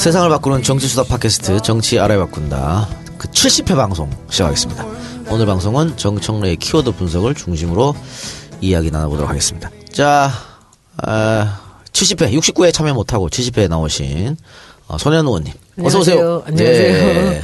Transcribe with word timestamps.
세상을 0.00 0.30
바꾸는 0.30 0.62
정치수다 0.62 1.04
팟캐스트 1.04 1.60
정치 1.60 1.98
알아야 1.98 2.20
바꾼다. 2.20 2.88
그 3.18 3.28
70회 3.28 3.76
방송 3.76 4.08
시작하겠습니다. 4.30 4.86
오늘 5.28 5.44
방송은 5.44 5.98
정청래의 5.98 6.56
키워드 6.56 6.92
분석을 6.92 7.34
중심으로 7.34 7.94
이야기 8.62 8.90
나눠보도록 8.90 9.28
하겠습니다. 9.28 9.70
자, 9.92 10.30
아, 10.96 11.60
70회, 11.92 12.32
69회 12.32 12.72
참여 12.72 12.94
못하고 12.94 13.28
70회에 13.28 13.68
나오신 13.68 14.38
어, 14.88 14.96
손현 14.96 15.26
의원님. 15.26 15.52
어서 15.82 15.98
오세요. 15.98 16.44
안녕하세요. 16.46 16.92
네. 17.30 17.40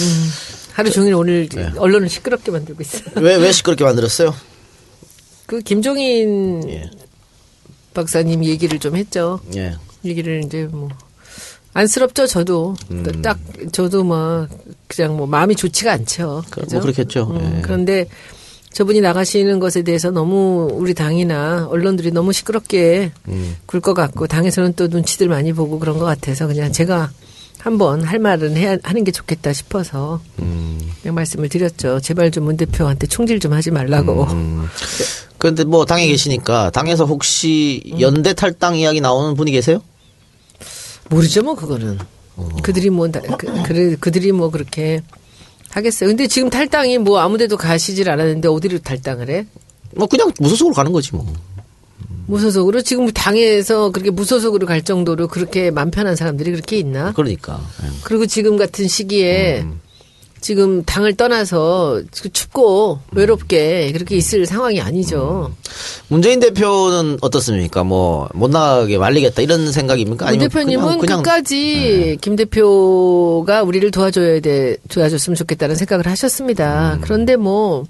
음, 0.00 0.30
하루 0.72 0.90
종일 0.90 1.12
오늘 1.12 1.46
언론을 1.76 2.08
시끄럽게 2.08 2.50
만들고 2.50 2.80
있어요. 2.80 3.02
왜, 3.16 3.36
왜 3.36 3.52
시끄럽게 3.52 3.84
만들었어요? 3.84 4.34
그 5.44 5.60
김종인 5.60 6.66
예. 6.70 6.90
박사님 7.92 8.46
얘기를 8.46 8.78
좀 8.78 8.96
했죠. 8.96 9.40
예. 9.54 9.76
얘기를 10.06 10.42
이제 10.42 10.66
뭐 10.70 10.88
안쓰럽죠 11.74 12.26
저도 12.26 12.74
음. 12.90 13.02
그딱 13.02 13.38
저도 13.72 14.04
막 14.04 14.48
그냥 14.88 15.16
뭐 15.16 15.26
마음이 15.26 15.54
좋지가 15.54 15.92
않죠. 15.92 16.42
그? 16.50 16.64
뭐 16.70 16.80
그렇겠죠. 16.80 17.30
음, 17.30 17.56
예. 17.58 17.62
그런데 17.62 18.06
저분이 18.72 19.00
나가시는 19.00 19.58
것에 19.60 19.82
대해서 19.82 20.10
너무 20.10 20.68
우리 20.72 20.94
당이나 20.94 21.68
언론들이 21.70 22.10
너무 22.10 22.32
시끄럽게 22.32 23.12
음. 23.28 23.56
굴것 23.66 23.94
같고 23.94 24.26
당에서는 24.26 24.74
또 24.74 24.88
눈치들 24.88 25.28
많이 25.28 25.52
보고 25.52 25.78
그런 25.78 25.98
것 25.98 26.04
같아서 26.04 26.46
그냥 26.46 26.72
제가 26.72 27.10
한번 27.58 28.02
할 28.04 28.18
말은 28.18 28.56
해야 28.56 28.76
하는 28.82 29.04
게 29.04 29.10
좋겠다 29.10 29.52
싶어서 29.52 30.20
음. 30.38 30.78
그냥 31.02 31.14
말씀을 31.16 31.48
드렸죠. 31.48 32.00
제발 32.00 32.30
좀 32.30 32.44
문 32.44 32.56
대표한테 32.56 33.06
총질 33.08 33.40
좀 33.40 33.52
하지 33.52 33.70
말라고. 33.70 34.24
음. 34.24 34.66
그런데 35.38 35.64
뭐 35.64 35.84
당에 35.84 36.06
계시니까 36.06 36.70
당에서 36.70 37.04
혹시 37.04 37.82
연대 38.00 38.32
탈당 38.32 38.76
이야기 38.76 39.00
나오는 39.00 39.34
분이 39.34 39.50
계세요? 39.50 39.82
모르죠, 41.10 41.42
뭐 41.42 41.54
그거는. 41.54 41.98
그들이 42.62 42.90
뭐 42.90 43.08
다- 43.10 43.20
그, 43.20 43.62
그래 43.64 43.96
그들이 43.98 44.30
뭐 44.32 44.50
그렇게 44.50 45.02
하겠어요. 45.70 46.08
근데 46.08 46.26
지금 46.28 46.50
탈당이 46.50 46.98
뭐 46.98 47.18
아무데도 47.18 47.56
가시질 47.56 48.08
않았는데 48.10 48.48
어디로 48.48 48.78
탈당을 48.78 49.28
해? 49.30 49.46
뭐 49.96 50.06
그냥 50.06 50.30
무소속으로 50.38 50.74
가는 50.74 50.92
거지 50.92 51.14
뭐. 51.14 51.26
무소속으로 52.26 52.82
지금 52.82 53.10
당에서 53.10 53.90
그렇게 53.90 54.10
무소속으로 54.10 54.66
갈 54.66 54.82
정도로 54.82 55.28
그렇게 55.28 55.70
맘 55.70 55.90
편한 55.90 56.14
사람들이 56.14 56.50
그렇게 56.52 56.78
있나? 56.78 57.12
그러니까. 57.12 57.60
예. 57.82 57.88
그리고 58.04 58.26
지금 58.26 58.56
같은 58.58 58.86
시기에 58.86 59.64
지금 60.40 60.84
당을 60.84 61.14
떠나서 61.14 62.02
춥고 62.12 63.00
외롭게 63.12 63.92
그렇게 63.92 64.16
있을 64.16 64.46
상황이 64.46 64.80
아니죠. 64.80 65.52
문재인 66.08 66.40
대표는 66.40 67.18
어떻습니까? 67.20 67.84
뭐 67.84 68.28
못 68.34 68.50
나가게 68.50 68.98
말리겠다 68.98 69.42
이런 69.42 69.70
생각입니까? 69.72 70.26
문 70.30 70.38
대표님은 70.38 70.84
그냥, 70.84 70.98
그냥 70.98 71.22
끝까지 71.22 72.18
김 72.20 72.36
대표가 72.36 73.62
우리를 73.62 73.90
도와줘야 73.90 74.40
돼, 74.40 74.76
도와줬으면 74.88 75.36
좋겠다는 75.36 75.74
생각을 75.74 76.06
하셨습니다. 76.06 76.94
음. 76.94 77.00
그런데 77.02 77.36
뭐, 77.36 77.84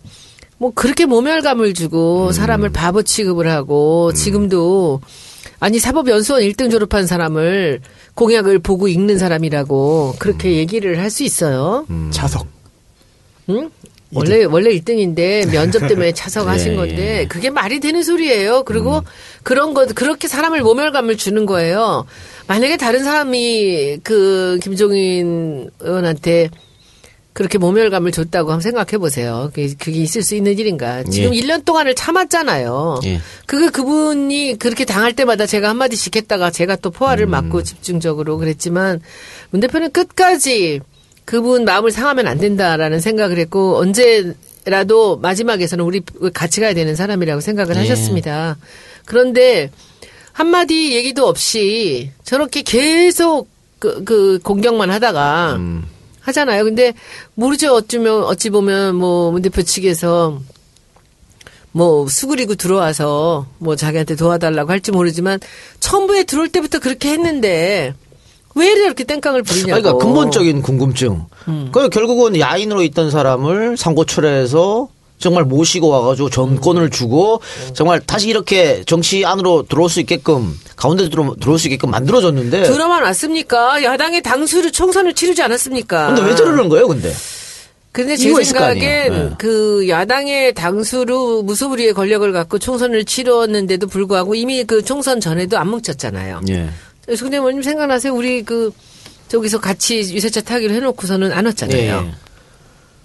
뭐 0.56 0.72
그렇게 0.74 1.06
모멸감을 1.06 1.68
음. 1.68 1.74
주고 1.74 2.32
사람을 2.32 2.70
바보 2.70 3.02
취급을 3.02 3.50
하고 3.50 4.12
지금도 4.12 5.00
아니 5.60 5.78
사법연수원 5.78 6.42
1등 6.42 6.70
졸업한 6.70 7.06
사람을 7.06 7.80
공약을 8.14 8.60
보고 8.60 8.86
읽는 8.88 9.18
사람이라고 9.18 10.12
음. 10.14 10.18
그렇게 10.18 10.54
얘기를 10.56 10.98
할 11.00 11.10
수 11.10 11.24
있어요. 11.24 11.86
차석. 12.10 12.46
응? 13.50 13.70
원래 14.12 14.44
원래 14.44 14.70
1등인데 14.70 15.50
면접 15.50 15.86
때문에 15.86 16.12
차석하신 16.12 16.72
예, 16.72 16.76
건데 16.76 17.18
예. 17.20 17.26
그게 17.26 17.50
말이 17.50 17.78
되는 17.80 18.02
소리예요. 18.02 18.62
그리고 18.64 19.02
그런 19.42 19.74
거 19.74 19.86
그렇게 19.86 20.28
사람을 20.28 20.62
모멸감을 20.62 21.16
주는 21.16 21.44
거예요. 21.44 22.06
만약에 22.46 22.76
다른 22.78 23.04
사람이 23.04 23.98
그 24.02 24.58
김종인 24.62 25.70
의원한테 25.80 26.48
그렇게 27.38 27.56
모멸감을 27.56 28.10
줬다고 28.10 28.50
한번 28.50 28.60
생각해 28.62 28.98
보세요. 28.98 29.52
그게, 29.54 29.72
그게 29.78 30.00
있을 30.00 30.24
수 30.24 30.34
있는 30.34 30.58
일인가? 30.58 31.04
지금 31.04 31.32
예. 31.32 31.40
1년 31.40 31.64
동안을 31.64 31.94
참았잖아요. 31.94 32.98
예. 33.04 33.20
그거 33.46 33.70
그분이 33.70 34.56
그렇게 34.58 34.84
당할 34.84 35.12
때마다 35.12 35.46
제가 35.46 35.68
한마디씩 35.68 36.16
했다가 36.16 36.50
제가 36.50 36.74
또 36.74 36.90
포화를 36.90 37.26
음. 37.26 37.30
맞고 37.30 37.62
집중적으로 37.62 38.38
그랬지만 38.38 39.00
문 39.50 39.60
대표는 39.60 39.92
끝까지 39.92 40.80
그분 41.24 41.64
마음을 41.64 41.92
상하면 41.92 42.26
안 42.26 42.38
된다라는 42.38 42.98
생각을 42.98 43.38
했고 43.38 43.76
언제라도 43.76 45.18
마지막에서는 45.18 45.84
우리 45.84 46.02
같이 46.34 46.60
가야 46.60 46.74
되는 46.74 46.96
사람이라고 46.96 47.40
생각을 47.40 47.76
예. 47.76 47.78
하셨습니다. 47.78 48.56
그런데 49.04 49.70
한마디 50.32 50.92
얘기도 50.92 51.28
없이 51.28 52.10
저렇게 52.24 52.62
계속 52.62 53.48
그, 53.78 54.02
그 54.02 54.40
공격만 54.42 54.90
하다가 54.90 55.54
음. 55.54 55.97
하잖아요. 56.28 56.64
근데 56.64 56.94
모르죠. 57.34 57.74
어쩌면 57.74 58.24
어찌 58.24 58.50
보면 58.50 58.96
뭐문 58.96 59.42
대표 59.42 59.62
측에서 59.62 60.40
뭐 61.72 62.08
수그리고 62.08 62.54
들어와서 62.54 63.46
뭐 63.58 63.76
자기한테 63.76 64.16
도와달라고 64.16 64.70
할지 64.70 64.90
모르지만 64.90 65.38
처음부에 65.80 66.24
들어올 66.24 66.48
때부터 66.48 66.78
그렇게 66.78 67.10
했는데 67.10 67.94
왜 68.54 68.72
이렇게 68.72 69.04
땡깡을 69.04 69.42
부리냐고. 69.42 69.80
그러니까 69.80 70.04
근본적인 70.04 70.62
궁금증. 70.62 71.26
음. 71.48 71.68
그 71.72 71.88
결국은 71.88 72.38
야인으로 72.38 72.82
있던 72.82 73.10
사람을 73.10 73.76
상고철에서 73.76 74.88
정말 75.18 75.44
모시고 75.44 75.88
와가지고 75.88 76.30
전권을 76.30 76.90
주고 76.90 77.40
정말 77.74 78.00
다시 78.00 78.28
이렇게 78.28 78.84
정치 78.84 79.24
안으로 79.24 79.64
들어올 79.68 79.90
수 79.90 80.00
있게끔 80.00 80.58
가운데 80.76 81.08
들어 81.10 81.34
들어올 81.40 81.58
수 81.58 81.66
있게끔 81.66 81.90
만들어줬는데. 81.90 82.62
들어만 82.62 83.02
왔습니까? 83.02 83.82
야당의 83.82 84.22
당수를 84.22 84.70
총선을 84.72 85.14
치르지 85.14 85.42
않았습니까? 85.42 86.14
근데 86.14 86.22
왜 86.22 86.34
저러는 86.34 86.68
거예요, 86.68 86.88
근데? 86.88 87.12
근데 87.90 88.16
제 88.16 88.32
생각엔. 88.44 88.78
네. 88.78 89.30
그 89.38 89.88
야당의 89.88 90.54
당수로 90.54 91.42
무소불위의 91.42 91.94
권력을 91.94 92.30
갖고 92.32 92.58
총선을 92.58 93.04
치렀는데도 93.04 93.88
불구하고 93.88 94.36
이미 94.36 94.62
그 94.62 94.84
총선 94.84 95.20
전에도 95.20 95.58
안 95.58 95.68
뭉쳤잖아요. 95.68 96.42
예. 96.50 96.68
근데 97.06 97.40
뭐님 97.40 97.62
생각나세요? 97.62 98.14
우리 98.14 98.42
그 98.42 98.70
저기서 99.28 99.60
같이 99.60 99.98
유세차 99.98 100.42
타기로 100.42 100.74
해놓고서는 100.74 101.32
안 101.32 101.46
왔잖아요. 101.46 102.06
예. 102.06 102.14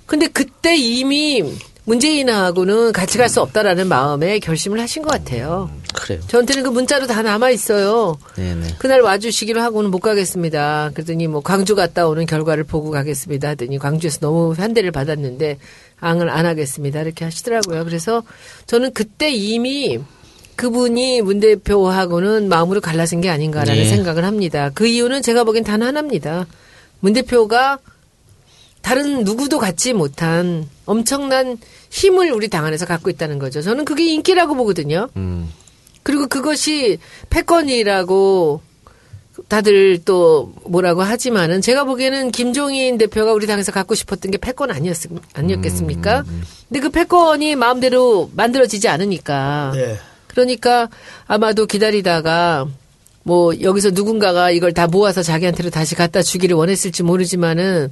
근데 0.05 0.27
그때 0.27 0.75
이미 0.75 1.41
문재인하고는 1.85 2.93
같이 2.93 3.17
갈 3.17 3.29
수 3.29 3.41
없다라는 3.41 3.87
마음에 3.87 4.39
결심을 4.39 4.79
하신 4.79 5.01
것 5.01 5.11
같아요. 5.11 5.69
그래요. 5.93 6.19
저한테는 6.27 6.63
그 6.63 6.69
문자로 6.69 7.07
다 7.07 7.21
남아 7.21 7.49
있어요. 7.49 8.17
네네. 8.35 8.75
그날 8.79 9.01
와주시기로 9.01 9.61
하고는 9.61 9.91
못 9.91 9.99
가겠습니다. 9.99 10.91
그랬더니 10.93 11.27
뭐 11.27 11.41
광주 11.41 11.75
갔다 11.75 12.07
오는 12.07 12.25
결과를 12.25 12.63
보고 12.63 12.91
가겠습니다. 12.91 13.49
하더니 13.49 13.79
광주에서 13.79 14.19
너무 14.19 14.53
환대를 14.55 14.91
받았는데 14.91 15.57
앙을 15.99 16.29
안 16.29 16.45
하겠습니다. 16.45 17.01
이렇게 17.01 17.25
하시더라고요. 17.25 17.85
그래서 17.85 18.23
저는 18.67 18.93
그때 18.93 19.31
이미 19.31 19.99
그분이 20.55 21.21
문 21.21 21.39
대표하고는 21.39 22.49
마음으로 22.49 22.81
갈라진 22.81 23.21
게 23.21 23.29
아닌가라는 23.29 23.81
예. 23.81 23.85
생각을 23.85 24.25
합니다. 24.25 24.69
그 24.73 24.85
이유는 24.85 25.21
제가 25.21 25.43
보기엔 25.43 25.63
단 25.63 25.81
하나입니다. 25.81 26.45
문 26.99 27.13
대표가 27.13 27.79
다른 28.81 29.23
누구도 29.23 29.57
갖지 29.59 29.93
못한 29.93 30.69
엄청난 30.85 31.57
힘을 31.89 32.31
우리 32.31 32.47
당 32.47 32.65
안에서 32.65 32.85
갖고 32.85 33.09
있다는 33.09 33.39
거죠. 33.39 33.61
저는 33.61 33.85
그게 33.85 34.05
인기라고 34.05 34.55
보거든요. 34.55 35.09
음. 35.15 35.49
그리고 36.03 36.27
그것이 36.27 36.99
패권이라고 37.29 38.61
다들 39.47 39.99
또 40.05 40.53
뭐라고 40.65 41.01
하지만은 41.01 41.61
제가 41.61 41.85
보기에는 41.85 42.31
김종인 42.31 42.97
대표가 42.97 43.33
우리 43.33 43.47
당에서 43.47 43.71
갖고 43.71 43.95
싶었던 43.95 44.31
게 44.31 44.37
패권 44.37 44.69
아니었, 44.69 44.97
아니었겠습니까? 45.33 46.23
근데 46.67 46.79
그 46.79 46.89
패권이 46.89 47.55
마음대로 47.55 48.29
만들어지지 48.35 48.87
않으니까. 48.89 49.71
네. 49.73 49.97
그러니까 50.27 50.89
아마도 51.25 51.65
기다리다가 51.65 52.67
뭐 53.23 53.59
여기서 53.61 53.91
누군가가 53.91 54.51
이걸 54.51 54.73
다 54.73 54.87
모아서 54.87 55.23
자기한테로 55.23 55.69
다시 55.69 55.95
갖다 55.95 56.21
주기를 56.21 56.55
원했을지 56.55 57.03
모르지만은 57.03 57.91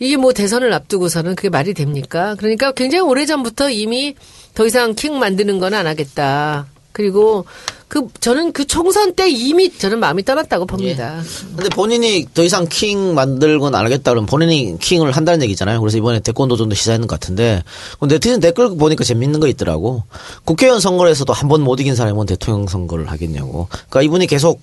이게 0.00 0.16
뭐 0.16 0.32
대선을 0.32 0.72
앞두고서는 0.72 1.34
그게 1.36 1.48
말이 1.50 1.74
됩니까? 1.74 2.34
그러니까 2.38 2.72
굉장히 2.72 3.02
오래 3.02 3.26
전부터 3.26 3.70
이미 3.70 4.14
더 4.54 4.66
이상 4.66 4.94
킹 4.94 5.18
만드는 5.18 5.58
건 5.60 5.74
안 5.74 5.86
하겠다. 5.86 6.66
그리고 6.92 7.44
그 7.86 8.06
저는 8.20 8.52
그 8.52 8.66
총선 8.66 9.14
때 9.14 9.28
이미 9.30 9.70
저는 9.76 10.00
마음이 10.00 10.24
떠났다고 10.24 10.66
봅니다. 10.66 11.20
근데 11.54 11.68
본인이 11.68 12.26
더 12.34 12.42
이상 12.42 12.66
킹 12.68 13.14
만들건 13.14 13.74
안 13.74 13.84
하겠다 13.84 14.10
그러면 14.10 14.26
본인이 14.26 14.76
킹을 14.80 15.12
한다는 15.12 15.42
얘기잖아요. 15.44 15.80
그래서 15.80 15.98
이번에 15.98 16.18
태권도전도 16.20 16.74
시사했는 16.74 17.06
것 17.06 17.20
같은데 17.20 17.62
그 18.00 18.06
네티즌 18.06 18.40
댓글 18.40 18.76
보니까 18.76 19.04
재밌는 19.04 19.38
거 19.38 19.46
있더라고. 19.48 20.02
국회의원 20.44 20.80
선거에서도 20.80 21.32
한 21.32 21.48
번 21.48 21.60
못 21.62 21.78
이긴 21.80 21.94
사람이 21.94 22.14
뭔 22.14 22.26
대통령 22.26 22.66
선거를 22.66 23.10
하겠냐고. 23.10 23.68
그러니까 23.70 24.02
이분이 24.02 24.26
계속 24.26 24.60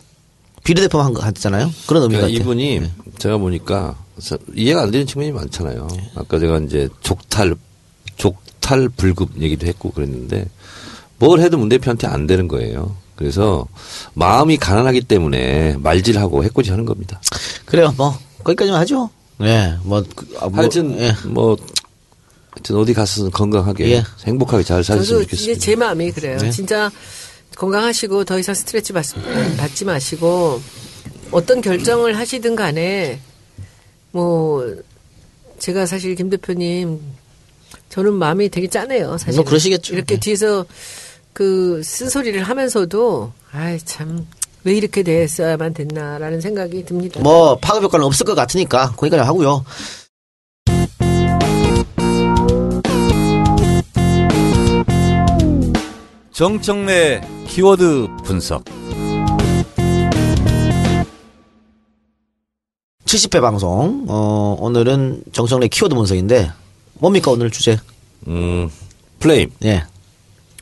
비례대표 0.68 1.00
한거 1.02 1.22
하잖아요. 1.24 1.72
그런 1.88 2.04
의미가 2.04 2.24
그러니까 2.28 2.40
같아요. 2.44 2.52
이분이 2.54 2.80
네. 2.82 2.92
제가 3.20 3.38
보니까 3.38 3.96
서- 4.20 4.38
이해가 4.54 4.82
안 4.84 4.92
되는 4.92 5.08
측면이 5.08 5.32
많잖아요. 5.32 5.88
아까 6.16 6.40
제가 6.40 6.58
이제 6.60 6.90
족탈 7.00 7.56
족탈 8.18 8.90
불급 8.90 9.30
얘기도 9.40 9.66
했고 9.66 9.92
그랬는데 9.92 10.46
뭘 11.20 11.40
해도 11.40 11.58
문 11.58 11.70
대표한테 11.70 12.08
안 12.08 12.28
되는 12.28 12.50
거예요. 12.50 12.98
그래서 13.16 13.66
마음이 14.14 14.58
가난하기 14.58 15.02
때문에 15.02 15.78
말질하고 15.80 16.44
해코지 16.44 16.70
하는 16.72 16.84
겁니다. 16.84 17.22
그래요. 17.66 17.94
뭐 17.98 18.18
거기까지만 18.44 18.82
하죠. 18.82 19.10
예. 19.44 19.76
뭐, 19.84 20.04
그, 20.16 20.28
아, 20.42 20.50
뭐 20.50 20.60
하여튼 20.60 21.00
예. 21.00 21.16
뭐 21.28 21.56
하여튼 22.52 22.76
어디 22.76 22.94
가서 22.94 23.30
건강하게 23.30 23.90
예. 23.92 24.04
행복하게 24.26 24.64
잘 24.66 24.84
저도 24.84 25.00
사셨으면 25.00 25.22
이제 25.22 25.30
좋겠습니다. 25.32 25.60
제 25.62 25.76
마음이 25.78 26.12
그래요. 26.12 26.38
네. 26.40 26.52
진짜 26.52 26.92
건강하시고 27.58 28.26
더 28.26 28.40
이상 28.40 28.56
스트레스 28.56 28.94
받, 28.94 29.06
받지 29.58 29.86
마시고 29.86 30.62
어떤 31.32 31.62
결정을 31.62 32.18
하시든 32.18 32.56
간에 32.56 33.20
뭐 34.12 34.76
제가 35.60 35.86
사실 35.86 36.16
김 36.16 36.30
대표님 36.30 37.00
저는 37.90 38.14
마음이 38.14 38.50
되게 38.50 38.68
짠해요. 38.68 39.18
사실 39.18 39.36
뭐 39.36 39.46
그러시겠죠. 39.46 39.94
이렇게 39.94 40.16
네. 40.16 40.20
뒤에서 40.20 40.66
그 41.34 41.82
쓴소리를 41.84 42.42
하면서도 42.44 43.32
아이 43.52 43.80
참 43.80 44.28
왜 44.68 44.74
이렇게 44.74 45.02
됐어야만 45.02 45.74
됐나라는 45.74 46.42
생각이 46.42 46.84
듭니다. 46.84 47.22
뭐 47.22 47.58
파급 47.58 47.84
효과는 47.84 48.06
없을 48.06 48.26
것 48.26 48.36
같으니까 48.36 48.92
거기까지 48.98 49.24
하고요. 49.24 49.64
정청래 56.38 57.20
키워드 57.48 58.10
분석. 58.24 58.64
70회 63.06 63.42
방송. 63.42 64.06
어, 64.08 64.56
오늘은 64.60 65.24
정성래 65.32 65.68
키워드 65.68 65.96
분석인데 65.96 66.52
뭡니까 67.00 67.32
오늘 67.32 67.50
주제? 67.50 67.80
음, 68.28 68.70
플레임, 69.20 69.50
예. 69.64 69.86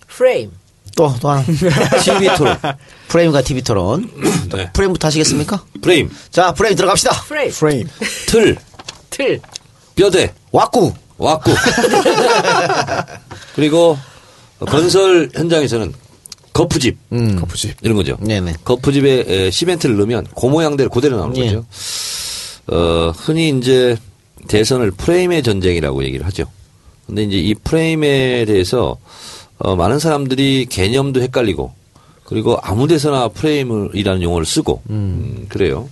프레임 0.07 0.53
또, 0.95 1.13
또 1.19 1.27
하나. 1.27 1.43
TV 2.01 2.33
토론, 2.37 2.57
프레임과 3.09 3.41
TV 3.41 3.61
토론. 3.61 4.09
또 4.49 4.55
네. 4.55 4.71
프레임부터 4.71 5.07
하시겠습니까? 5.07 5.61
프레임, 5.81 6.09
자, 6.31 6.53
프레임 6.53 6.77
들어갑시다. 6.77 7.23
프레임 7.23 7.51
프레임. 7.51 7.87
틀, 8.27 8.55
틀 9.09 9.41
뼈대, 9.93 10.33
왁구. 10.53 10.93
왁구. 11.17 11.51
그리고 13.55 13.97
건설 14.59 15.29
현장에서는 15.33 15.93
거푸집 16.53 16.97
음. 17.11 17.35
거푸집. 17.35 17.75
이런 17.81 17.97
거죠. 17.97 18.17
네네. 18.21 18.55
거푸집에 18.63 19.25
에, 19.27 19.51
시멘트를 19.51 19.97
넣으면 19.97 20.25
그 20.39 20.45
모양대로 20.45 20.89
그대로 20.89 21.17
나오는 21.17 21.35
예. 21.37 21.45
거죠. 21.47 21.65
어, 22.67 23.11
흔히 23.15 23.49
이제 23.49 23.97
대선을 24.47 24.91
프레임의 24.91 25.43
전쟁이라고 25.43 26.03
얘기를 26.05 26.25
하죠. 26.25 26.45
근데 27.05 27.23
이제 27.23 27.37
이 27.37 27.53
프레임에 27.55 28.45
대해서 28.45 28.97
어, 29.57 29.75
많은 29.75 29.99
사람들이 29.99 30.67
개념도 30.69 31.21
헷갈리고 31.21 31.73
그리고 32.23 32.57
아무 32.61 32.87
데서나 32.87 33.27
프레임이라는 33.29 34.21
용어를 34.21 34.45
쓰고 34.45 34.81
음, 34.89 35.45
그래요. 35.49 35.89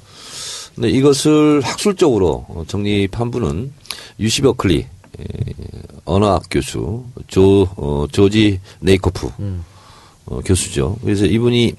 근데 0.76 0.90
이것을 0.90 1.62
학술적으로 1.62 2.46
어, 2.48 2.64
정립한 2.68 3.32
분은 3.32 3.72
UC 4.20 4.42
버클리 4.42 4.80
에, 4.80 5.24
언어학 6.06 6.44
교수 6.50 7.04
조 7.28 7.68
어, 7.78 8.06
조지 8.12 8.60
레이코프 8.80 9.30
어, 10.26 10.40
교수죠. 10.46 10.98
그래서 11.04 11.26
이분이 11.26 11.74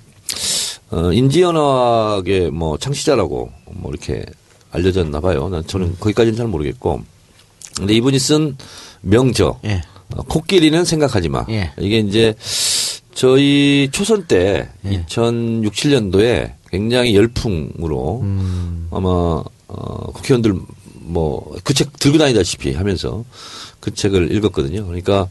어, 0.90 1.12
인지언어학의 1.12 2.50
뭐 2.50 2.76
창시자라고 2.78 3.50
뭐 3.72 3.90
이렇게 3.90 4.24
알려졌나 4.70 5.20
봐요. 5.20 5.48
난 5.48 5.66
저는 5.66 5.96
거기까지는 6.00 6.36
잘 6.36 6.46
모르겠고. 6.48 7.02
근데 7.76 7.94
이분이 7.94 8.18
쓴 8.18 8.56
명저 9.02 9.60
예. 9.64 9.82
어, 10.14 10.22
코끼리는 10.22 10.84
생각하지 10.84 11.28
마. 11.28 11.44
예. 11.48 11.72
이게 11.80 11.98
이제 11.98 12.34
저희 13.14 13.88
초선 13.92 14.26
때 14.26 14.68
예. 14.86 15.04
2006, 15.08 15.72
7년도에 15.72 16.52
굉장히 16.70 17.14
열풍으로 17.16 18.20
음. 18.22 18.88
아마 18.90 19.08
어, 19.68 20.12
국회의원들 20.12 20.54
뭐 21.06 21.54
그 21.64 21.74
책 21.74 21.98
들고 21.98 22.18
다니다시피 22.18 22.72
하면서 22.74 23.24
그 23.84 23.92
책을 23.92 24.34
읽었거든요. 24.34 24.86
그러니까 24.86 25.28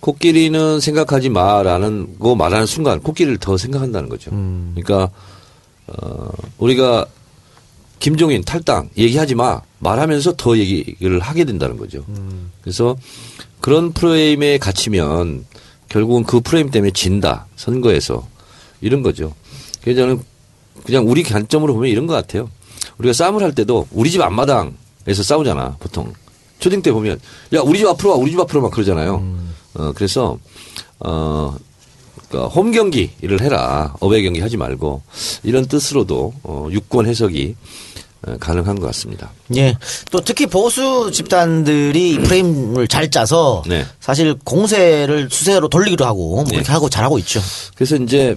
코끼리는 0.00 0.78
생각하지 0.78 1.30
마라는 1.30 2.18
거 2.18 2.34
말하는 2.34 2.66
순간 2.66 3.00
코끼리를 3.00 3.38
더 3.38 3.56
생각한다는 3.56 4.10
거죠. 4.10 4.30
음. 4.32 4.74
그러니까 4.76 5.10
어, 5.86 6.28
우리가 6.58 7.06
김종인 7.98 8.44
탈당 8.44 8.90
얘기하지 8.98 9.34
마 9.34 9.62
말하면서 9.78 10.34
더 10.36 10.58
얘기를 10.58 11.18
하게 11.18 11.44
된다는 11.44 11.78
거죠. 11.78 12.04
그래서 12.60 12.94
그런 13.60 13.92
프레임에 13.92 14.58
갇히면 14.58 15.46
결국은 15.88 16.24
그 16.24 16.40
프레임 16.40 16.70
때문에 16.70 16.92
진다 16.92 17.46
선거에서 17.56 18.28
이런 18.82 19.02
거죠. 19.02 19.34
그래서 19.82 20.02
저는 20.02 20.22
그냥 20.84 21.08
우리 21.08 21.22
관점으로 21.22 21.72
보면 21.74 21.90
이런 21.90 22.06
것 22.06 22.12
같아요. 22.12 22.50
우리가 22.98 23.14
싸움을 23.14 23.42
할 23.42 23.54
때도 23.54 23.88
우리 23.90 24.10
집 24.10 24.20
앞마당에서 24.20 25.22
싸우잖아 25.24 25.76
보통 25.80 26.12
초딩 26.58 26.82
때 26.82 26.92
보면 26.92 27.20
야 27.54 27.60
우리 27.60 27.78
집 27.78 27.86
앞으로 27.86 28.10
와 28.10 28.16
우리 28.16 28.30
집 28.30 28.40
앞으로 28.40 28.62
막 28.62 28.70
그러잖아요. 28.70 29.24
어 29.74 29.92
그래서 29.94 30.38
어 31.00 31.56
그러니까 32.28 32.48
홈 32.48 32.72
경기를 32.72 33.40
해라 33.40 33.94
어웨이 34.00 34.22
경기 34.22 34.40
하지 34.40 34.56
말고 34.56 35.02
이런 35.42 35.66
뜻으로도 35.66 36.34
어, 36.42 36.68
유권 36.70 37.06
해석이 37.06 37.54
어, 38.26 38.36
가능한 38.38 38.80
것 38.80 38.86
같습니다. 38.88 39.30
예. 39.56 39.76
또 40.10 40.20
특히 40.20 40.46
보수 40.46 41.10
집단들이 41.12 42.14
이 42.14 42.18
프레임을 42.18 42.88
잘 42.88 43.10
짜서 43.10 43.62
네. 43.66 43.86
사실 44.00 44.34
공세를 44.44 45.28
수세로 45.30 45.68
돌리기도 45.68 46.04
하고 46.04 46.36
뭐 46.36 46.44
그렇게 46.44 46.64
네. 46.64 46.72
하고 46.72 46.88
잘하고 46.88 47.18
있죠. 47.20 47.40
그래서 47.74 47.96
이제 47.96 48.36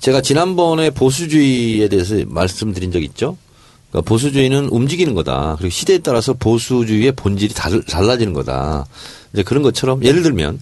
제가 0.00 0.20
지난번에 0.20 0.90
보수주의에 0.90 1.88
대해서 1.88 2.16
말씀드린 2.26 2.92
적 2.92 3.02
있죠. 3.02 3.36
그러니까 3.94 4.08
보수주의는 4.08 4.66
움직이는 4.70 5.14
거다. 5.14 5.54
그리고 5.58 5.70
시대에 5.70 5.98
따라서 5.98 6.32
보수주의의 6.32 7.12
본질이 7.12 7.54
달, 7.54 7.80
달라지는 7.82 8.32
거다. 8.32 8.86
이제 9.32 9.44
그런 9.44 9.62
것처럼 9.62 10.04
예를 10.04 10.22
들면 10.22 10.60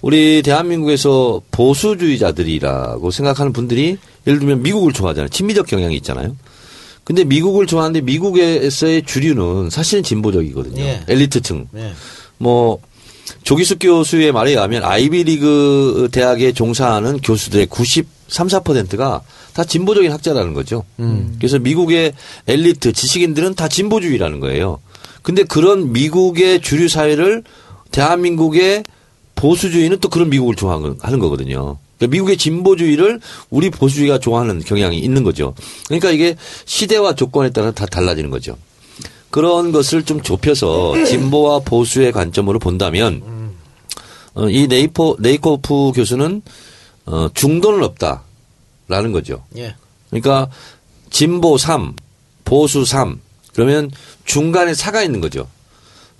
우리 0.00 0.42
대한민국에서 0.42 1.42
보수주의자들이라고 1.50 3.10
생각하는 3.10 3.52
분들이 3.52 3.98
예를 4.28 4.38
들면 4.38 4.62
미국을 4.62 4.92
좋아하잖아요. 4.92 5.28
친미적 5.28 5.66
경향이 5.66 5.96
있잖아요. 5.96 6.36
근데 7.02 7.24
미국을 7.24 7.66
좋아하는데 7.66 8.00
미국에서의 8.02 9.02
주류는 9.06 9.70
사실은 9.70 10.04
진보적이거든요. 10.04 10.80
예. 10.82 11.00
엘리트층. 11.08 11.66
네. 11.72 11.92
뭐 12.38 12.78
조기숙 13.42 13.80
교수의 13.80 14.30
말에 14.30 14.52
의하면 14.52 14.84
아이비리그 14.84 16.10
대학에 16.12 16.52
종사하는 16.52 17.18
교수들의 17.18 17.66
93, 18.32 18.48
4%가 18.48 19.20
다 19.52 19.64
진보적인 19.64 20.10
학자라는 20.10 20.54
거죠. 20.54 20.84
그래서 21.38 21.58
미국의 21.58 22.14
엘리트 22.48 22.92
지식인들은 22.92 23.54
다 23.54 23.68
진보주의라는 23.68 24.40
거예요. 24.40 24.80
근데 25.20 25.44
그런 25.44 25.92
미국의 25.92 26.62
주류 26.62 26.88
사회를 26.88 27.44
대한민국의 27.90 28.84
보수주의는 29.34 29.98
또 30.00 30.08
그런 30.08 30.30
미국을 30.30 30.56
좋아하는 30.56 30.96
하는 31.00 31.18
거거든요. 31.18 31.76
그러니까 31.98 32.12
미국의 32.12 32.36
진보주의를 32.38 33.20
우리 33.50 33.70
보수주의가 33.70 34.18
좋아하는 34.18 34.60
경향이 34.60 34.98
있는 34.98 35.22
거죠. 35.22 35.54
그러니까 35.86 36.10
이게 36.10 36.36
시대와 36.64 37.14
조건에 37.14 37.50
따라 37.50 37.70
다 37.70 37.84
달라지는 37.86 38.30
거죠. 38.30 38.56
그런 39.30 39.72
것을 39.72 40.04
좀 40.04 40.22
좁혀서 40.22 41.04
진보와 41.04 41.60
보수의 41.60 42.12
관점으로 42.12 42.58
본다면 42.58 43.22
어, 44.34 44.48
이 44.48 44.66
네이포 44.66 45.16
네이코프 45.20 45.92
교수는 45.94 46.42
어, 47.06 47.28
중도는 47.34 47.82
없다라는 47.82 49.12
거죠. 49.12 49.44
예. 49.56 49.74
그러니까 50.10 50.48
진보 51.10 51.58
3, 51.58 51.94
보수 52.44 52.84
3 52.84 53.20
그러면 53.54 53.90
중간에 54.24 54.74
사가 54.74 55.02
있는 55.02 55.20
거죠. 55.20 55.48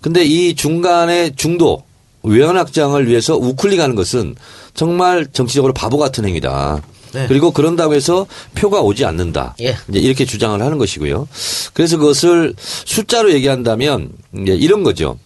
근데 0.01 0.25
이 0.25 0.55
중간에 0.55 1.35
중도 1.37 1.85
외연 2.23 2.57
확장을 2.57 3.07
위해서 3.07 3.37
우클릭하는 3.37 3.95
것은 3.95 4.35
정말 4.75 5.27
정치적으로 5.33 5.73
바보 5.73 5.99
같은 5.99 6.25
행위다. 6.25 6.83
네. 7.13 7.27
그리고 7.29 7.51
그런다고 7.51 7.95
해서 7.95 8.27
표가 8.55 8.81
오지 8.81 9.05
않는다. 9.05 9.55
예. 9.61 9.77
이제 9.89 9.99
이렇게 9.99 10.25
주장을 10.25 10.61
하는 10.61 10.79
것이고요. 10.79 11.29
그래서 11.75 11.99
그것을 11.99 12.55
숫자로 12.59 13.33
얘기한다면 13.33 14.11
이제 14.41 14.55
이런 14.55 14.83
거죠. 14.83 15.19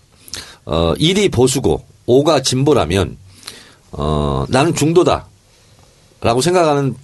어, 0.64 0.94
1이 0.94 1.30
보수고 1.32 1.84
5가 2.06 2.42
진보라면 2.42 3.16
어, 3.92 4.44
나는 4.48 4.74
중도다. 4.74 5.26
라고 6.20 6.40
생각하는 6.40 6.94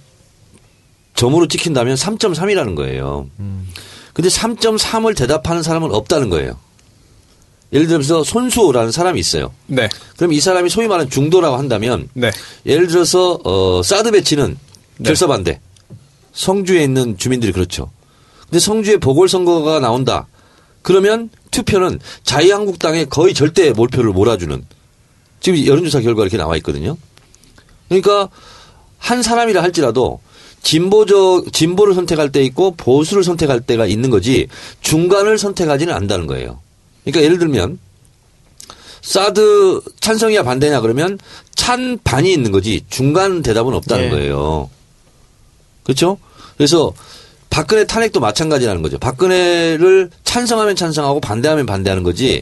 점으로 1.15 1.47
찍힌다면 1.47 1.95
3.3이라는 1.95 2.75
거예요. 2.75 3.29
근데 4.13 4.29
3.3을 4.29 5.15
대답하는 5.15 5.63
사람은 5.63 5.93
없다는 5.93 6.29
거예요. 6.29 6.57
예를 7.73 7.87
들어서 7.87 8.23
손수호라는 8.23 8.91
사람이 8.91 9.19
있어요. 9.19 9.51
네. 9.65 9.89
그럼 10.15 10.31
이 10.33 10.39
사람이 10.39 10.69
소위 10.69 10.87
말하는 10.87 11.09
중도라고 11.09 11.57
한다면 11.57 12.07
네. 12.13 12.31
예를 12.65 12.87
들어서 12.87 13.39
어 13.43 13.81
사드 13.83 14.11
배치는 14.11 14.57
네. 14.97 15.03
결사 15.03 15.25
반대. 15.27 15.59
성주에 16.33 16.83
있는 16.83 17.17
주민들이 17.17 17.51
그렇죠. 17.51 17.91
근데 18.41 18.59
성주에 18.59 18.97
보궐선거가 18.97 19.79
나온다. 19.79 20.27
그러면 20.83 21.29
투표는 21.49 21.99
자유한국당에 22.23 23.05
거의 23.05 23.33
절대 23.33 23.71
몰표를 23.71 24.11
몰아주는 24.11 24.65
지금 25.39 25.65
여론조사 25.65 26.01
결과 26.01 26.23
이렇게 26.23 26.37
나와 26.37 26.55
있거든요. 26.57 26.97
그러니까 27.89 28.29
한 29.03 29.21
사람이라 29.21 29.61
할지라도 29.61 30.21
진보적 30.61 31.51
진보를 31.51 31.93
선택할 31.93 32.31
때 32.31 32.41
있고 32.43 32.71
보수를 32.71 33.25
선택할 33.25 33.59
때가 33.59 33.85
있는 33.85 34.09
거지 34.09 34.47
중간을 34.79 35.37
선택하지는 35.37 35.93
않는다는 35.93 36.25
거예요. 36.25 36.61
그러니까 37.03 37.21
예를 37.25 37.37
들면 37.37 37.79
사드 39.01 39.81
찬성이야 39.99 40.43
반대냐 40.43 40.79
그러면 40.79 41.19
찬 41.53 41.99
반이 42.01 42.31
있는 42.31 42.53
거지 42.53 42.85
중간 42.89 43.41
대답은 43.41 43.73
없다는 43.73 44.05
예. 44.05 44.09
거예요. 44.09 44.69
그렇죠? 45.83 46.17
그래서 46.55 46.93
박근혜 47.49 47.85
탄핵도 47.85 48.21
마찬가지라는 48.21 48.81
거죠. 48.81 48.97
박근혜를 48.99 50.11
찬성하면 50.23 50.77
찬성하고 50.77 51.19
반대하면 51.19 51.65
반대하는 51.65 52.03
거지. 52.03 52.41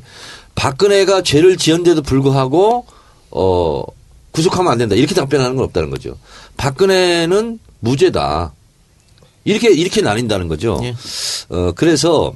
박근혜가 0.53 1.23
죄를 1.23 1.57
지었는데도 1.57 2.03
불구하고 2.03 2.85
어 3.31 3.83
구속하면 4.31 4.71
안 4.71 4.77
된다. 4.77 4.95
이렇게 4.95 5.13
답변하는 5.13 5.55
건 5.55 5.65
없다는 5.65 5.89
거죠. 5.89 6.17
박근혜는 6.61 7.57
무죄다. 7.79 8.53
이렇게 9.45 9.71
이렇게 9.71 10.01
나뉜다는 10.01 10.47
거죠. 10.47 10.79
예. 10.83 10.95
어 11.49 11.71
그래서 11.75 12.33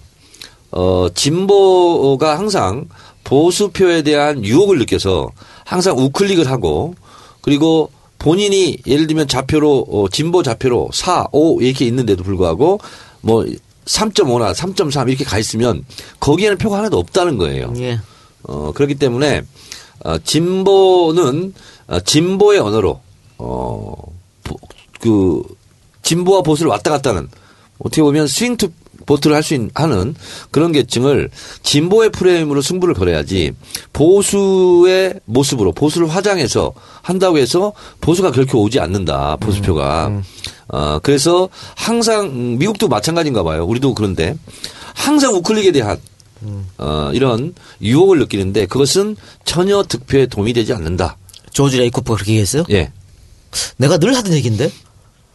어 0.72 1.08
진보가 1.13 2.36
항상 2.36 2.88
보수표에 3.24 4.01
대한 4.01 4.44
유혹을 4.44 4.79
느껴서 4.79 5.29
항상 5.63 5.96
우클릭을 6.00 6.50
하고 6.50 6.96
그리고 7.41 7.91
본인이 8.17 8.79
예를 8.88 9.05
들면 9.05 9.27
좌표로 9.27 9.86
어, 9.91 10.10
진보 10.10 10.41
좌표로 10.41 10.89
4, 10.91 11.27
5 11.32 11.62
이렇게 11.62 11.86
있는데도 11.86 12.24
불구하고 12.24 12.79
뭐 13.22 13.46
3.5나 13.86 14.55
3.3 14.55 15.08
이렇게 15.08 15.24
가 15.24 15.38
있으면 15.38 15.86
거기에는 16.20 16.58
표가 16.58 16.79
하나도 16.79 16.98
없다는 16.98 17.38
거예요. 17.38 17.72
예. 17.77 18.00
어, 18.44 18.72
그렇기 18.74 18.96
때문에, 18.96 19.44
어, 20.03 20.17
진보는, 20.20 21.53
어, 21.88 22.00
진보의 22.00 22.60
언어로, 22.60 23.01
어, 23.37 23.93
보- 24.43 24.57
그, 24.99 25.43
진보와 26.01 26.41
보수를 26.41 26.69
왔다 26.69 26.91
갔다 26.91 27.11
하는, 27.11 27.27
어떻게 27.79 28.01
보면 28.01 28.27
swing 28.27 28.57
to 28.57 28.69
vote를 29.05 29.35
할 29.35 29.43
수 29.43 29.53
있는 29.53 29.69
그런 30.49 30.71
계층을 30.71 31.29
진보의 31.61 32.09
프레임으로 32.11 32.61
승부를 32.63 32.95
걸어야지 32.95 33.51
보수의 33.93 35.19
모습으로 35.25 35.73
보수를 35.73 36.07
화장해서 36.07 36.73
한다고 37.03 37.37
해서 37.37 37.73
보수가 38.01 38.31
결코 38.31 38.61
오지 38.63 38.79
않는다 38.79 39.35
보수표가 39.35 40.21
어 40.69 40.99
그래서 41.03 41.49
항상 41.75 42.25
음, 42.27 42.57
미국도 42.57 42.87
마찬가지인가 42.87 43.43
봐요 43.43 43.65
우리도 43.65 43.93
그런데 43.93 44.35
항상 44.95 45.35
우클릭에 45.35 45.71
대한 45.71 45.99
어, 46.79 47.11
이런 47.13 47.53
유혹을 47.81 48.19
느끼는데 48.19 48.65
그것은 48.65 49.15
전혀 49.45 49.83
득표에 49.83 50.27
도움이 50.27 50.53
되지 50.53 50.73
않는다. 50.73 51.17
조지 51.51 51.77
레이코프가 51.79 52.15
그렇게 52.15 52.31
얘기했어요? 52.33 52.63
예. 52.71 52.91
내가 53.77 53.97
늘 53.97 54.15
하던 54.15 54.33
얘기인데? 54.33 54.71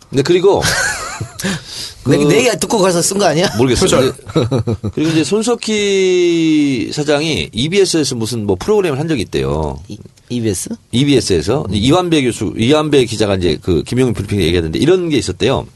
근데 0.08 0.22
그리고 0.22 0.62
내, 2.06 2.16
그- 2.18 2.24
내 2.24 2.38
얘기 2.38 2.50
듣고 2.58 2.78
가서 2.78 3.00
쓴 3.02 3.18
거 3.18 3.26
아니야? 3.26 3.48
모르겠어요. 3.58 4.12
근데 4.12 4.90
그리고 4.94 5.10
이제 5.10 5.22
손석희 5.24 6.90
사장이 6.92 7.50
EBS에서 7.52 8.14
무슨 8.16 8.46
뭐 8.46 8.56
프로그램을 8.58 8.98
한 8.98 9.06
적이 9.06 9.22
있대요. 9.22 9.78
이- 9.88 9.98
EBS? 10.30 10.70
EBS에서 10.92 11.66
이완배 11.70 12.22
교수, 12.22 12.54
이완배 12.56 13.04
기자가 13.04 13.36
이제 13.36 13.58
그 13.60 13.82
김용민 13.84 14.14
브리핑에 14.14 14.44
얘기하던데 14.44 14.78
이런 14.78 15.08
게 15.10 15.18
있었대요. 15.18 15.66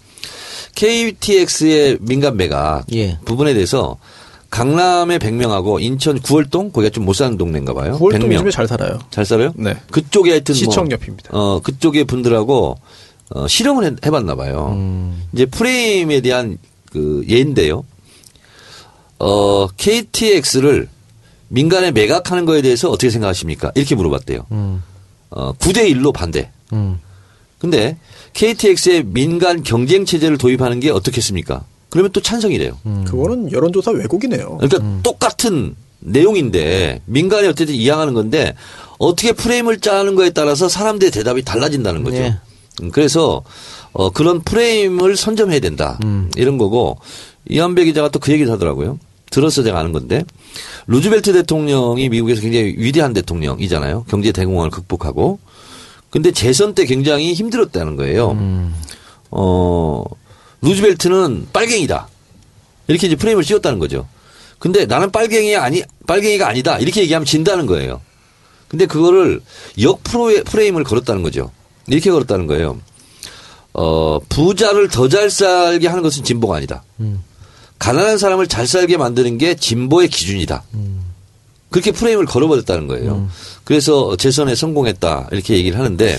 KTX의 0.75 1.99
민간 2.01 2.37
매각 2.37 2.85
예. 2.93 3.19
부분에 3.25 3.55
대해서 3.55 3.97
강남의 4.55 5.19
100명하고 5.19 5.83
인천 5.83 6.21
구월동 6.21 6.71
거기가 6.71 6.91
좀 6.91 7.05
못 7.05 7.13
사는 7.15 7.37
동네인가 7.37 7.75
봐요. 7.75 7.99
구월동 7.99 8.29
100명. 8.31 8.35
요즘에 8.35 8.51
잘 8.53 8.69
살아요. 8.69 8.99
잘 9.11 9.25
살아요? 9.27 9.53
네. 9.57 9.77
그쪽에 9.91 10.31
하여튼 10.31 10.55
시청 10.55 10.85
뭐, 10.85 10.93
옆입니다. 10.93 11.31
어, 11.33 11.61
그쪽의 11.61 12.05
분들하고 12.05 12.79
어, 13.31 13.49
실험을 13.49 13.85
해, 13.85 13.91
해봤나 14.07 14.37
봐요. 14.37 14.71
음. 14.77 15.25
이제 15.33 15.45
프레임에 15.47 16.21
대한 16.21 16.59
그 16.93 17.25
예인데요. 17.29 17.85
어, 19.19 19.67
KTX를 19.77 20.89
민간에 21.49 21.91
매각하는 21.91 22.47
거에 22.47 22.63
대해서 22.63 22.89
어떻게 22.91 23.11
생각하십니까? 23.11 23.73
이렇게 23.75 23.95
물어봤대요. 23.97 24.47
어, 25.31 25.53
9대 25.55 25.91
1로 25.93 26.13
반대. 26.13 26.51
음. 26.73 27.01
근데 27.59 27.97
KTX의 28.35 29.05
민간 29.07 29.63
경쟁 29.65 30.05
체제를 30.05 30.39
도입하는 30.39 30.79
게 30.81 30.91
어떻겠습니까? 30.91 31.65
그러면 31.95 32.11
또 32.11 32.21
찬성이래요. 32.21 32.77
그거는 33.07 33.53
여론조사 33.53 33.93
왜곡이네요. 33.93 34.59
그러니까 34.61 35.01
똑같은 35.05 35.77
내용인데 36.01 37.03
민간이 37.05 37.47
어쨌든 37.47 37.73
이양하는 37.77 38.15
건데 38.15 38.57
어떻게 38.99 39.31
프레임을 39.31 39.79
짜는 39.79 40.17
거에 40.17 40.31
따라서 40.31 40.69
사람들의 40.69 41.13
대답이 41.13 41.45
달라진다는 41.45 42.03
거죠. 42.03 42.19
네. 42.19 42.35
음, 42.83 42.91
그래서 42.91 43.45
어 43.93 44.11
그런 44.11 44.43
프레임을 44.43 45.17
선점해야 45.17 45.61
된다. 45.61 46.01
이런 46.37 46.59
거고 46.59 46.99
이한배 47.49 47.85
기자가 47.85 48.09
또 48.09 48.19
그 48.19 48.33
얘기를 48.33 48.51
하더라고요. 48.51 48.99
들어서 49.31 49.63
제가 49.63 49.79
아는 49.79 49.93
건데 49.93 50.25
루즈벨트 50.89 51.33
대통령이 51.33 52.09
미국에서 52.09 52.41
굉장히 52.41 52.75
위대한 52.77 53.13
대통령이잖아요. 53.13 54.07
경제 54.09 54.33
대공황을 54.33 54.71
극복하고 54.71 55.39
근데 56.11 56.33
재선 56.33 56.75
때 56.75 56.87
굉장히 56.87 57.35
힘들었다는 57.35 57.95
거예요. 57.95 58.37
어 59.31 60.03
루즈벨트는 60.65 61.49
빨갱이다. 61.53 62.09
이렇게 62.89 63.07
이제 63.07 63.17
프레임을 63.17 63.45
씌웠다는 63.45 63.79
거죠. 63.79 64.09
근데 64.59 64.87
나는 64.87 65.11
빨갱이 65.11 65.57
아니 65.57 65.83
빨갱이가 66.07 66.49
아니다 66.49 66.79
이렇게 66.79 67.03
얘기하면 67.03 67.27
진다는 67.27 67.67
거예요. 67.67 68.01
근데 68.69 68.87
그거를 68.87 69.41
역 69.81 70.03
프로의 70.03 70.43
프레임을 70.45 70.85
걸었다는 70.85 71.23
거죠. 71.23 71.51
이렇게 71.87 72.11
걸었다는 72.11 72.47
거예요. 72.47 72.81
어 73.75 74.19
부자를 74.29 74.89
더 74.89 75.09
잘 75.09 75.31
살게 75.31 75.87
하는 75.89 76.03
것은 76.03 76.25
진보가 76.25 76.57
아니다. 76.57 76.83
가난한 77.79 78.19
사람을 78.19 78.47
잘 78.47 78.67
살게 78.67 78.97
만드는 78.97 79.37
게 79.39 79.55
진보의 79.57 80.09
기준이다. 80.09 80.63
그렇게 81.71 81.91
프레임을 81.93 82.25
걸어버렸다는 82.25 82.87
거예요. 82.87 83.29
그래서 83.65 84.17
재선에 84.17 84.55
성공했다 84.55 85.29
이렇게 85.33 85.55
얘기를 85.57 85.79
하는데 85.79 86.19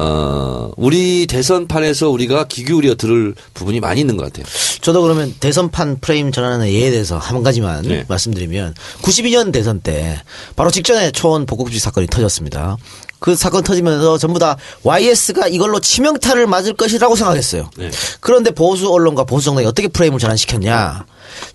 어 0.00 0.70
우리 0.76 1.26
대선판에서 1.26 2.08
우리가 2.10 2.44
귀 2.46 2.64
기울여 2.64 2.94
들을 2.94 3.34
부분이 3.52 3.80
많이 3.80 4.00
있는 4.00 4.16
것 4.16 4.24
같아요. 4.24 4.46
저도 4.80 5.02
그러면 5.02 5.34
대선판 5.40 5.98
프레임 6.00 6.30
전환의 6.30 6.72
예에 6.72 6.92
대해서 6.92 7.18
한 7.18 7.42
가지만 7.42 7.82
네. 7.82 8.04
말씀드리면 8.06 8.76
92년 9.02 9.52
대선 9.52 9.80
때 9.80 10.22
바로 10.54 10.70
직전에 10.70 11.10
초원 11.10 11.46
복국주의 11.46 11.80
사건이 11.80 12.06
터졌습니다. 12.06 12.76
그 13.18 13.34
사건 13.34 13.64
터지면서 13.64 14.18
전부 14.18 14.38
다 14.38 14.56
YS가 14.84 15.48
이걸로 15.48 15.80
치명타를 15.80 16.46
맞을 16.46 16.74
것이라고 16.74 17.16
생각했어요. 17.16 17.68
네. 17.76 17.90
그런데 18.20 18.52
보수 18.52 18.92
언론과 18.92 19.24
보수 19.24 19.46
정당이 19.46 19.66
어떻게 19.66 19.88
프레임을 19.88 20.20
전환시켰냐. 20.20 21.06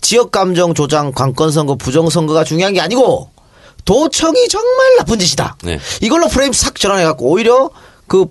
지역 0.01 0.31
감정 0.31 0.73
조장, 0.73 1.13
관건 1.13 1.51
선거, 1.51 1.75
부정 1.75 2.09
선거가 2.09 2.43
중요한 2.43 2.73
게 2.73 2.81
아니고 2.81 3.29
도청이 3.85 4.49
정말 4.49 4.97
나쁜 4.97 5.19
짓이다. 5.19 5.55
네. 5.63 5.79
이걸로 6.01 6.27
프레임 6.27 6.51
싹 6.51 6.75
전환해갖고 6.75 7.25
오히려 7.25 7.69
그 8.07 8.25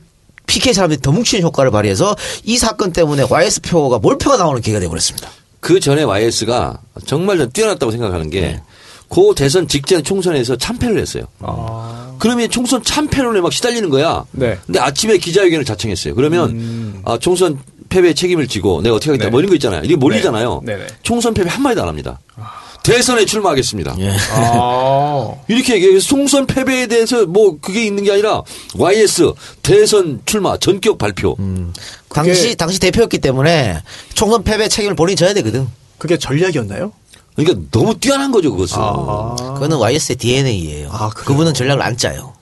PK 0.46 0.72
사람들이 0.72 1.00
더 1.00 1.12
뭉치는 1.12 1.42
효과를 1.44 1.70
발휘해서 1.70 2.16
이 2.44 2.58
사건 2.58 2.92
때문에 2.92 3.24
YS 3.28 3.62
표가 3.62 3.98
몰표가 3.98 4.36
나오는 4.36 4.60
기회가 4.60 4.80
되어버렸습니다. 4.80 5.30
그 5.60 5.80
전에 5.80 6.02
YS가 6.02 6.80
정말 7.06 7.38
좀 7.38 7.50
뛰어났다고 7.52 7.92
생각하는 7.92 8.30
게, 8.30 8.60
고 9.08 9.34
대선 9.34 9.68
직전 9.68 10.02
총선에서 10.02 10.56
참패를 10.56 10.98
했어요. 10.98 11.24
그러면 12.18 12.50
총선 12.50 12.82
참패론에 12.82 13.40
막 13.40 13.52
시달리는 13.52 13.88
거야. 13.90 14.24
네. 14.32 14.58
근데 14.66 14.80
아침에 14.80 15.18
기자회견을 15.18 15.64
자청했어요. 15.64 16.14
그러면, 16.14 17.00
아, 17.04 17.18
총선 17.18 17.58
패배의 17.88 18.14
책임을 18.14 18.48
지고 18.48 18.80
내가 18.80 18.96
어떻게 18.96 19.10
하겠다. 19.10 19.26
네. 19.26 19.30
뭐 19.30 19.40
이런 19.40 19.50
거 19.50 19.54
있잖아요. 19.56 19.82
이게 19.84 19.96
몰리잖아요. 19.96 20.62
네. 20.64 20.76
네네. 20.76 20.86
총선 21.02 21.34
패배 21.34 21.50
한마디도 21.50 21.82
안 21.82 21.88
합니다. 21.88 22.18
대선에 22.82 23.24
출마하겠습니다. 23.24 23.96
예. 24.00 24.12
아. 24.32 25.30
이렇게 25.48 25.74
얘기해요. 25.74 26.00
총선 26.00 26.46
패배에 26.46 26.86
대해서 26.86 27.26
뭐 27.26 27.58
그게 27.60 27.84
있는 27.84 28.04
게 28.04 28.12
아니라 28.12 28.42
YS 28.76 29.32
대선 29.62 30.20
출마 30.24 30.56
전격 30.56 30.98
발표. 30.98 31.36
당시 32.08 32.54
당시 32.56 32.78
대표였기 32.80 33.18
때문에 33.18 33.80
총선 34.14 34.42
패배 34.42 34.68
책임을 34.68 34.96
본인이 34.96 35.16
져야 35.16 35.32
되거든. 35.34 35.68
그게 35.98 36.18
전략이었나요? 36.18 36.92
그러니까 37.36 37.60
너무 37.70 37.98
뛰어난 37.98 38.30
거죠, 38.30 38.50
그것은. 38.50 38.76
그거는 39.54 39.78
YS의 39.78 40.16
DNA예요. 40.16 40.90
아? 40.92 41.08
그분은 41.10 41.54
전략을 41.54 41.82
안 41.82 41.96
짜요. 41.96 42.34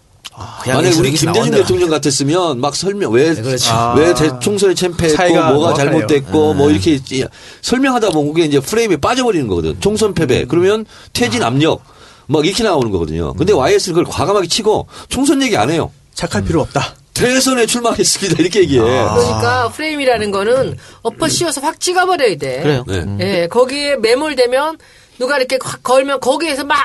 그냥 0.63 0.83
만약 0.83 0.99
우리 0.99 1.13
김대중 1.13 1.51
대통령 1.53 1.89
같았으면 1.91 2.61
막 2.61 2.75
설명 2.77 3.13
왜 3.13 3.35
네, 3.35 3.43
그렇죠. 3.43 3.71
왜 3.97 4.11
아. 4.11 4.15
대- 4.15 4.39
총선에 4.41 4.75
사이가 4.75 5.53
뭐가. 5.53 5.75
잘못됐고 5.75 6.55
뭐 6.55 6.71
이렇게 6.71 6.93
있지. 6.93 7.25
설명하다 7.63 8.11
보면 8.11 8.33
그게 8.35 8.47
이제 8.47 8.61
프레임에 8.61 8.97
빠져버리는 8.97 9.47
거거든. 9.49 9.77
총선 9.81 10.15
패배. 10.15 10.45
그러면 10.45 10.85
퇴진 11.13 11.43
압력 11.43 11.83
막 12.27 12.47
이렇게 12.47 12.63
나오는 12.63 12.91
거거든요. 12.91 13.33
근데 13.35 13.53
YS는 13.53 13.95
그걸 13.95 14.05
과감하게 14.13 14.49
치고 14.49 14.87
총선 15.09 15.43
얘기 15.43 15.57
안 15.57 15.71
해요. 15.71 15.91
착할 16.15 16.45
필요 16.45 16.61
없다. 16.61 16.95
대선에 17.15 17.67
출마하겠습니다. 17.67 18.41
이렇게 18.41 18.61
얘기해. 18.61 18.81
그러니까 18.81 19.69
프레임이라는 19.75 20.31
거는 20.31 20.77
엎어 21.03 21.29
씌워서 21.29 21.61
확 21.61 21.79
찍어버려야 21.81 22.37
돼. 22.39 22.63
그래요. 22.63 22.85
네. 22.87 23.05
예, 23.43 23.47
거기에 23.49 23.97
매몰되면 23.97 24.79
누가 25.21 25.37
이렇게 25.37 25.59
확 25.63 25.83
걸면 25.83 26.19
거기에서 26.21 26.65
막 26.65 26.79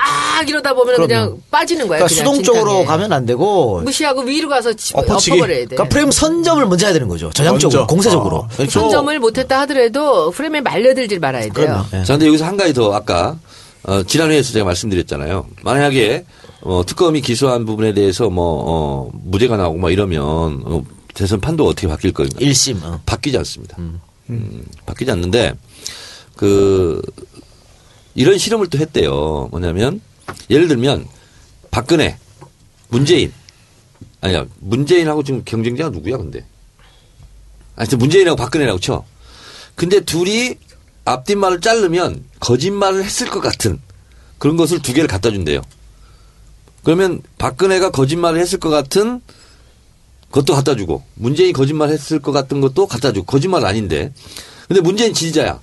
이러다 0.46 0.74
보면 0.74 0.96
그냥 0.96 1.38
빠지는 1.50 1.88
거예요. 1.88 2.04
그러니까 2.04 2.22
그냥 2.22 2.34
수동적으로 2.34 2.70
진탕에. 2.72 2.84
가면 2.84 3.12
안 3.14 3.24
되고 3.24 3.80
무시하고 3.80 4.20
위로 4.20 4.50
가서 4.50 4.74
치- 4.74 4.92
엎어치기. 4.94 5.38
엎어버려야 5.38 5.58
돼. 5.60 5.64
그러니까 5.74 5.88
프레임 5.88 6.10
선점을 6.10 6.66
먼저 6.66 6.84
해야 6.86 6.92
되는 6.92 7.08
거죠. 7.08 7.30
전향적으로 7.30 7.80
먼저. 7.80 7.86
공세적으로. 7.94 8.36
어. 8.36 8.48
그러니까 8.52 8.78
선점을 8.78 9.18
못했다 9.20 9.60
하더라도 9.60 10.30
프레임에 10.32 10.60
말려들질 10.60 11.18
말아야 11.18 11.44
돼요. 11.44 11.52
그럼요. 11.54 11.84
예. 11.94 12.04
자, 12.04 12.12
근데 12.12 12.26
여기서 12.28 12.44
한 12.44 12.58
가지 12.58 12.74
더 12.74 12.92
아까 12.92 13.38
어, 13.84 14.02
지난 14.02 14.30
회에서 14.30 14.52
제가 14.52 14.66
말씀드렸잖아요. 14.66 15.46
만약에 15.62 16.26
어, 16.60 16.82
특검이 16.86 17.22
기소한 17.22 17.64
부분에 17.64 17.94
대해서 17.94 18.28
뭐 18.28 18.64
어, 18.66 19.10
무죄가 19.24 19.56
나오고 19.56 19.78
막 19.78 19.90
이러면 19.90 20.22
어, 20.66 20.84
대선 21.14 21.40
판도가 21.40 21.70
어떻게 21.70 21.88
바뀔 21.88 22.12
거인가? 22.12 22.36
일심. 22.40 22.80
어. 22.82 23.00
바뀌지 23.06 23.38
않습니다. 23.38 23.78
음, 24.28 24.62
바뀌지 24.84 25.10
않는데 25.10 25.54
그 26.36 27.00
이런 28.16 28.38
실험을 28.38 28.68
또 28.68 28.78
했대요. 28.78 29.48
뭐냐면 29.50 30.00
예를 30.50 30.66
들면 30.66 31.06
박근혜, 31.70 32.18
문재인 32.88 33.32
아니야 34.20 34.46
문재인하고 34.58 35.22
지금 35.22 35.42
경쟁자가 35.44 35.90
누구야 35.90 36.16
근데? 36.16 36.44
하여튼 37.76 37.98
문재인하고 37.98 38.36
박근혜라고 38.36 38.80
쳐. 38.80 39.04
근데 39.74 40.00
둘이 40.00 40.56
앞뒷말을 41.04 41.60
자르면 41.60 42.24
거짓말을 42.40 43.04
했을 43.04 43.28
것 43.28 43.40
같은 43.40 43.80
그런 44.38 44.56
것을 44.56 44.80
두 44.80 44.94
개를 44.94 45.08
갖다 45.08 45.30
준대요. 45.30 45.60
그러면 46.82 47.20
박근혜가 47.36 47.90
거짓말을 47.90 48.40
했을 48.40 48.58
것 48.58 48.70
같은 48.70 49.20
그것도 50.30 50.54
갖다 50.54 50.74
주고 50.74 51.04
문재인이 51.14 51.52
거짓말 51.52 51.90
했을 51.90 52.20
것 52.20 52.32
같은 52.32 52.60
것도 52.62 52.86
갖다 52.86 53.12
주고 53.12 53.26
거짓말 53.26 53.64
아닌데 53.64 54.12
근데 54.68 54.80
문재인 54.80 55.12
지지자야 55.12 55.60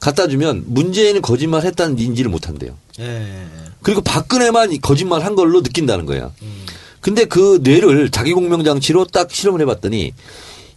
갖다 0.00 0.26
주면 0.28 0.64
문재인은 0.66 1.20
거짓말 1.22 1.62
했다는 1.64 1.98
인지를 1.98 2.30
못 2.30 2.48
한대요. 2.48 2.76
예. 2.98 3.44
그리고 3.82 4.00
박근혜만 4.00 4.72
이 4.72 4.78
거짓말 4.78 5.22
한 5.24 5.34
걸로 5.34 5.60
느낀다는 5.62 6.06
거야. 6.06 6.32
근데 7.00 7.24
그 7.26 7.60
뇌를 7.62 8.10
자기 8.10 8.32
공명 8.32 8.64
장치로 8.64 9.06
딱 9.06 9.30
실험을 9.30 9.60
해 9.60 9.64
봤더니 9.66 10.12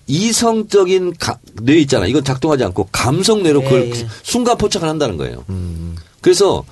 이성적인 0.07 1.15
가- 1.19 1.39
뇌 1.61 1.77
있잖아. 1.79 2.05
이건 2.07 2.23
작동하지 2.23 2.63
않고 2.65 2.89
감성 2.91 3.43
뇌로 3.43 3.61
그걸 3.63 3.87
예, 3.95 3.99
예. 3.99 4.07
순간 4.21 4.57
포착을 4.57 4.87
한다는 4.87 5.17
거예요. 5.17 5.43
그래서 6.21 6.63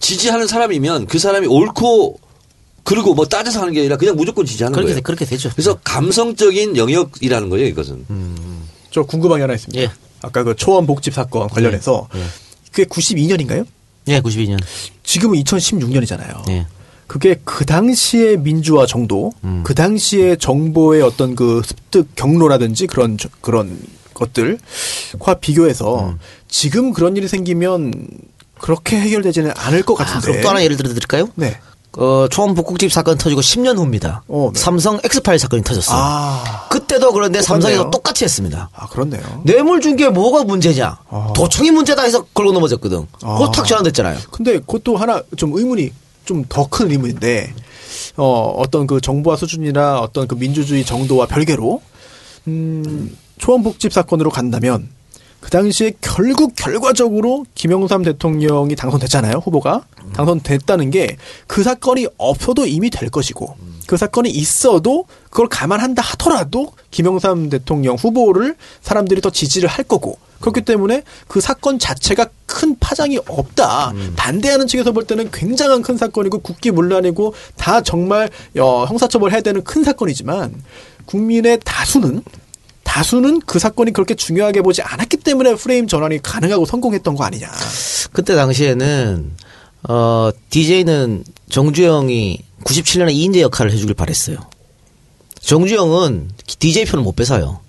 지지하는 0.00 0.46
사람이면 0.46 1.06
그 1.06 1.18
사람이 1.18 1.46
옳고 1.46 2.18
그리고 2.84 3.14
뭐 3.14 3.26
따져서 3.26 3.60
하는 3.60 3.72
게 3.72 3.80
아니라 3.80 3.96
그냥 3.96 4.16
무조건 4.16 4.44
지지하는 4.44 4.74
그렇게 4.74 4.86
거예요. 4.88 4.96
돼- 4.96 5.00
그렇게 5.02 5.24
되죠. 5.24 5.50
그래서 5.54 5.78
감성적인 5.84 6.76
영역이라는 6.76 7.48
거예요, 7.48 7.66
이것은. 7.68 8.04
저 8.90 9.02
궁금한 9.04 9.38
게 9.38 9.42
하나 9.42 9.54
있습니다. 9.54 9.82
예. 9.82 9.90
아까 10.22 10.42
그 10.44 10.54
초원 10.56 10.86
복집 10.86 11.14
사건 11.14 11.48
관련해서 11.48 12.08
그게 12.70 12.84
92년인가요? 12.84 13.66
예, 14.08 14.20
92년. 14.20 14.58
지금은 15.02 15.42
2016년이잖아요. 15.42 16.48
예. 16.50 16.66
그게 17.06 17.36
그 17.44 17.66
당시의 17.66 18.38
민주화 18.38 18.86
정도, 18.86 19.32
음. 19.44 19.62
그 19.64 19.74
당시의 19.74 20.38
정보의 20.38 21.02
어떤 21.02 21.34
그 21.36 21.60
습득 21.64 22.08
경로라든지 22.16 22.86
그런 22.86 23.18
저- 23.18 23.28
그런 23.42 23.78
것들과 24.14 25.34
비교해서 25.40 26.08
음. 26.10 26.18
지금 26.48 26.92
그런 26.92 27.16
일이 27.16 27.28
생기면 27.28 27.92
그렇게 28.58 28.98
해결되지는 28.98 29.52
않을 29.56 29.82
것 29.82 30.00
아, 30.00 30.04
같은데. 30.04 30.26
그럼 30.26 30.42
또 30.42 30.48
하나 30.48 30.62
예를 30.64 30.76
들어 30.76 30.88
드릴까요? 30.88 31.28
네. 31.34 31.58
어, 31.98 32.26
초원 32.30 32.54
복국집 32.54 32.90
사건 32.92 33.18
터지고 33.18 33.40
10년 33.42 33.76
후입니다. 33.76 34.22
어, 34.28 34.50
네. 34.54 34.58
삼성 34.58 34.98
엑스파일 35.04 35.38
사건이 35.38 35.62
터졌어요. 35.62 35.98
아, 36.00 36.66
그때도 36.70 37.12
그런데 37.12 37.40
똑같네요. 37.40 37.60
삼성에서 37.62 37.90
똑같이 37.90 38.24
했습니다. 38.24 38.70
아 38.74 38.86
그렇네요. 38.88 39.20
뇌물 39.44 39.80
준게 39.80 40.08
뭐가 40.08 40.44
문제냐? 40.44 40.98
아. 41.10 41.32
도청이 41.36 41.70
문제다 41.70 42.02
해서 42.02 42.24
걸고 42.32 42.52
넘어졌거든. 42.52 43.06
아. 43.22 43.34
그거 43.38 43.50
탁 43.50 43.66
전환됐잖아요. 43.66 44.18
근데 44.30 44.58
그것도 44.58 44.96
하나 44.96 45.22
좀 45.36 45.52
의문이 45.54 45.90
좀 46.24 46.44
더 46.48 46.66
큰 46.70 46.90
의문인데 46.90 47.52
어 48.16 48.54
어떤 48.56 48.86
그 48.86 49.00
정보화 49.00 49.36
수준이나 49.36 49.98
어떤 50.00 50.26
그 50.28 50.34
민주주의 50.36 50.84
정도와 50.84 51.26
별개로 51.26 51.82
음 52.46 53.16
초원복집 53.38 53.92
사건으로 53.92 54.30
간다면 54.30 54.88
그 55.42 55.50
당시에 55.50 55.92
결국 56.00 56.54
결과적으로 56.56 57.44
김영삼 57.54 58.02
대통령이 58.04 58.74
당선됐잖아요 58.76 59.42
후보가 59.44 59.84
당선됐다는 60.14 60.90
게 60.90 61.16
그 61.46 61.62
사건이 61.62 62.06
없어도 62.16 62.66
이미 62.66 62.88
될 62.88 63.10
것이고 63.10 63.56
그 63.86 63.96
사건이 63.98 64.30
있어도 64.30 65.04
그걸 65.28 65.48
감안한다 65.48 66.00
하더라도 66.02 66.72
김영삼 66.90 67.50
대통령 67.50 67.96
후보를 67.96 68.56
사람들이 68.80 69.20
더 69.20 69.28
지지를 69.28 69.68
할 69.68 69.84
거고 69.84 70.16
그렇기 70.40 70.62
때문에 70.62 71.02
그 71.28 71.40
사건 71.40 71.78
자체가 71.78 72.26
큰 72.46 72.76
파장이 72.78 73.18
없다. 73.28 73.92
반대하는 74.16 74.66
측에서 74.66 74.92
볼 74.92 75.04
때는 75.04 75.30
굉장한 75.30 75.82
큰 75.82 75.96
사건이고 75.96 76.38
국기문란이고 76.38 77.34
다 77.56 77.80
정말 77.82 78.30
어, 78.58 78.84
형사처벌해야 78.86 79.40
되는 79.42 79.62
큰 79.62 79.84
사건이지만 79.84 80.54
국민의 81.06 81.60
다수는 81.64 82.22
다수는 82.92 83.40
그 83.46 83.58
사건이 83.58 83.94
그렇게 83.94 84.14
중요하게 84.14 84.60
보지 84.60 84.82
않았기 84.82 85.16
때문에 85.16 85.54
프레임 85.54 85.86
전환이 85.86 86.20
가능하고 86.20 86.66
성공했던 86.66 87.16
거 87.16 87.24
아니냐. 87.24 87.50
그때 88.12 88.34
당시에는 88.34 89.32
어 89.88 90.30
DJ는 90.50 91.24
정주영이 91.48 92.38
97년에 92.64 93.12
이인재 93.12 93.40
역할을 93.40 93.72
해주길 93.72 93.94
바랬어요. 93.94 94.36
정주영은 95.40 96.32
DJ 96.58 96.84
표를 96.84 97.02
못 97.02 97.16
뺏어요. 97.16 97.60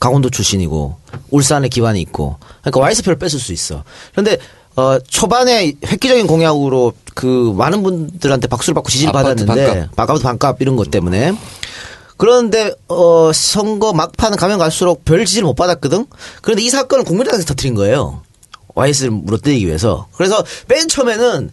강원도 0.00 0.30
출신이고 0.30 0.96
울산에 1.28 1.68
기반이 1.68 2.00
있고 2.00 2.38
그러니까 2.62 2.80
와이스 2.80 3.02
표를 3.02 3.18
뺏을 3.18 3.38
수 3.38 3.52
있어. 3.52 3.84
그런데 4.12 4.38
어 4.74 4.98
초반에 5.00 5.74
획기적인 5.84 6.26
공약으로 6.26 6.94
그 7.14 7.52
많은 7.58 7.82
분들한테 7.82 8.48
박수를 8.48 8.72
받고 8.72 8.88
지지를 8.88 9.10
아파트 9.10 9.44
받았는데 9.44 9.88
아까부터 9.96 10.26
반값 10.28 10.62
이런 10.62 10.76
것 10.76 10.90
때문에 10.90 11.34
그런데 12.16 12.72
어 12.88 13.32
선거 13.32 13.92
막판 13.92 14.36
가면 14.36 14.58
갈수록 14.58 15.04
별 15.04 15.24
지지를 15.24 15.46
못 15.46 15.54
받았거든. 15.54 16.06
그런데 16.42 16.62
이 16.62 16.70
사건을 16.70 17.04
국민의당에서 17.04 17.46
터뜨린 17.46 17.74
거예요. 17.74 18.22
와이스를 18.74 19.10
물어뜯기 19.10 19.66
위해서. 19.66 20.06
그래서 20.16 20.44
맨 20.68 20.88
처음에는 20.88 21.50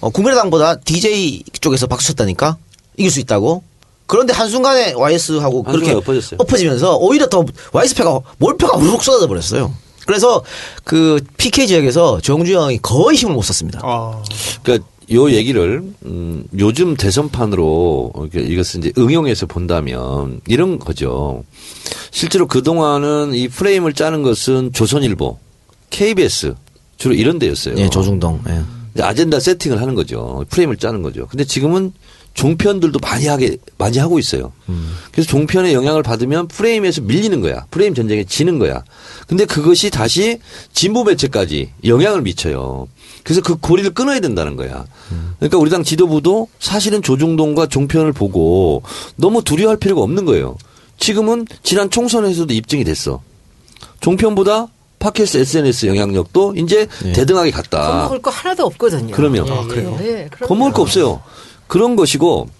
어, 0.00 0.10
국민의당보다 0.10 0.76
DJ 0.76 1.44
쪽에서 1.60 1.86
박수 1.86 2.08
쳤다니까 2.08 2.56
이길 2.96 3.10
수 3.10 3.20
있다고. 3.20 3.62
그런데 4.06 4.32
한순간에 4.34 4.92
와이스하고 4.92 5.62
그렇게 5.62 5.92
엎어졌어요. 5.92 6.38
엎어지면서 6.40 6.96
오히려 6.96 7.28
더 7.28 7.44
와이스표가 7.72 8.20
몰표가 8.38 8.76
우르륵 8.76 9.02
쏟아져 9.02 9.26
버렸어요. 9.26 9.72
그래서 10.06 10.42
그 10.84 11.20
PK 11.38 11.66
지역에서 11.68 12.20
정주영이 12.20 12.78
거의 12.78 13.16
힘을 13.16 13.34
못 13.34 13.42
썼습니다. 13.42 13.80
아, 13.82 14.22
그러니까 14.62 14.86
요 15.12 15.30
얘기를 15.30 15.82
음, 16.04 16.44
요즘 16.58 16.96
대선판으로 16.96 18.12
이렇게 18.16 18.40
이것을 18.40 18.80
이제 18.80 18.92
응용해서 18.96 19.46
본다면 19.46 20.40
이런 20.46 20.78
거죠. 20.78 21.44
실제로 22.10 22.46
그 22.46 22.62
동안은 22.62 23.34
이 23.34 23.48
프레임을 23.48 23.92
짜는 23.92 24.22
것은 24.22 24.72
조선일보, 24.72 25.38
KBS 25.90 26.54
주로 26.96 27.14
이런 27.14 27.38
데였어요. 27.38 27.76
예, 27.78 27.88
조중동. 27.88 28.42
예. 28.48 29.02
아젠다 29.02 29.40
세팅을 29.40 29.80
하는 29.80 29.94
거죠. 29.94 30.44
프레임을 30.50 30.76
짜는 30.76 31.02
거죠. 31.02 31.26
근데 31.26 31.44
지금은 31.44 31.92
종편들도 32.34 32.98
많이 33.00 33.26
하게 33.26 33.56
많이 33.78 33.98
하고 33.98 34.18
있어요. 34.18 34.52
그래서 35.12 35.28
종편의 35.28 35.74
영향을 35.74 36.02
받으면 36.02 36.48
프레임에서 36.48 37.02
밀리는 37.02 37.40
거야. 37.40 37.66
프레임 37.70 37.94
전쟁에 37.94 38.24
지는 38.24 38.58
거야. 38.58 38.82
근데 39.26 39.44
그것이 39.44 39.90
다시 39.90 40.38
진보 40.72 41.04
매체까지 41.04 41.70
영향을 41.84 42.22
미쳐요. 42.22 42.88
그래서 43.22 43.40
그 43.42 43.56
고리를 43.56 43.92
끊어야 43.94 44.20
된다는 44.20 44.56
거야. 44.56 44.84
그러니까 45.38 45.58
우리 45.58 45.70
당 45.70 45.84
지도부도 45.84 46.48
사실은 46.58 47.02
조중동과 47.02 47.66
종편을 47.66 48.12
보고 48.12 48.82
너무 49.16 49.42
두려워할 49.44 49.76
필요가 49.78 50.02
없는 50.02 50.24
거예요. 50.24 50.56
지금은 50.98 51.46
지난 51.62 51.90
총선에서도 51.90 52.52
입증이 52.54 52.84
됐어. 52.84 53.20
종편보다 54.00 54.68
팟캐스트 54.98 55.38
SNS 55.38 55.86
영향력도 55.86 56.54
이제 56.56 56.86
대등하게 57.12 57.50
갔다. 57.50 57.80
겁먹을 57.92 58.22
거 58.22 58.30
하나도 58.30 58.64
없거든요. 58.66 59.12
그러면. 59.12 59.48
예, 59.48 59.52
아, 59.52 59.64
그래요? 59.66 59.98
예, 60.00 60.28
그럼요. 60.30 60.48
겁먹을 60.48 60.72
거 60.72 60.82
없어요. 60.82 61.20
그런 61.72 61.96
것이고 61.96 62.50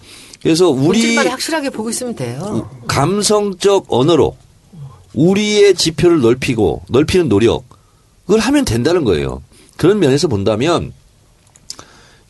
그래서 0.41 0.69
우리 0.69 1.15
확실하게 1.17 1.69
보고 1.69 1.91
있으면 1.91 2.15
돼요. 2.15 2.67
감성적 2.87 3.85
언어로 3.89 4.35
우리의 5.13 5.75
지표를 5.75 6.21
넓히고 6.21 6.81
넓히는 6.89 7.29
노력을 7.29 7.61
하면 8.39 8.65
된다는 8.65 9.03
거예요. 9.03 9.43
그런 9.77 9.99
면에서 9.99 10.27
본다면 10.27 10.93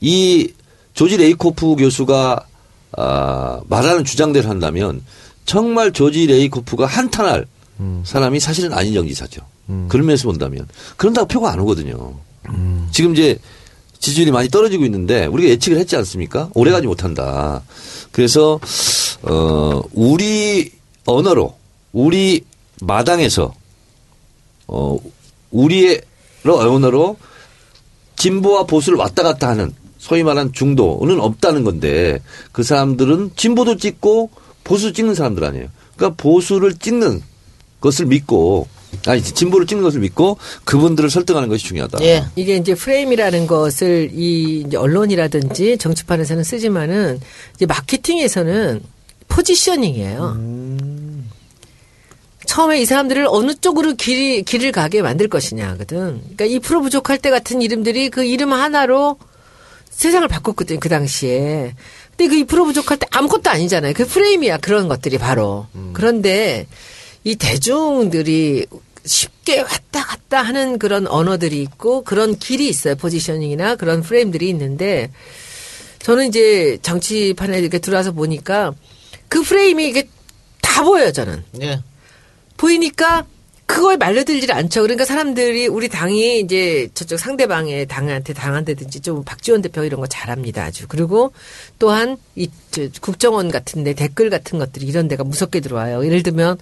이 0.01 0.51
조지 0.93 1.15
레이코프 1.15 1.77
교수가 1.77 2.45
아, 2.97 3.61
말하는 3.69 4.03
주장대로 4.03 4.49
한다면 4.49 5.05
정말 5.45 5.93
조지 5.93 6.25
레이코프가 6.25 6.85
한탄할 6.85 7.45
사람이 8.03 8.41
사실은 8.41 8.73
안희정 8.73 9.07
지사죠. 9.07 9.41
그런 9.87 10.05
면에서 10.05 10.25
본다면 10.27 10.67
그런다고 10.97 11.29
표가 11.29 11.53
안 11.53 11.61
오거든요. 11.61 12.13
지금 12.91 13.13
이제 13.13 13.39
지지율이 14.03 14.31
많이 14.31 14.49
떨어지고 14.49 14.83
있는데 14.83 15.25
우리가 15.27 15.49
예측을 15.51 15.77
했지 15.77 15.95
않습니까? 15.95 16.49
오래가지 16.55 16.87
못한다. 16.87 17.63
그래서 18.11 18.59
어 19.21 19.81
우리 19.93 20.73
언어로 21.05 21.55
우리 21.93 22.43
마당에서 22.81 23.53
어 24.67 24.97
우리의 25.51 26.01
언어로 26.45 27.15
진보와 28.17 28.65
보수를 28.65 28.99
왔다 28.99 29.23
갔다 29.23 29.47
하는 29.47 29.73
소위 29.97 30.21
말하는 30.23 30.51
중도는 30.51 31.21
없다는 31.21 31.63
건데 31.63 32.21
그 32.51 32.61
사람들은 32.61 33.31
진보도 33.37 33.77
찍고 33.77 34.31
보수 34.65 34.91
찍는 34.91 35.15
사람들 35.15 35.45
아니에요. 35.45 35.67
그러니까 35.95 36.21
보수를 36.21 36.75
찍는 36.75 37.21
것을 37.79 38.07
믿고 38.07 38.67
아니 39.07 39.21
진보를 39.21 39.67
찍는 39.67 39.83
것을 39.83 39.99
믿고 39.99 40.37
그분들을 40.65 41.09
설득하는 41.09 41.49
것이 41.49 41.65
중요하다. 41.65 42.03
예. 42.03 42.25
이게 42.35 42.55
이제 42.55 42.75
프레임이라는 42.75 43.47
것을 43.47 44.11
이 44.13 44.63
이제 44.67 44.77
언론이라든지 44.77 45.77
정치판에서는 45.77 46.43
쓰지만은 46.43 47.19
이제 47.55 47.65
마케팅에서는 47.65 48.81
포지셔닝이에요. 49.27 50.37
처음에 52.45 52.81
이 52.81 52.85
사람들을 52.85 53.25
어느 53.29 53.55
쪽으로 53.55 53.95
길이, 53.95 54.43
길을 54.43 54.71
가게 54.71 55.01
만들 55.01 55.27
것이냐거든. 55.27 56.21
그러니까 56.21 56.45
이 56.45 56.59
프로 56.59 56.81
부족할 56.81 57.17
때 57.17 57.29
같은 57.29 57.61
이름들이 57.61 58.09
그 58.09 58.23
이름 58.23 58.53
하나로 58.53 59.17
세상을 59.89 60.27
바꿨거든요, 60.27 60.79
그 60.79 60.89
당시에. 60.89 61.73
근데 62.15 62.27
그 62.27 62.35
이 62.35 62.43
프로 62.43 62.65
부족할 62.65 62.97
때 62.97 63.07
아무것도 63.11 63.49
아니잖아요. 63.49 63.93
그 63.93 64.05
프레임이야, 64.05 64.57
그런 64.57 64.87
것들이 64.87 65.17
바로. 65.17 65.67
그런데 65.93 66.67
이 67.23 67.35
대중들이 67.35 68.65
쉽게 69.05 69.61
왔다 69.61 70.03
갔다 70.03 70.41
하는 70.41 70.79
그런 70.79 71.07
언어들이 71.07 71.61
있고 71.61 72.03
그런 72.03 72.37
길이 72.37 72.67
있어요. 72.67 72.95
포지셔닝이나 72.95 73.75
그런 73.75 74.01
프레임들이 74.01 74.49
있는데 74.49 75.11
저는 75.99 76.27
이제 76.27 76.77
정치판에 76.81 77.59
이렇게 77.59 77.79
들어와서 77.79 78.11
보니까 78.11 78.73
그 79.29 79.41
프레임이 79.41 79.87
이게 79.87 80.07
다 80.61 80.83
보여요, 80.83 81.11
저는. 81.11 81.43
예. 81.61 81.81
보이니까 82.57 83.25
그거에 83.65 83.95
말려들질 83.97 84.51
않죠. 84.51 84.81
그러니까 84.81 85.05
사람들이 85.05 85.67
우리 85.67 85.87
당이 85.87 86.39
이제 86.41 86.89
저쪽 86.93 87.17
상대방의 87.17 87.87
당한테 87.87 88.33
당한다든지 88.33 88.99
좀 88.99 89.23
박지원 89.23 89.61
대표 89.61 89.83
이런 89.83 89.99
거 89.99 90.07
잘합니다. 90.07 90.63
아주. 90.63 90.87
그리고 90.87 91.33
또한 91.79 92.17
이 92.35 92.49
저, 92.71 92.87
국정원 93.01 93.49
같은 93.49 93.83
데 93.83 93.93
댓글 93.93 94.29
같은 94.29 94.59
것들이 94.59 94.85
이런 94.85 95.07
데가 95.07 95.23
무섭게 95.23 95.61
들어와요. 95.61 96.05
예를 96.05 96.21
들면 96.21 96.57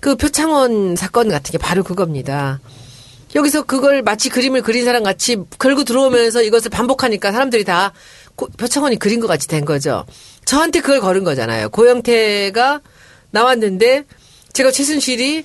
그 0.00 0.16
표창원 0.16 0.96
사건 0.96 1.28
같은 1.28 1.50
게 1.52 1.58
바로 1.58 1.82
그겁니다. 1.82 2.60
여기서 3.34 3.62
그걸 3.62 4.02
마치 4.02 4.30
그림을 4.30 4.62
그린 4.62 4.84
사람 4.84 5.02
같이 5.02 5.36
걸고 5.58 5.84
들어오면서 5.84 6.42
이것을 6.42 6.70
반복하니까 6.70 7.32
사람들이 7.32 7.64
다 7.64 7.92
고- 8.36 8.48
표창원이 8.56 8.98
그린 8.98 9.20
것 9.20 9.26
같이 9.26 9.48
된 9.48 9.64
거죠. 9.64 10.04
저한테 10.44 10.80
그걸 10.80 11.00
걸은 11.00 11.24
거잖아요. 11.24 11.68
고영태가 11.68 12.80
나왔는데 13.30 14.04
제가 14.54 14.70
최순실이 14.70 15.44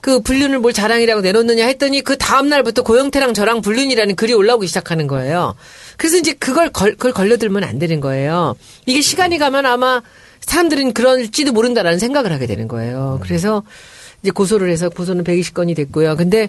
그 0.00 0.20
불륜을 0.20 0.60
뭘 0.60 0.72
자랑이라고 0.72 1.22
내놓느냐 1.22 1.66
했더니 1.66 2.02
그 2.02 2.16
다음 2.16 2.48
날부터 2.48 2.82
고영태랑 2.82 3.34
저랑 3.34 3.62
불륜이라는 3.62 4.14
글이 4.14 4.32
올라오기 4.32 4.68
시작하는 4.68 5.08
거예요. 5.08 5.56
그래서 5.96 6.18
이제 6.18 6.34
그걸 6.34 6.70
걸, 6.70 6.92
그걸 6.92 7.12
걸려들면 7.12 7.64
안 7.64 7.80
되는 7.80 7.98
거예요. 7.98 8.54
이게 8.86 9.00
시간이 9.00 9.38
가면 9.38 9.66
아마 9.66 10.00
사람들은 10.48 10.92
그럴지도 10.94 11.52
모른다라는 11.52 11.98
생각을 11.98 12.32
하게 12.32 12.46
되는 12.46 12.66
거예요. 12.68 13.20
그래서 13.22 13.62
이제 14.22 14.30
고소를 14.30 14.70
해서 14.70 14.88
고소는 14.88 15.24
120건이 15.24 15.76
됐고요. 15.76 16.16
근데 16.16 16.48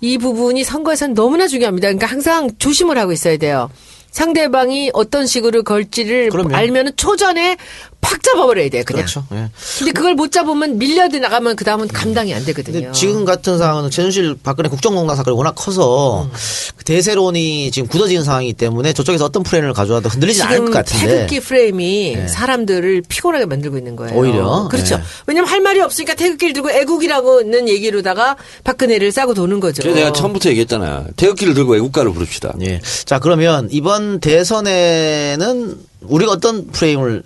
이 0.00 0.16
부분이 0.16 0.64
선거에서는 0.64 1.14
너무나 1.14 1.46
중요합니다. 1.46 1.88
그러니까 1.88 2.06
항상 2.06 2.50
조심을 2.58 2.96
하고 2.96 3.12
있어야 3.12 3.36
돼요. 3.36 3.68
상대방이 4.10 4.90
어떤 4.92 5.26
식으로 5.26 5.62
걸지를. 5.62 6.30
알면은 6.52 6.92
초전에 6.96 7.56
팍 8.00 8.22
잡아버려야 8.22 8.68
돼요. 8.70 8.82
그냥. 8.86 9.02
그렇죠. 9.02 9.24
예. 9.32 9.50
근데 9.78 9.92
그걸 9.92 10.14
못 10.14 10.32
잡으면 10.32 10.78
밀려 10.78 11.08
나가면 11.08 11.56
그 11.56 11.64
다음은 11.64 11.88
감당이 11.88 12.32
안 12.34 12.44
되거든요. 12.46 12.80
근데 12.80 12.92
지금 12.92 13.24
같은 13.24 13.58
상황은 13.58 13.90
최순실 13.90 14.36
박근혜 14.42 14.68
국정농단 14.68 15.16
사건이 15.16 15.36
워낙 15.36 15.54
커서 15.54 16.24
음. 16.24 16.30
그 16.76 16.84
대세론이 16.84 17.70
지금 17.70 17.88
굳어지는 17.88 18.24
상황이기 18.24 18.54
때문에 18.54 18.92
저쪽에서 18.92 19.26
어떤 19.26 19.42
프레임을 19.42 19.72
가져와도 19.72 20.08
흔들리지 20.08 20.42
않을 20.42 20.66
것 20.66 20.72
같은데. 20.72 21.06
태극기 21.06 21.40
프레임이 21.40 22.16
네. 22.16 22.28
사람들을 22.28 23.02
피곤하게 23.08 23.46
만들고 23.46 23.76
있는 23.76 23.96
거예요. 23.96 24.18
오히려? 24.18 24.68
그렇죠. 24.70 24.96
네. 24.96 25.02
왜냐면 25.26 25.50
할 25.50 25.60
말이 25.60 25.80
없으니까 25.80 26.14
태극기를 26.14 26.52
들고 26.54 26.70
애국이라고는 26.70 27.68
얘기로다가 27.68 28.36
박근혜를 28.64 29.12
싸고 29.12 29.34
도는 29.34 29.60
거죠. 29.60 29.82
그래서 29.82 29.98
내가 29.98 30.12
처음부터 30.12 30.48
얘기했잖아요. 30.50 31.08
태극기를 31.16 31.54
들고 31.54 31.76
애국가를 31.76 32.12
부릅시다. 32.12 32.54
예. 32.62 32.80
자, 33.04 33.18
그러면 33.18 33.68
이번 33.70 34.20
대선에는 34.20 35.90
우리가 36.02 36.32
어떤 36.32 36.66
프레임을 36.68 37.22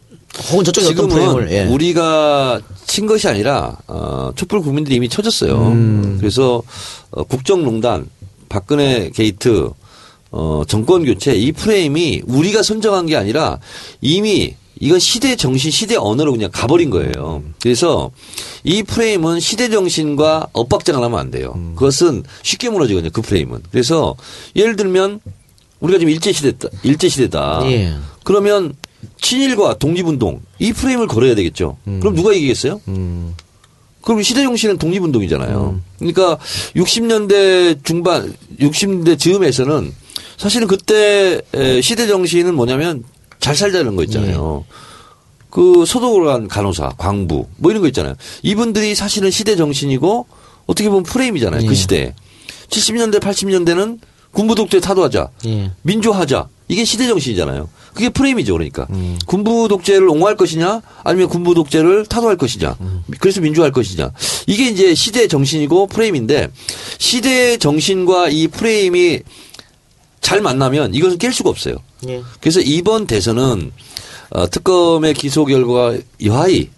혹은 0.51 0.67
어떤 0.67 0.85
지금은 0.85 1.09
프레임을 1.11 1.53
예. 1.53 1.65
우리가 1.65 2.61
친 2.87 3.07
것이 3.07 3.29
아니라 3.29 3.77
어, 3.87 4.33
촛불 4.35 4.61
국민들이 4.61 4.97
이미 4.97 5.09
쳐줬어요. 5.09 5.57
음. 5.57 6.17
그래서 6.19 6.63
어, 7.11 7.25
국정농단, 7.25 8.09
박근혜 8.49 9.11
게이트, 9.11 9.71
어, 10.31 10.63
정권 10.67 11.05
교체 11.05 11.35
이 11.35 11.53
프레임이 11.53 12.23
우리가 12.27 12.63
선정한 12.63 13.07
게 13.07 13.17
아니라 13.17 13.59
이미 14.01 14.55
이건 14.81 14.99
시대 14.99 15.37
정신, 15.37 15.71
시대 15.71 15.95
언어로 15.97 16.33
그냥 16.33 16.51
가버린 16.53 16.91
거예요. 16.91 17.43
그래서 17.63 18.11
이 18.65 18.83
프레임은 18.83 19.39
시대 19.39 19.69
정신과 19.71 20.49
엇박자가 20.53 20.99
나면 20.99 21.19
안 21.19 21.31
돼요. 21.31 21.53
음. 21.55 21.75
그것은 21.77 22.25
쉽게 22.43 22.71
무너지거든요. 22.71 23.11
그 23.13 23.23
프레임은. 23.23 23.63
그래서 23.71 24.17
예를 24.57 24.75
들면 24.75 25.21
우리가 25.81 25.99
지금 25.99 26.13
일제 26.13 26.33
시대다, 26.33 26.69
일제 26.83 27.09
시대다. 27.09 27.61
예. 27.67 27.95
그러면 28.25 28.75
친일과 29.25 29.75
독립운동 29.79 30.43
이 30.59 30.73
프레임을 30.73 31.07
걸어야 31.07 31.35
되겠죠. 31.35 31.79
그럼 31.85 32.15
누가 32.15 32.33
이기겠어요? 32.35 32.81
음. 32.89 33.35
그럼 34.03 34.23
시대 34.23 34.43
정신은 34.43 34.77
독립운동이잖아요. 34.77 35.81
그러니까 35.99 36.37
60년대 36.77 37.83
중반, 37.85 38.35
60년대 38.61 39.19
즈음에서는 39.19 39.93
사실은 40.37 40.67
그때 40.67 41.41
에, 41.55 41.81
시대 41.81 42.07
정신은 42.07 42.55
뭐냐면 42.55 43.03
잘 43.41 43.57
살자는 43.57 43.97
거 43.97 44.03
있잖아요. 44.05 44.65
그 45.49 45.87
소독을 45.87 46.29
한 46.29 46.47
간호사, 46.49 46.91
광부 46.99 47.47
뭐 47.57 47.71
이런 47.71 47.81
거 47.81 47.89
있잖아요. 47.89 48.15
이분들이 48.43 48.95
사실은 48.95 49.31
시대 49.31 49.57
정신이고 49.57 50.27
어떻게 50.67 50.89
보면 50.91 51.05
프레임이잖아요. 51.05 51.63
예. 51.63 51.67
그 51.67 51.75
시대에. 51.75 52.13
70년대, 52.69 53.21
80년대는 53.21 54.01
군부 54.33 54.55
독재 54.55 54.81
타도하자. 54.81 55.31
예. 55.47 55.71
민주화하자. 55.83 56.49
이게 56.69 56.85
시대 56.85 57.07
정신이잖아요. 57.07 57.69
그게 57.95 58.09
프레임이죠, 58.09 58.53
그러니까. 58.53 58.87
음. 58.91 59.19
군부 59.27 59.69
독재를 59.69 60.09
옹호할 60.09 60.37
것이냐, 60.37 60.83
아니면 61.05 61.29
군부 61.29 61.55
독재를 61.55 62.07
타도할 62.07 62.37
것이냐, 62.37 62.77
음. 62.81 63.05
그래서 63.21 63.41
민주화할 63.41 63.73
것이냐. 63.73 64.11
이게 64.47 64.69
이제 64.69 64.95
시대 64.95 65.29
정신이고 65.29 65.87
프레임인데, 65.87 66.49
시대 66.99 67.57
정신과 67.57 68.31
이 68.31 68.49
프레임이 68.49 69.21
잘 70.21 70.41
만나면 70.41 70.95
이것은 70.95 71.19
깰 71.19 71.33
수가 71.33 71.51
없어요. 71.51 71.77
예. 72.09 72.23
그래서 72.41 72.61
이번 72.61 73.07
대선은 73.07 73.73
어, 74.31 74.49
특검의 74.49 75.15
기소 75.15 75.45
결과 75.45 75.97
여하히 76.25 76.71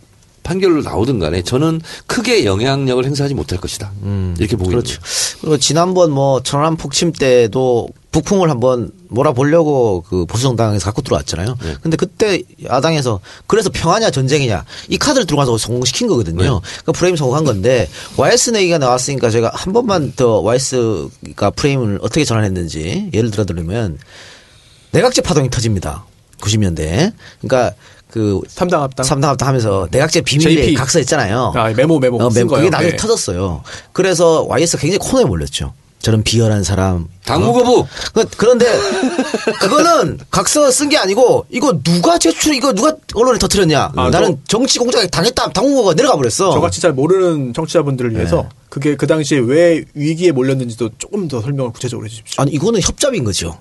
판결로 0.43 0.83
나오든 0.83 1.19
간에 1.19 1.43
저는 1.43 1.81
크게 2.07 2.45
영향력을 2.45 3.05
행사하지 3.05 3.35
못할 3.35 3.59
것이다. 3.61 3.93
이렇게 4.39 4.57
보고 4.57 4.71
있는 4.71 4.83
그렇죠. 4.83 5.01
그리고 5.41 5.59
지난번 5.59 6.13
뭐 6.13 6.43
천안 6.43 6.77
폭침 6.77 7.13
때도 7.13 7.89
북풍을 8.17 8.49
한번 8.49 8.91
몰아보려고 9.09 10.03
그 10.09 10.25
보수정당에서 10.25 10.87
갖고 10.87 11.03
들어왔잖아요. 11.03 11.59
네. 11.63 11.75
근데 11.83 11.99
그때 11.99 12.43
야당에서 12.65 13.21
그래서 13.47 13.69
평화냐 13.69 14.11
전쟁이냐 14.11 14.65
이 14.89 14.97
카드를 14.97 15.27
들어가서 15.27 15.59
성공시킨 15.59 16.07
거거든요. 16.09 16.43
네. 16.43 16.61
그 16.87 16.93
프레임 16.93 17.15
성공한 17.17 17.45
건데 17.45 17.91
YS 18.17 18.57
얘기가 18.57 18.79
나왔으니까 18.79 19.29
제가 19.29 19.51
한 19.53 19.75
번만 19.75 20.15
더 20.17 20.41
YS가 20.41 21.51
프레임을 21.51 21.99
어떻게 22.01 22.25
전환했는지 22.25 23.11
예를 23.13 23.31
들어 23.31 23.45
드리면 23.45 23.99
내각제 24.93 25.21
파동이 25.21 25.51
터집니다. 25.51 26.07
90년대. 26.41 27.13
그러니까 27.43 27.75
그 28.11 28.41
삼당 28.49 28.83
합당. 28.83 29.05
삼당 29.05 29.31
합당 29.31 29.49
하면서 29.49 29.89
내각제 29.91 30.23
JP. 30.23 30.73
각서 30.75 31.01
있잖아요. 31.01 31.53
아, 31.55 31.69
메모, 31.77 31.99
메모 31.99 32.17
어, 32.23 32.31
쓴 32.31 32.47
메모. 32.47 32.57
그게? 32.57 32.71
나중에 32.71 32.93
네. 32.93 32.97
터졌어요. 32.97 33.63
그래서 33.93 34.47
YS가 34.49 34.81
굉장히 34.81 34.99
코너에 35.11 35.25
몰렸죠. 35.25 35.75
저런 36.01 36.23
비열한 36.23 36.63
사람. 36.63 37.07
당무 37.25 37.53
거부! 37.53 37.85
그- 38.15 38.27
그런데 38.37 38.67
그거는 39.61 40.19
각서 40.31 40.71
쓴게 40.71 40.97
아니고 40.99 41.47
이거 41.51 41.79
누가 41.83 42.19
제출 42.19 42.55
이거 42.55 42.73
누가 42.73 42.95
언론에 43.15 43.39
터뜨렸냐. 43.39 43.93
아, 43.97 44.11
나는 44.11 44.41
정치 44.47 44.79
공작에 44.79 45.07
당했다. 45.09 45.51
당무거가 45.51 45.95
내려가 45.95 46.17
버렸어. 46.17 46.53
저같이 46.53 46.81
잘 46.81 46.93
모르는 46.93 47.53
청취자분들을 47.55 48.15
위해서 48.15 48.43
네. 48.43 48.49
그게 48.69 48.95
그 48.97 49.07
당시에 49.07 49.39
왜 49.39 49.85
위기에 49.95 50.33
몰렸는지도 50.33 50.91
조금 50.99 51.27
더 51.29 51.41
설명을 51.41 51.73
구체적으로 51.73 52.07
해 52.07 52.11
주십시오. 52.11 52.41
아니 52.43 52.53
이거는 52.53 52.81
협잡인 52.83 53.25
거죠. 53.25 53.59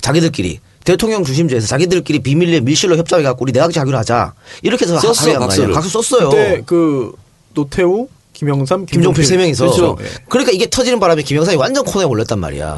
자기들끼리 0.00 0.60
대통령 0.84 1.24
중심제에서 1.24 1.66
자기들끼리 1.66 2.20
비밀리에 2.20 2.60
밀실로 2.60 2.96
협잡해 2.96 3.22
갖고 3.22 3.44
우리 3.44 3.52
내각제 3.52 3.80
하기로 3.80 3.96
하자. 3.98 4.34
이렇게 4.62 4.84
해서 4.84 4.98
썼어. 5.00 5.38
각서를. 5.38 5.74
각서 5.74 5.88
썼어요. 6.02 6.28
그때 6.30 6.62
그 6.66 7.12
노태우, 7.54 8.08
김영삼, 8.42 8.86
김종필 8.86 9.24
세 9.24 9.36
명이서. 9.36 9.66
그렇죠. 9.66 9.96
예. 10.00 10.06
그러니까 10.28 10.50
이게 10.52 10.68
터지는 10.68 10.98
바람에 10.98 11.22
김영삼이 11.22 11.56
완전 11.56 11.84
코너에 11.84 12.04
올렸단 12.04 12.40
말이야. 12.40 12.74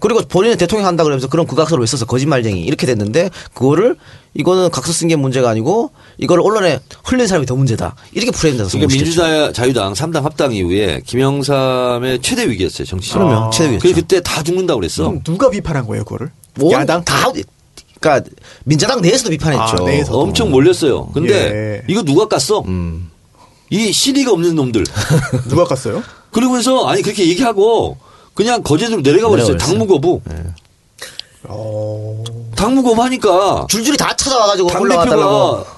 그리고 0.00 0.20
본인은 0.22 0.56
대통령 0.56 0.86
한다 0.86 1.04
그러면서 1.04 1.28
그런 1.28 1.46
극악서를 1.46 1.80
왜 1.80 1.86
써서 1.86 2.04
거짓말쟁이 2.06 2.62
이렇게 2.62 2.86
됐는데 2.86 3.30
그거를 3.54 3.96
이거는 4.34 4.70
각서 4.70 4.92
쓴 4.92 5.06
게 5.08 5.14
문제가 5.14 5.48
아니고 5.48 5.92
이걸 6.18 6.40
언론에 6.40 6.80
흘린 7.04 7.28
사람이 7.28 7.46
더 7.46 7.54
문제다. 7.54 7.94
이렇게 8.12 8.32
프레임돼서 8.32 8.70
그러니까 8.70 8.92
성공시켰죠. 8.92 9.22
민주자 9.22 9.52
자유당 9.52 9.92
3당 9.92 10.22
합당 10.22 10.52
이후에 10.52 11.02
김영삼의 11.06 12.20
최대 12.20 12.48
위기였어요 12.48 12.84
정치적. 12.84 13.18
그러면 13.18 13.50
최대 13.52 13.66
위기였죠. 13.66 13.82
그래서 13.82 14.00
그때 14.00 14.20
다 14.20 14.42
죽는다고 14.42 14.80
그랬어. 14.80 15.04
그럼 15.04 15.22
누가 15.22 15.48
비판한 15.48 15.86
거예요, 15.86 16.04
그거를? 16.04 16.30
뭐 16.56 16.72
야당? 16.72 17.04
다 17.04 17.30
그러니까 18.00 18.28
민자당 18.64 19.00
내에서도 19.00 19.30
비판했죠. 19.30 19.84
아, 19.84 19.86
내에서. 19.86 20.18
엄청 20.18 20.50
몰렸어요. 20.50 21.06
근데 21.14 21.34
예. 21.34 21.82
이거 21.88 22.02
누가 22.02 22.26
깠어? 22.26 22.64
이 23.70 23.92
실의가 23.92 24.32
없는 24.32 24.54
놈들. 24.54 24.84
누가 25.48 25.64
깠어요? 25.64 26.02
그러면서 26.32 26.86
아니 26.86 27.02
그렇게 27.02 27.26
얘기하고 27.28 27.96
그냥 28.34 28.62
거제도로 28.62 29.02
내려가 29.02 29.28
버렸어요. 29.28 29.56
당무거부. 29.56 30.20
어. 31.44 32.24
당무거부 32.56 33.02
하니까 33.04 33.66
줄줄이 33.68 33.96
다 33.96 34.14
찾아와가지고 34.16 34.68
올라왔다고. 34.80 35.20
당대표가 35.20 35.76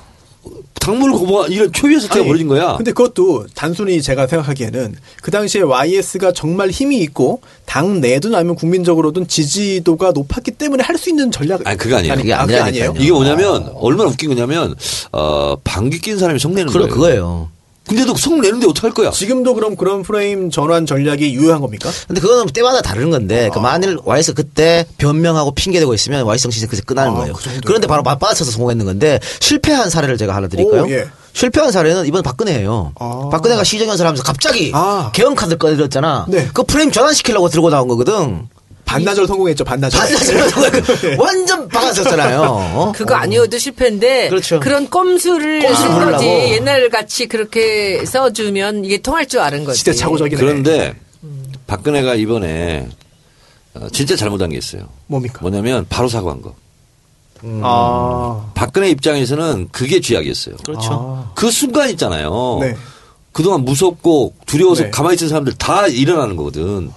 당무를 0.81 1.15
거부한 1.15 1.51
이런 1.53 1.71
초유의 1.73 2.01
사태가 2.01 2.21
아니, 2.21 2.27
벌어진 2.29 2.49
거야. 2.49 2.77
근데 2.77 2.93
그것도 2.93 3.47
단순히 3.55 4.01
제가 4.01 4.27
생각하기에는 4.27 4.95
그 5.21 5.31
당시에 5.31 5.61
YS가 5.61 6.33
정말 6.33 6.71
힘이 6.71 6.99
있고 7.03 7.43
당 7.67 8.01
내든 8.01 8.35
아니면 8.35 8.55
국민적으로든 8.57 9.29
지지도가 9.29 10.13
높았기 10.13 10.53
때문에 10.53 10.83
할 10.85 10.97
수 10.97 11.11
있는 11.11 11.31
전략. 11.31 11.61
아니, 11.67 11.77
그게 11.77 11.95
아니에요. 11.95 12.15
그게 12.15 12.33
아, 12.33 12.47
그게. 12.47 12.59
아니에요? 12.59 12.95
이게 12.99 13.13
뭐냐면 13.13 13.71
얼마나 13.75 14.09
웃긴 14.09 14.31
거냐면 14.31 14.75
어 15.13 15.57
방귀 15.63 16.01
낀 16.01 16.19
사람이 16.19 16.39
성내는 16.39 16.73
그래 16.73 16.85
거예요. 16.87 16.95
그거예요. 16.95 17.49
근데도 17.89 18.15
성 18.17 18.41
내는데 18.41 18.67
어떡할 18.69 18.93
거야? 18.93 19.11
지금도 19.11 19.55
그럼 19.55 19.75
그런 19.77 20.03
프레임 20.03 20.51
전환 20.51 20.87
전략이 20.87 21.35
유효한 21.35 21.61
겁니까? 21.61 21.91
근데 22.07 22.21
그거는 22.21 22.47
때마다 22.47 22.83
다른 22.83 23.11
건데 23.11 23.51
그 23.53 23.59
만일 23.59 23.99
YS 24.05 24.35
그때 24.35 24.87
변명하고 24.99 25.53
핑계대고 25.53 25.95
있으면 25.95 26.25
YS 26.25 26.43
정치에서 26.45 26.67
그새 26.69 26.83
끝나는 26.83 27.13
아, 27.13 27.15
거예요. 27.17 27.33
그? 27.35 27.61
그런데 27.65 27.87
바로 27.87 28.03
맞받아쳐서 28.03 28.51
성공했는 28.51 28.85
건데 28.85 29.19
실패한 29.41 29.91
사례를 29.91 30.17
제가 30.19 30.35
하나 30.35 30.49
드릴까요? 30.49 30.83
오, 30.85 30.91
예. 30.91 31.07
실패한 31.33 31.71
사례는 31.73 32.07
이번 32.07 32.23
박근혜예요. 32.23 32.93
아. 32.99 33.29
박근혜가 33.31 33.65
시정연설 33.65 34.07
하면서 34.07 34.23
갑자기 34.23 34.73
아. 34.75 35.11
개헌 35.15 35.35
카드 35.35 35.57
꺼내렸잖아. 35.57 36.27
네. 36.29 36.49
그 36.53 36.65
프레임 36.65 36.91
전환시키려고 36.91 37.49
들고 37.49 37.71
나온 37.71 37.89
거거든. 37.89 38.49
반나절 38.89 39.27
성공했죠, 39.27 39.65
반나절. 39.65 40.01
반사절 40.01 41.17
완전 41.21 41.69
박았었잖아요. 41.69 42.41
어? 42.75 42.93
그거 42.95 43.15
아니어도 43.15 43.59
실패인데 43.59 44.31
그렇죠. 44.31 44.59
런 44.61 44.89
꼼수를 44.89 45.63
쓴 45.77 45.89
거지. 46.11 46.27
옛날 46.27 46.89
같이 46.89 47.27
그렇게 47.27 48.05
써주면 48.07 48.87
이게 48.87 48.99
통할 48.99 49.27
줄 49.27 49.41
아는 49.41 49.65
거지. 49.65 49.79
시대착오적이네. 49.81 50.41
그런데 50.41 50.95
박근혜가 51.67 52.15
이번에 52.15 52.89
어, 53.75 53.89
진짜 53.93 54.17
잘못한 54.17 54.49
게 54.49 54.57
있어요. 54.57 54.89
뭡니까? 55.07 55.41
뭐냐면 55.43 55.85
바로 55.89 56.09
사과한 56.09 56.41
거. 56.41 56.55
아. 57.63 58.51
박근혜 58.55 58.89
입장에서는 58.91 59.69
그게 59.71 60.01
쥐약이었어요. 60.01 60.57
그렇죠. 60.65 61.31
그 61.35 61.51
순간 61.51 61.91
있잖아요. 61.91 62.59
네. 62.63 62.75
그동안 63.33 63.65
무섭고 63.65 64.35
두려워서 64.47 64.85
네. 64.85 64.91
가만히 64.91 65.15
있던 65.15 65.29
사람들 65.29 65.55
다 65.55 65.87
일어나는 65.87 66.37
거거든. 66.37 66.91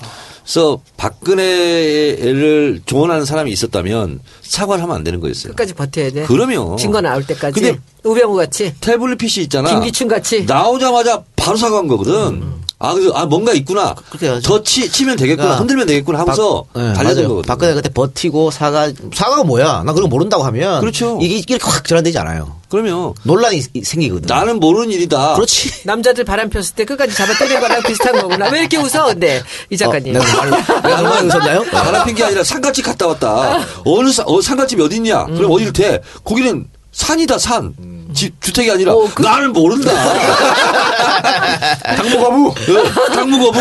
그래서 0.51 0.81
박근혜를 0.97 2.81
조언하는 2.85 3.23
사람이 3.23 3.49
있었다면 3.51 4.19
사과를 4.41 4.83
하면 4.83 4.97
안 4.97 5.03
되는 5.05 5.21
거였어요. 5.21 5.53
끝까지 5.53 5.73
버텨야 5.73 6.11
돼. 6.11 6.25
그러면. 6.25 6.75
증거 6.75 6.99
나올 6.99 7.25
때까지. 7.25 7.57
근데 7.57 7.79
우병우 8.03 8.35
같이. 8.35 8.75
태블릿 8.81 9.17
PC 9.17 9.43
있잖아. 9.43 9.69
김기춘 9.69 10.09
같이. 10.09 10.43
나오자마자 10.43 11.23
바로 11.37 11.55
사과한 11.55 11.87
거거든. 11.87 12.43
아, 12.81 12.93
그래서 12.93 13.11
아 13.13 13.25
뭔가 13.25 13.53
있구나. 13.53 13.93
그렇게 14.09 14.27
해야죠. 14.27 14.41
더 14.47 14.63
치, 14.63 14.89
치면 14.91 15.15
되겠구나. 15.17 15.43
그러니까 15.43 15.59
흔들면 15.59 15.87
되겠구나 15.87 16.19
하고서 16.19 16.65
박- 16.73 16.81
네, 16.81 16.93
달려든 16.93 17.15
맞아요. 17.23 17.27
거거든. 17.29 17.47
박근혜 17.47 17.73
그때 17.75 17.89
버티고 17.89 18.51
사과 18.51 18.91
사과가 19.13 19.43
뭐야? 19.43 19.83
나 19.85 19.93
그런 19.93 20.03
거 20.03 20.07
모른다고 20.07 20.43
하면 20.43 20.81
그렇죠. 20.81 21.19
이게 21.21 21.35
이렇게 21.37 21.57
확 21.61 21.85
전환되지 21.87 22.17
않아요. 22.19 22.59
그러면 22.69 23.13
논란이 23.23 23.61
이- 23.73 23.83
생기거든. 23.83 24.27
나는 24.27 24.59
모르는 24.59 24.91
일이다. 24.91 25.35
그렇지. 25.35 25.83
남자들 25.85 26.23
바람 26.23 26.49
폈을 26.49 26.73
때 26.75 26.85
끝까지 26.85 27.13
잡아 27.13 27.37
때린 27.37 27.59
거랑 27.59 27.83
비슷한 27.83 28.13
거구나. 28.19 28.49
왜 28.49 28.59
이렇게 28.61 28.77
웃어? 28.77 29.07
근데 29.07 29.43
이 29.69 29.77
작가님. 29.77 30.15
어, 30.15 30.19
내가 30.19 30.37
많이 30.37 30.51
내가 30.83 31.01
많이 31.01 31.27
웃었나요? 31.27 31.63
바람 31.71 32.05
핀 32.05 32.15
게 32.15 32.23
아니라 32.23 32.43
산갓집 32.43 32.85
갔다 32.85 33.07
왔다. 33.07 33.59
어느 33.85 34.11
사, 34.11 34.23
어, 34.25 34.41
산갓집이 34.41 34.81
어디 34.81 34.95
있냐? 34.97 35.23
음. 35.25 35.35
그럼 35.37 35.51
어디를 35.51 35.73
대? 35.73 36.01
거기는 36.23 36.65
산이다 36.91 37.37
산. 37.37 37.73
집 38.13 38.41
주택이 38.41 38.69
아니라 38.69 38.93
어, 38.93 39.09
그- 39.15 39.21
나는 39.21 39.53
모른다. 39.53 39.91
당무거부. 41.95 42.47
어, 42.49 42.83
당무거부. 43.13 43.59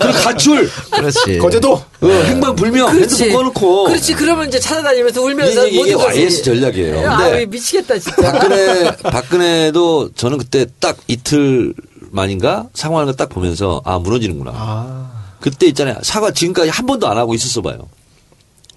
그리고 0.00 0.18
가출. 0.22 0.70
그렇지. 0.90 1.38
거제도. 1.38 1.72
어, 1.74 2.06
행방불명. 2.06 2.92
그렇지. 2.92 3.24
핸드폰 3.24 3.52
꺼놓고. 3.52 3.84
그렇지. 3.84 4.14
그러면 4.14 4.48
이제 4.48 4.58
찾아다니면서 4.58 5.20
울면서 5.22 5.66
이게, 5.66 5.80
이게 5.80 5.94
YS 5.94 6.42
전략이에요. 6.44 7.10
아, 7.10 7.16
근데 7.18 7.46
미치겠다 7.46 7.98
진짜. 7.98 8.32
박근혜, 8.32 8.96
박근혜도 9.02 10.12
저는 10.14 10.38
그때 10.38 10.66
딱 10.80 10.96
이틀 11.06 11.74
만인가 12.10 12.66
상황을 12.72 13.14
딱 13.16 13.28
보면서 13.28 13.82
아, 13.84 13.98
무너지는구나. 13.98 14.52
아. 14.54 15.10
그때 15.40 15.66
있잖아요. 15.66 15.96
사과 16.02 16.30
지금까지 16.30 16.70
한 16.70 16.86
번도 16.86 17.06
안 17.06 17.18
하고 17.18 17.34
있었어 17.34 17.60
봐요. 17.60 17.88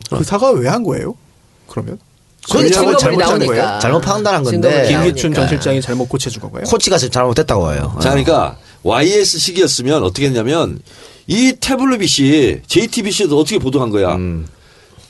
그 0.09 0.23
사과 0.23 0.51
왜 0.51 0.67
한 0.67 0.83
거예요? 0.83 1.15
그러면? 1.67 1.97
증거물이 2.45 2.71
잘못 2.71 2.97
짠 2.97 3.17
나오니까. 3.17 3.45
거예요? 3.53 3.79
잘못 3.81 4.01
판단한 4.01 4.43
건데 4.43 4.87
김기춘. 4.87 5.33
전 5.33 5.47
실장이 5.47 5.81
잘못 5.81 6.07
고쳐준 6.09 6.41
건가요? 6.41 6.63
코치가 6.65 6.97
지금 6.97 7.11
잘못됐다고 7.11 7.73
해요. 7.73 7.95
자, 8.01 8.09
그러니까 8.09 8.57
YS 8.83 9.37
시기였으면 9.39 10.03
어떻게 10.03 10.27
했냐면 10.27 10.79
이 11.27 11.53
태블릿이 11.59 12.61
JTBC도 12.67 13.37
어떻게 13.39 13.59
보도한 13.59 13.89
거야. 13.89 14.17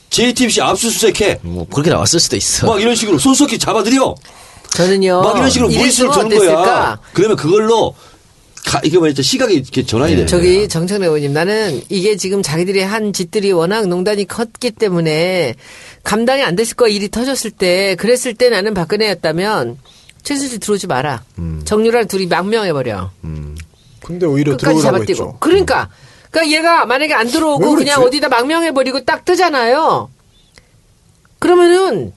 JTBC 0.10 0.62
압수수색해. 0.62 1.40
뭐 1.44 1.68
그렇게 1.72 1.90
나왔을 1.92 2.20
수도 2.20 2.36
있어. 2.36 2.68
막 2.68 2.82
이런 2.82 2.96
식으로 2.96 3.20
손석희 3.20 3.60
잡아들여. 3.60 4.16
저는요. 4.72 5.22
막 5.22 5.38
이런 5.38 5.50
식으로 5.50 5.70
무리수를 5.70 6.12
두는 6.12 6.38
거야. 6.38 7.00
그러면 7.14 7.38
그걸로 7.38 7.96
가, 8.66 8.82
이게 8.84 8.98
뭐였죠? 8.98 9.22
시각이 9.22 9.54
이렇게 9.56 9.86
전환이 9.86 10.14
되는 10.14 10.28
저기 10.28 10.58
거야. 10.58 10.68
정청래 10.68 11.06
의원님 11.08 11.34
나는 11.34 11.82
이게 11.90 12.16
지금 12.18 12.42
자기들이 12.44 12.82
한 12.82 13.14
짓들이 13.14 13.52
워낙 13.52 13.88
농단이 13.88 14.26
컸기 14.26 14.72
때문에 14.72 15.56
감당이 16.04 16.44
안 16.44 16.56
됐을 16.56 16.76
거야 16.76 16.90
일이 16.90 17.10
터졌을 17.10 17.52
때 17.52 17.96
그랬을 17.96 18.34
때 18.36 18.50
나는 18.50 18.74
박근혜였다면 18.74 19.78
최순실 20.24 20.60
들어오지 20.60 20.88
마라 20.88 21.24
정유랑 21.66 22.08
둘이 22.08 22.28
망명해버려 22.28 23.12
근데 24.04 24.26
오히려 24.26 24.52
끝까지 24.58 24.80
들어오라고 24.82 25.04
했죠. 25.04 25.38
그러니까 25.40 25.90
그러니까 26.32 26.56
얘가 26.58 26.86
만약에 26.86 27.14
안왜 27.14 27.32
들어오고? 27.32 27.76
그냥 27.76 28.02
어디다 28.04 28.30
망명해버리고 28.30 29.04
딱 29.06 29.26
뜨잖아요 29.26 30.10
그러면은 31.40 32.12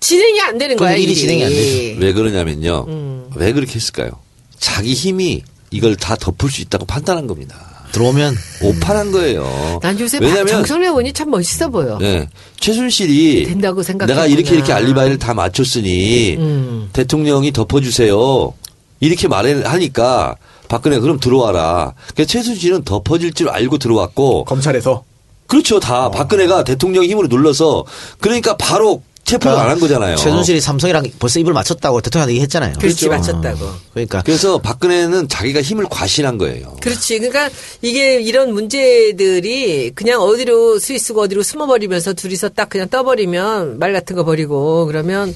진행이 0.00 0.40
안 0.42 0.58
되는 0.58 0.76
거야 0.76 0.94
일이 0.94 1.14
진행이 1.14 1.44
안 1.44 1.50
되죠. 1.50 2.00
왜 2.00 2.12
그러냐면요. 2.12 2.84
음. 2.88 3.30
왜 3.34 3.52
그렇게 3.52 3.74
했을까요? 3.74 4.10
자기 4.58 4.94
힘이 4.94 5.42
이걸 5.70 5.96
다 5.96 6.16
덮을 6.16 6.50
수 6.50 6.62
있다고 6.62 6.86
판단한 6.86 7.26
겁니다. 7.26 7.56
들어오면 7.92 8.36
오판한 8.62 9.10
거예요. 9.12 9.78
난 9.82 9.98
요새 9.98 10.18
왜냐면 10.20 10.48
정청래 10.48 10.88
의원이 10.88 11.12
참 11.12 11.30
멋있어 11.30 11.68
보여 11.70 11.98
네. 11.98 12.28
최순실이 12.60 13.46
된다고 13.46 13.82
생각했구나. 13.82 14.22
내가 14.22 14.26
이렇게 14.26 14.54
이렇게 14.54 14.72
알리바이를 14.72 15.18
다 15.18 15.32
맞췄으니 15.32 16.36
음. 16.36 16.90
대통령이 16.92 17.52
덮어주세요. 17.52 18.52
이렇게 19.00 19.28
말하니까 19.28 20.36
박근혜 20.68 20.98
그럼 20.98 21.18
들어와라. 21.20 21.94
그러니까 22.12 22.24
최순실은 22.24 22.84
덮어질 22.84 23.32
줄 23.32 23.48
알고 23.48 23.78
들어왔고 23.78 24.44
검찰에서. 24.44 25.04
그렇죠. 25.46 25.78
다 25.80 26.10
박근혜가 26.10 26.64
대통령 26.64 27.04
힘으로 27.04 27.28
눌러서 27.28 27.84
그러니까 28.20 28.56
바로 28.56 29.02
체포를 29.26 29.58
안한 29.58 29.80
거잖아요. 29.80 30.16
최순실이 30.16 30.60
삼성이랑 30.60 31.04
벌써 31.18 31.40
입을 31.40 31.52
맞췄다고 31.52 32.00
대통령한테 32.00 32.34
얘기했잖아요. 32.34 32.74
그렇지 32.78 33.08
어. 33.08 33.10
맞췄다고 33.10 33.58
그러니까 33.92 34.22
그래서 34.22 34.58
박근혜는 34.58 35.28
자기가 35.28 35.60
힘을 35.62 35.86
과신한 35.90 36.38
거예요. 36.38 36.76
그렇지. 36.80 37.18
그러니까 37.18 37.50
이게 37.82 38.20
이런 38.20 38.54
문제들이 38.54 39.90
그냥 39.96 40.20
어디로 40.22 40.78
스위스고 40.78 41.22
어디로 41.22 41.42
숨어버리면서 41.42 42.12
둘이서 42.14 42.50
딱 42.50 42.68
그냥 42.68 42.88
떠버리면 42.88 43.80
말 43.80 43.92
같은 43.92 44.14
거 44.14 44.24
버리고 44.24 44.86
그러면 44.86 45.34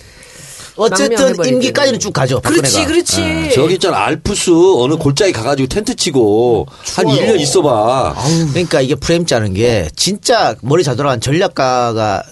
어쨌든 0.76 1.34
임기까지는. 1.44 1.98
쭉 1.98 2.12
가죠. 2.12 2.40
그렇지, 2.40 2.62
박근혜가. 2.62 2.88
그렇지. 2.92 3.20
예. 3.20 3.50
저기 3.52 3.74
있잖아 3.74 4.04
알프스 4.04 4.52
어느 4.76 4.94
골짜기 4.94 5.32
가가지고 5.32 5.68
텐트 5.68 5.96
치고 5.96 6.66
한 6.94 7.06
1년 7.06 7.40
있어봐. 7.40 8.14
그러니까 8.52 8.80
이게 8.80 8.94
프레임 8.94 9.26
짜는 9.26 9.54
게 9.54 9.88
진짜 9.96 10.54
머리 10.60 10.84
잘 10.84 10.94
돌아간 10.94 11.20
전략가가 11.20 12.22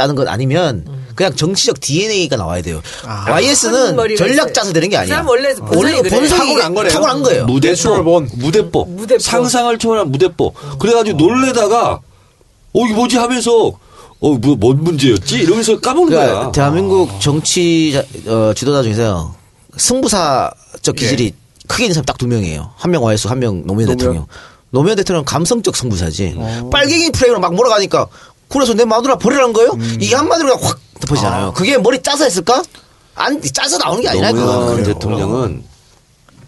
짜는 0.00 0.14
것 0.14 0.26
아니면 0.28 0.86
그냥 1.14 1.36
정치적 1.36 1.80
DNA가 1.80 2.36
나와야 2.36 2.62
돼요. 2.62 2.80
큰 3.02 3.32
YS는 3.32 4.16
전략. 4.16 4.54
짜서 4.54 4.72
되는 4.72 4.88
게그 4.88 5.02
아니야. 5.02 5.22
원래 5.26 5.54
본성이 5.54 5.96
그래. 5.98 6.08
본성이 6.10 6.40
타고난 6.54 6.74
거래요. 6.74 6.92
타고난 6.92 7.22
거예요. 7.22 7.46
본. 7.46 8.28
무대뽀. 8.36 8.84
무대뽀. 8.86 9.18
상상을 9.18 9.76
초월한 9.78 10.10
무대뽀. 10.10 10.52
그래가지고 10.78 11.18
놀래다가 11.18 12.00
어 12.72 12.84
이게 12.86 12.94
뭐지 12.94 13.18
하면서 13.18 13.66
어 14.22 14.38
뭐 14.38 14.56
뭔 14.56 14.82
문제였지 14.84 15.40
이러면서 15.40 15.78
까먹는 15.80 16.10
그러니까 16.10 16.40
거야. 16.40 16.52
대한민국 16.52 17.20
정치 17.20 17.92
자- 17.92 18.04
어, 18.32 18.52
지도자 18.54 18.82
중에서 18.82 19.34
승부사적 19.76 20.96
기질이 20.96 21.34
크게 21.68 21.84
있는 21.84 21.94
사람 21.94 22.04
딱 22.06 22.16
두 22.18 22.26
명이에요. 22.26 22.70
한 22.76 22.90
명 22.90 23.02
와이스, 23.02 23.28
한명 23.28 23.62
노무현 23.66 23.88
노무현. 23.88 23.96
대통령. 23.98 24.26
노무현 24.72 24.96
대통령 24.96 25.20
은 25.20 25.24
감성적 25.24 25.76
승부사지. 25.76 26.34
어. 26.36 26.70
빨갱이 26.72 27.10
프레임으로 27.10 27.40
막 27.40 27.54
몰아가니까 27.54 28.06
그래서 28.50 28.74
내 28.74 28.84
마누라 28.84 29.16
버리라는 29.16 29.52
거예요? 29.52 29.70
음. 29.72 29.96
이게 30.00 30.14
한마디로 30.14 30.56
확 30.56 30.78
덮어지잖아요. 31.00 31.52
그게 31.54 31.78
머리 31.78 32.02
짜서 32.02 32.24
했을까? 32.24 32.62
안 33.14 33.40
짜서 33.40 33.78
나오는 33.78 34.02
게 34.02 34.08
아니라 34.08 34.32
노무현. 34.32 34.82
대통령은 34.82 35.64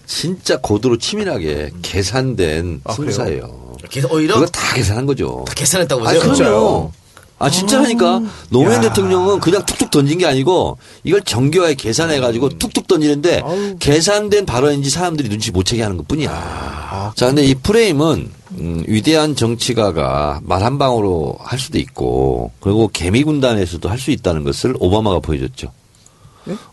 진짜 0.07 0.59
고도로 0.61 0.99
치밀하게 0.99 1.71
계산된 1.83 2.83
아, 2.85 2.93
승부사예요. 2.93 3.77
그래서 3.91 4.09
오히려 4.11 4.35
그거 4.35 4.47
다 4.47 4.75
계산한 4.75 5.07
거죠. 5.07 5.45
다 5.47 5.55
계산했다고 5.55 6.03
아, 6.07 6.12
보세요. 6.12 6.21
그럼요. 6.35 6.93
아, 7.46 7.50
진짜라니까. 7.50 8.22
노무현 8.50 8.74
야. 8.74 8.81
대통령은 8.88 9.40
그냥 9.40 9.64
툭툭 9.66 9.90
던진 9.90 10.18
게 10.18 10.26
아니고 10.26 10.78
이걸 11.05 11.22
정교하게 11.22 11.74
계산해 11.74 12.20
가지고 12.20 12.48
툭툭 12.50 12.87
던지는데 12.87 13.40
아우. 13.44 13.76
계산된 13.78 14.46
발언인지 14.46 14.90
사람들이 14.90 15.28
눈치 15.28 15.50
못 15.50 15.64
채게 15.64 15.83
하는 15.83 15.96
것 15.96 16.07
뿐이야. 16.09 17.12
자, 17.16 17.26
근데 17.26 17.44
이 17.44 17.55
프레임은 17.55 18.31
음, 18.59 18.85
위대한 18.87 19.35
정치가가 19.35 20.40
말 20.44 20.62
한 20.62 20.78
방으로 20.78 21.37
할 21.40 21.59
수도 21.59 21.78
있고 21.78 22.52
그리고 22.61 22.88
개미 22.92 23.24
군단에서도 23.24 23.88
할 23.88 23.98
수 23.98 24.11
있다는 24.12 24.44
것을 24.44 24.74
오바마가 24.78 25.18
보여줬죠. 25.20 25.72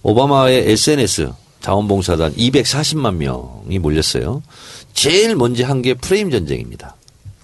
오바마의 0.04 0.70
SNS 0.72 1.32
자원봉사단 1.62 2.36
240만 2.36 3.16
명이 3.16 3.80
몰렸어요. 3.80 4.42
제일 4.94 5.36
먼저 5.36 5.66
한 5.66 5.82
게 5.82 5.94
프레임 5.94 6.30
전쟁입니다. 6.32 6.96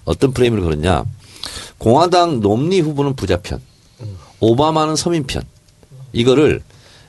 어떤 0.04 0.32
프레임을 0.32 0.62
걸었냐? 0.62 1.04
공화당 1.78 2.40
롬니 2.40 2.80
후보는 2.80 3.16
부자편, 3.16 3.60
오바마는 4.40 4.96
서민편. 4.96 5.42
이거를 6.12 6.62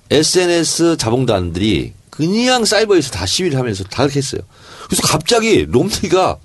SNS 0.10 0.97
자봉단들이 0.97 1.93
그냥 2.10 2.65
사이버에서 2.65 3.12
다 3.12 3.26
시위를 3.26 3.58
하면서 3.58 3.84
다 3.84 4.04
그렇게 4.04 4.17
했어요. 4.17 4.41
그래서 4.88 5.02
갑자기 5.04 5.65
롬니가 5.65 6.38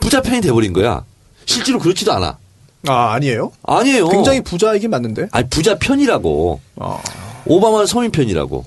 부자편이 0.00 0.40
돼버린 0.40 0.72
거야. 0.72 1.04
실제로 1.44 1.78
그렇지도 1.78 2.12
않아. 2.12 2.38
아 2.86 3.12
아니에요? 3.12 3.52
아니에요. 3.62 4.08
굉장히 4.08 4.40
부자이긴 4.40 4.90
맞는데. 4.90 5.28
아니 5.32 5.48
부자편이라고. 5.48 6.60
아, 6.76 6.98
오바마는 7.46 7.86
서민편이라고. 7.86 8.64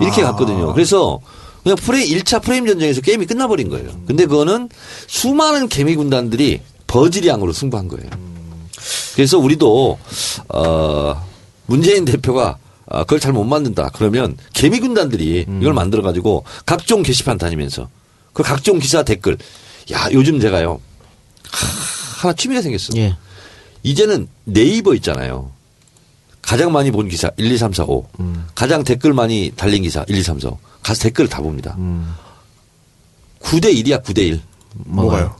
이렇게 0.00 0.22
갔거든요. 0.22 0.72
그래서 0.72 1.20
그냥 1.62 1.76
프레임, 1.76 2.18
1차 2.18 2.42
프레임 2.42 2.66
전쟁에서 2.66 3.00
게임이 3.00 3.26
끝나버린 3.26 3.68
거예요. 3.68 3.90
근데 4.06 4.26
그거는 4.26 4.68
수많은 5.08 5.68
개미 5.68 5.96
군단들이 5.96 6.60
버즈리앙으로 6.88 7.52
승부한 7.52 7.86
거예요. 7.88 8.10
그래서 9.14 9.38
우리도, 9.38 9.98
어, 10.48 11.26
문재인 11.66 12.04
대표가 12.04 12.58
아, 12.90 13.00
그걸 13.04 13.20
잘 13.20 13.32
못 13.34 13.44
만든다. 13.44 13.90
그러면 13.92 14.36
개미 14.54 14.80
군단들이 14.80 15.44
이걸 15.60 15.74
만들어 15.74 16.02
가지고 16.02 16.44
각종 16.64 17.02
게시판 17.02 17.36
다니면서 17.36 17.88
그 18.32 18.42
각종 18.42 18.78
기사 18.78 19.02
댓글. 19.02 19.36
야, 19.92 20.08
요즘 20.12 20.40
제가요. 20.40 20.80
하, 21.50 22.22
하나 22.22 22.32
취미가 22.34 22.62
생겼어. 22.62 22.96
예. 22.96 23.14
이제는 23.82 24.26
네이버 24.44 24.94
있잖아요. 24.94 25.50
가장 26.40 26.72
많이 26.72 26.90
본 26.90 27.08
기사 27.08 27.30
1, 27.36 27.52
2, 27.52 27.58
3, 27.58 27.74
4, 27.74 27.84
5. 27.84 28.06
가장 28.54 28.82
댓글 28.84 29.12
많이 29.12 29.52
달린 29.54 29.82
기사 29.82 30.02
1, 30.08 30.16
2, 30.16 30.22
3, 30.22 30.40
4, 30.40 30.48
5. 30.48 30.58
가서 30.82 31.02
댓글을 31.02 31.28
다 31.28 31.42
봅니다. 31.42 31.76
9대 33.40 33.64
1이야, 33.84 34.02
9대 34.02 34.18
1. 34.20 34.40
뭐가요? 34.76 35.36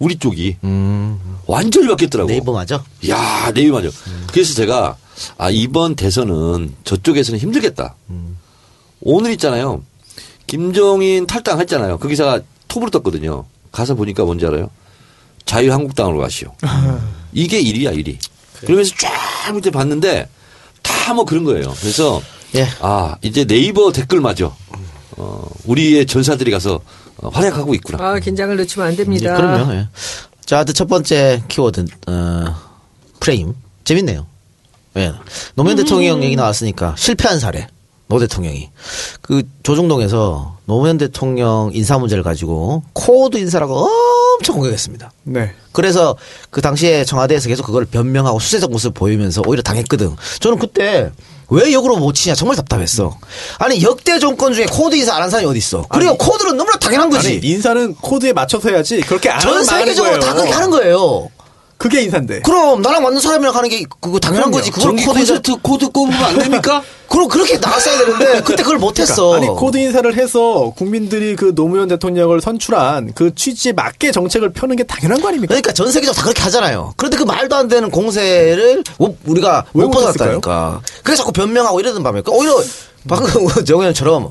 우리 0.00 0.16
쪽이 0.18 0.56
음. 0.64 1.20
완전히 1.46 1.86
바뀌었더라고. 1.86 2.28
네이버 2.28 2.52
맞아? 2.52 2.82
야, 3.08 3.52
네이버 3.54 3.80
맞아. 3.80 3.88
그래서 4.32 4.54
제가 4.54 4.96
아, 5.38 5.50
이번 5.50 5.94
대선은 5.94 6.74
저쪽에서는 6.84 7.38
힘들겠다. 7.38 7.94
오늘 9.02 9.32
있잖아요. 9.32 9.82
김종인 10.46 11.26
탈당했잖아요. 11.26 11.98
그 11.98 12.08
기사가 12.08 12.40
톱으로 12.68 12.90
떴거든요. 12.90 13.44
가서 13.70 13.94
보니까 13.94 14.24
뭔지 14.24 14.46
알아요? 14.46 14.70
자유한국당으로 15.44 16.18
가시오. 16.18 16.52
이게 17.32 17.62
1위야, 17.62 17.94
1위. 17.96 18.16
그러면서 18.64 18.94
쫙 18.98 19.56
이제 19.56 19.70
봤는데 19.70 20.28
다 20.82 21.12
뭐 21.14 21.24
그런 21.24 21.42
거예요. 21.44 21.74
그래서 21.80 22.22
예. 22.54 22.66
아, 22.80 23.16
이제 23.22 23.44
네이버 23.44 23.90
댓글 23.92 24.20
맞아. 24.20 24.54
어, 25.16 25.46
우리의 25.66 26.06
전사들이 26.06 26.50
가서 26.52 26.74
어, 26.76 26.80
활약하고 27.22 27.74
있구나. 27.74 28.02
아, 28.02 28.18
긴장을 28.18 28.56
늦추면 28.56 28.88
안 28.88 28.92
예, 28.94 28.96
됩니다. 28.96 29.36
그럼요. 29.36 29.72
예. 29.74 29.88
자, 30.44 30.56
하여튼 30.56 30.74
첫 30.74 30.88
번째 30.88 31.42
키워드, 31.48 31.84
어, 32.08 32.56
프레임. 33.20 33.54
재밌네요. 33.84 34.26
예. 34.96 35.12
노무현 35.54 35.76
대통령 35.76 36.22
얘기 36.22 36.36
나왔으니까 36.36 36.94
실패한 36.96 37.38
사례. 37.40 37.68
노 38.10 38.18
대통령이. 38.18 38.68
그 39.22 39.42
조중동에서 39.62 40.56
노무현 40.66 40.98
대통령 40.98 41.70
인사 41.72 41.96
문제를 41.96 42.22
가지고 42.24 42.82
코드 42.92 43.38
인사라고 43.38 43.88
엄청 44.36 44.56
공격했습니다. 44.56 45.12
네. 45.22 45.52
그래서 45.72 46.16
그 46.50 46.60
당시에 46.60 47.04
청와대에서 47.04 47.48
계속 47.48 47.64
그걸 47.64 47.86
변명하고 47.86 48.38
수세적 48.40 48.70
모습을 48.70 48.92
보이면서 48.92 49.42
오히려 49.46 49.62
당했거든. 49.62 50.14
저는 50.40 50.58
그때 50.58 51.10
왜 51.52 51.72
역으로 51.72 51.96
못 51.96 52.12
치냐 52.14 52.34
정말 52.34 52.56
답답했어. 52.56 53.16
아니 53.58 53.82
역대 53.82 54.18
정권 54.18 54.52
중에 54.52 54.66
코드 54.66 54.96
인사 54.96 55.14
안 55.14 55.22
한 55.22 55.30
사람이 55.30 55.48
어디 55.48 55.58
있어? 55.58 55.84
그리고 55.88 56.16
코드는 56.16 56.56
너무나 56.56 56.76
당연한 56.78 57.10
거지. 57.10 57.28
아니 57.28 57.40
인사는 57.46 57.94
코드에 57.94 58.32
맞춰서 58.32 58.68
해야지 58.70 59.00
그렇게 59.02 59.30
안 59.30 59.50
하면 59.52 59.66
망하는 59.66 59.86
세계적으로 59.86 60.18
거예요. 60.18 60.24
다 60.26 60.34
그렇게 60.34 60.52
하는 60.52 60.70
거예요. 60.70 61.28
그게 61.80 62.02
인사인데. 62.02 62.40
그럼 62.42 62.82
나랑 62.82 63.02
맞는 63.02 63.20
사람이랑 63.22 63.54
하는 63.56 63.70
게 63.70 63.82
그거 64.00 64.18
당연한 64.20 64.50
그럼요. 64.50 64.56
거지. 64.58 64.70
그걸 64.70 64.82
전기 64.82 65.04
코드 65.06 65.18
인사 65.18 65.32
콘센트 65.32 65.56
코드 65.62 65.88
꼽으면 65.88 66.22
안 66.22 66.38
됩니까? 66.38 66.82
그럼 67.08 67.26
그렇게 67.26 67.56
나왔어야 67.56 67.96
되는데 68.04 68.42
그때 68.42 68.62
그걸 68.62 68.76
못했어. 68.78 69.28
그러니까 69.28 69.52
아니 69.52 69.58
코드 69.58 69.78
인사를 69.78 70.14
해서 70.14 70.74
국민들이 70.76 71.34
그 71.36 71.54
노무현 71.54 71.88
대통령을 71.88 72.42
선출한 72.42 73.12
그 73.14 73.34
취지에 73.34 73.72
맞게 73.72 74.12
정책을 74.12 74.52
펴는 74.52 74.76
게 74.76 74.82
당연한 74.84 75.22
거 75.22 75.28
아닙니까? 75.28 75.52
그러니까 75.52 75.72
전 75.72 75.90
세계적으로 75.90 76.14
다 76.16 76.22
그렇게 76.22 76.42
하잖아요. 76.42 76.92
그런데 76.98 77.16
그 77.16 77.22
말도 77.24 77.56
안 77.56 77.66
되는 77.68 77.90
공세를 77.90 78.84
못- 78.98 79.16
우리가 79.24 79.64
왜못 79.72 79.90
벗었다니까. 79.90 80.82
그래서 81.02 81.22
자꾸 81.22 81.32
변명하고 81.32 81.80
이러던 81.80 82.02
밤에 82.02 82.20
오히려 82.28 82.62
방금 83.08 83.48
정 83.64 83.80
의원처럼 83.80 84.30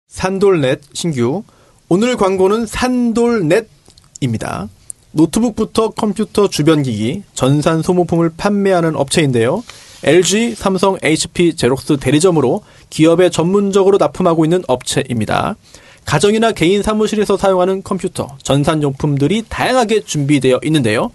산돌넷 0.08 0.80
신규. 0.92 1.44
오늘 1.88 2.16
광고는 2.16 2.66
산돌넷입니다. 2.66 4.68
노트북부터 5.12 5.90
컴퓨터 5.90 6.48
주변 6.48 6.82
기기, 6.82 7.22
전산 7.34 7.82
소모품을 7.82 8.30
판매하는 8.36 8.96
업체인데요. 8.96 9.62
LG, 10.02 10.54
삼성, 10.54 10.96
HP, 11.02 11.56
제록스 11.56 11.98
대리점으로 11.98 12.62
기업에 12.90 13.28
전문적으로 13.28 13.98
납품하고 13.98 14.44
있는 14.44 14.62
업체입니다. 14.66 15.56
가정이나 16.04 16.52
개인 16.52 16.82
사무실에서 16.82 17.36
사용하는 17.36 17.82
컴퓨터, 17.82 18.36
전산용품들이 18.42 19.44
다양하게 19.48 20.04
준비되어 20.04 20.60
있는데요. 20.64 21.10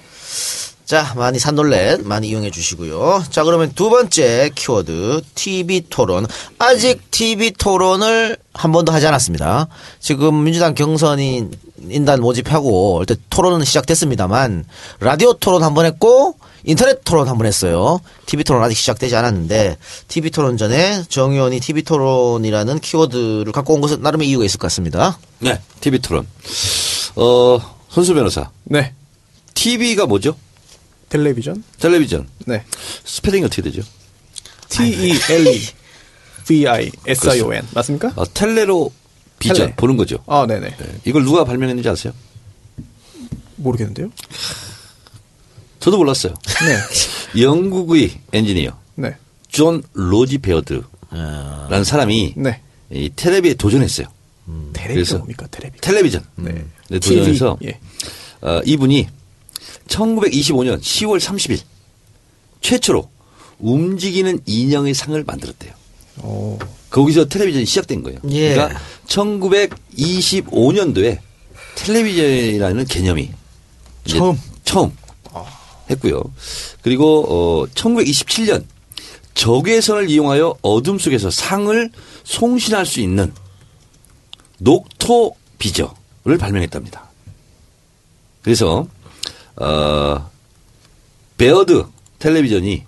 자, 0.87 1.13
많이 1.17 1.39
산돌렛 1.39 2.03
많이 2.03 2.29
이용해 2.29 2.51
주시고요. 2.51 3.25
자, 3.31 3.43
그러면 3.45 3.73
두 3.75 3.89
번째 3.91 4.51
키워드 4.55 5.23
TV 5.35 5.87
토론. 5.91 6.27
아직 6.59 7.11
TV 7.11 7.53
토론을 7.53 8.37
한 8.55 8.73
번도 8.73 8.93
하지 8.93 9.07
않았습니다. 9.07 9.69
지금 10.01 10.45
민주당 10.45 10.75
경선인 10.75 11.53
인단 11.91 12.21
모집하고 12.21 12.99
일단 13.01 13.17
토론은 13.29 13.65
시작됐습니다만 13.67 14.65
라디오 15.01 15.35
토론 15.35 15.63
한 15.63 15.75
번 15.75 15.85
했고 15.87 16.37
인터넷 16.65 17.03
토론 17.05 17.29
한번 17.29 17.47
했어요. 17.47 18.01
TV 18.27 18.43
토론 18.45 18.63
아직 18.63 18.77
시작되지 18.77 19.15
않았는데 19.17 19.77
TV 20.09 20.31
토론 20.31 20.57
전에 20.57 21.05
정 21.09 21.33
의원이 21.33 21.61
TV 21.61 21.83
토론이라는 21.83 22.81
키워드를 22.81 23.53
갖고 23.53 23.75
온 23.75 23.81
것은 23.81 24.01
나름의 24.01 24.29
이유가 24.29 24.45
있을 24.45 24.59
것 24.59 24.67
같습니다. 24.67 25.19
네, 25.41 25.61
TV 25.81 25.99
토론. 26.01 26.27
어, 27.17 27.59
손수 27.91 28.15
변호사. 28.15 28.51
네. 28.65 28.95
TV가 29.55 30.07
뭐죠? 30.07 30.37
텔레비전. 31.11 31.63
텔레비전. 31.79 32.27
네. 32.47 32.65
스펠링이 33.05 33.45
어떻게 33.45 33.63
되죠? 33.63 33.83
T 34.69 34.85
E 34.85 35.19
L 35.31 35.47
E 35.47 35.61
V 36.47 36.67
I 36.67 36.91
S 37.07 37.29
I 37.31 37.41
O 37.43 37.53
N 37.55 37.63
맞습니까? 37.73 38.13
어, 38.17 38.25
텔레로 38.33 38.91
비전 39.39 39.57
텔레. 39.57 39.75
보는 39.77 39.97
거죠. 39.97 40.19
아, 40.27 40.47
네네. 40.49 40.77
네. 40.77 40.87
이걸 41.05 41.25
누가 41.25 41.45
발명했는지 41.45 41.89
아세요? 41.89 42.13
모르겠는데요. 43.57 44.09
저도 45.85 45.99
몰랐어요. 45.99 46.33
네. 46.67 46.79
영국의 47.43 48.11
엔지니어 48.33 48.71
네. 48.95 49.15
존 49.49 49.83
로지 49.93 50.39
베어드라는 50.39 51.85
사람이 51.85 52.33
네. 52.39 52.63
이 52.91 53.11
텔레비에 53.15 53.53
도전했어요. 53.55 54.07
텔레비전 54.73 54.95
그래서- 54.95 55.17
뭡니까? 55.19 55.47
텔레비전. 55.51 55.81
텔레비전. 55.83 56.25
네. 56.37 56.53
네, 56.89 56.99
도전해서 56.99 57.59
TV. 57.61 57.71
예. 57.71 57.79
어, 58.41 58.63
이분이 58.65 59.09
1925년 59.89 60.81
10월 60.81 61.21
30일 61.21 61.61
최초로 62.63 63.11
움직이는 63.59 64.41
인형의 64.47 64.95
상을 64.95 65.23
만들었대요. 65.23 65.71
오. 66.23 66.59
거기서 66.89 67.27
텔레비전이 67.27 67.67
시작된 67.67 68.03
거예요. 68.05 68.21
예. 68.31 68.55
그러니까 68.55 68.81
1925년도에 69.07 71.19
텔레비전이라는 71.75 72.87
개념이 72.87 73.31
처음. 74.07 74.41
처음 74.65 74.91
했고요. 75.95 76.23
그리고 76.83 77.25
어 77.29 77.67
1927년 77.75 78.65
적외선을 79.35 80.11
이용하여 80.11 80.57
어둠 80.63 80.99
속에서 80.99 81.31
상을 81.31 81.91
송신할 82.25 82.87
수 82.87 83.01
있는 83.01 83.33
noctovisor를 84.59 86.39
발명했답니다. 86.39 87.09
그래서 88.43 88.87
어 89.57 90.31
베어드 91.37 91.85
텔레비전이 92.19 92.85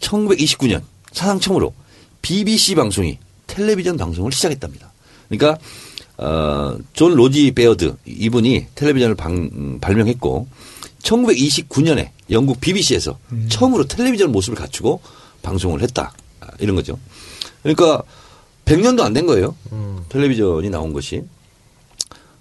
1929년 0.00 0.82
사상 1.12 1.40
처음으로 1.40 1.74
BBC 2.22 2.74
방송이 2.74 3.18
텔레비전 3.46 3.96
방송을 3.96 4.30
시작했답니다. 4.32 4.92
그러니까 5.28 5.58
어, 6.18 6.76
존 6.94 7.14
로지 7.14 7.50
베어드 7.52 7.96
이분이 8.06 8.66
텔레비전을 8.74 9.14
방- 9.14 9.50
음, 9.52 9.78
발명했고 9.80 10.48
1929년에 11.08 12.10
영국 12.30 12.60
BBC에서 12.60 13.18
처음으로 13.48 13.86
텔레비전 13.86 14.30
모습을 14.30 14.58
갖추고 14.58 15.00
방송을 15.42 15.82
했다 15.82 16.12
아, 16.40 16.48
이런 16.60 16.76
거죠. 16.76 16.98
그러니까 17.62 18.02
100년도 18.66 19.00
안 19.02 19.14
된 19.14 19.26
거예요. 19.26 19.56
텔레비전이 20.10 20.68
나온 20.70 20.92
것이. 20.92 21.22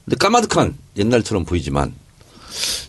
근데 0.03 0.17
까마득한 0.17 0.77
옛날처럼 0.97 1.45
보이지만 1.45 1.93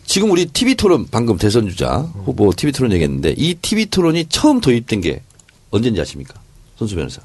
지금 0.05 0.31
우리 0.31 0.47
TV 0.47 0.75
토론 0.75 1.07
방금 1.11 1.37
대선 1.37 1.69
주자 1.69 1.99
후보 2.25 2.53
TV 2.53 2.73
토론 2.73 2.93
얘기했는데 2.93 3.35
이 3.37 3.55
TV 3.55 3.87
토론이 3.87 4.27
처음 4.29 4.61
도입된 4.61 5.01
게 5.01 5.23
언제인지 5.71 6.01
아십니까? 6.01 6.35
손수 6.77 6.95
변호사. 6.97 7.21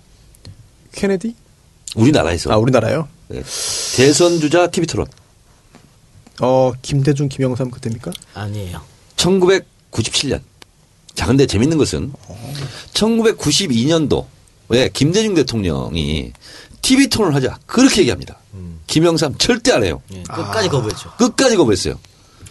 케네디? 0.92 1.36
우리나라에서 1.96 2.52
아, 2.52 2.58
우리나라요? 2.58 3.08
네. 3.30 3.42
대선 3.96 4.40
주자 4.40 4.68
TV 4.70 4.86
토론 4.86 5.08
어, 6.42 6.72
김대중, 6.82 7.30
김영삼 7.30 7.72
그때입니까? 7.72 8.12
아니에요. 8.34 8.82
1997년. 9.16 10.42
자, 11.14 11.28
근데 11.28 11.46
재밌는 11.46 11.78
것은 11.78 12.12
1992년도에 12.94 14.92
김대중 14.94 15.36
대통령이 15.36 16.34
TV 16.82 17.08
토론을 17.08 17.36
하자 17.36 17.60
그렇게 17.66 18.02
얘기합니다. 18.02 18.38
김영삼 18.88 19.38
절대 19.38 19.72
안 19.72 19.84
해요. 19.84 20.02
예, 20.14 20.24
끝까지 20.24 20.70
거부했죠. 20.70 21.14
끝까지 21.18 21.56
거부했어요. 21.56 21.98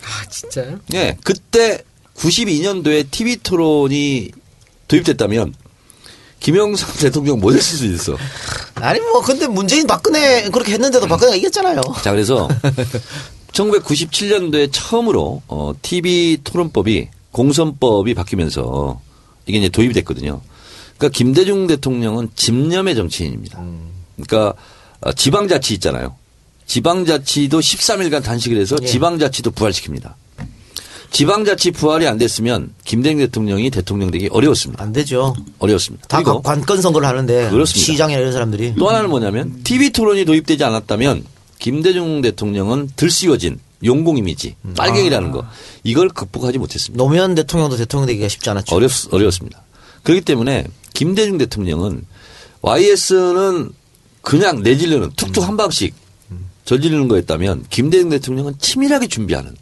아 0.02 0.28
진짜요? 0.28 0.80
예, 0.94 1.16
그때 1.22 1.82
92년도에 2.16 3.10
TV 3.10 3.36
토론이 3.36 4.30
도입됐다면 4.88 5.54
김영삼 6.40 6.94
대통령 6.98 7.38
못 7.40 7.54
했을 7.54 7.78
수도 7.78 7.92
있어. 7.92 8.16
아니 8.76 8.98
뭐 9.00 9.20
근데 9.22 9.46
문재인 9.46 9.86
박근혜 9.86 10.48
그렇게 10.50 10.72
했는데도 10.72 11.06
박근혜가 11.06 11.36
이겼잖아요. 11.36 11.80
자, 12.02 12.10
그래서 12.10 12.48
1997년도에 13.52 14.70
처음으로 14.72 15.42
어, 15.48 15.72
TV 15.82 16.38
토론법이 16.44 17.08
공선법이 17.30 18.14
바뀌면서 18.14 19.00
이게 19.46 19.58
이제 19.58 19.68
도입이 19.68 19.92
됐거든요. 19.94 20.40
그러니까 20.96 21.16
김대중 21.16 21.66
대통령은 21.66 22.30
집념의 22.34 22.94
정치인입니다. 22.94 23.62
그러니까 24.16 24.54
어, 25.00 25.12
지방자치 25.12 25.74
있잖아요. 25.74 26.14
지방자치도 26.66 27.60
13일간 27.60 28.22
단식을 28.22 28.58
해서 28.58 28.76
예. 28.80 28.86
지방자치도 28.86 29.50
부활시킵니다. 29.50 30.14
지방자치 31.10 31.72
부활이 31.72 32.06
안 32.06 32.16
됐으면 32.16 32.72
김대중 32.84 33.18
대통령이 33.18 33.70
대통령 33.70 34.10
되기 34.10 34.28
어려웠습니다. 34.30 34.82
안 34.82 34.92
되죠. 34.92 35.34
어려웠습니다. 35.58 36.06
다 36.08 36.22
관건 36.22 36.80
선거를 36.80 37.06
하는데 37.06 37.50
그렇습니다. 37.50 37.92
시장이나 37.92 38.18
이런 38.18 38.32
사람들이 38.32 38.76
또 38.78 38.88
하나는 38.88 39.10
뭐냐면 39.10 39.62
TV 39.62 39.90
토론이 39.90 40.24
도입되지 40.24 40.64
않았다면 40.64 41.24
김대중 41.62 42.20
대통령은 42.22 42.90
들씌워진 42.96 43.60
용공 43.84 44.18
이미지 44.18 44.56
빨갱이라는 44.76 45.30
거 45.30 45.46
이걸 45.84 46.08
극복하지 46.08 46.58
못했습니다. 46.58 47.00
노무현 47.00 47.36
대통령도 47.36 47.76
대통령 47.76 48.08
되기가 48.08 48.26
쉽지 48.26 48.50
않았죠. 48.50 48.74
어렵 48.74 48.90
어려웠습니다. 49.12 49.62
그렇기 50.02 50.22
때문에 50.22 50.66
김대중 50.92 51.38
대통령은 51.38 52.04
YS는 52.62 53.70
그냥 54.22 54.64
내지르는 54.64 55.12
툭툭 55.14 55.46
한 55.46 55.56
방씩 55.56 55.94
저지르는 56.64 57.06
거였다면 57.06 57.66
김대중 57.70 58.10
대통령은 58.10 58.54
치밀하게 58.58 59.06
준비하는 59.06 59.54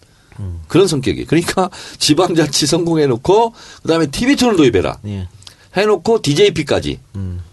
그런 0.68 0.88
성격이. 0.88 1.26
그러니까 1.26 1.68
지방자치 1.98 2.66
성공해놓고 2.66 3.52
그다음에 3.82 4.06
TV 4.06 4.36
토론 4.36 4.56
도입해라. 4.56 5.00
예. 5.06 5.28
해놓고 5.76 6.22
DJP까지 6.22 6.98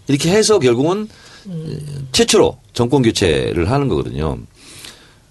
이렇게 0.06 0.30
해서 0.30 0.58
결국은 0.58 1.10
최초로 2.12 2.58
정권 2.72 3.02
교체를 3.02 3.70
하는 3.70 3.88
거거든요. 3.88 4.38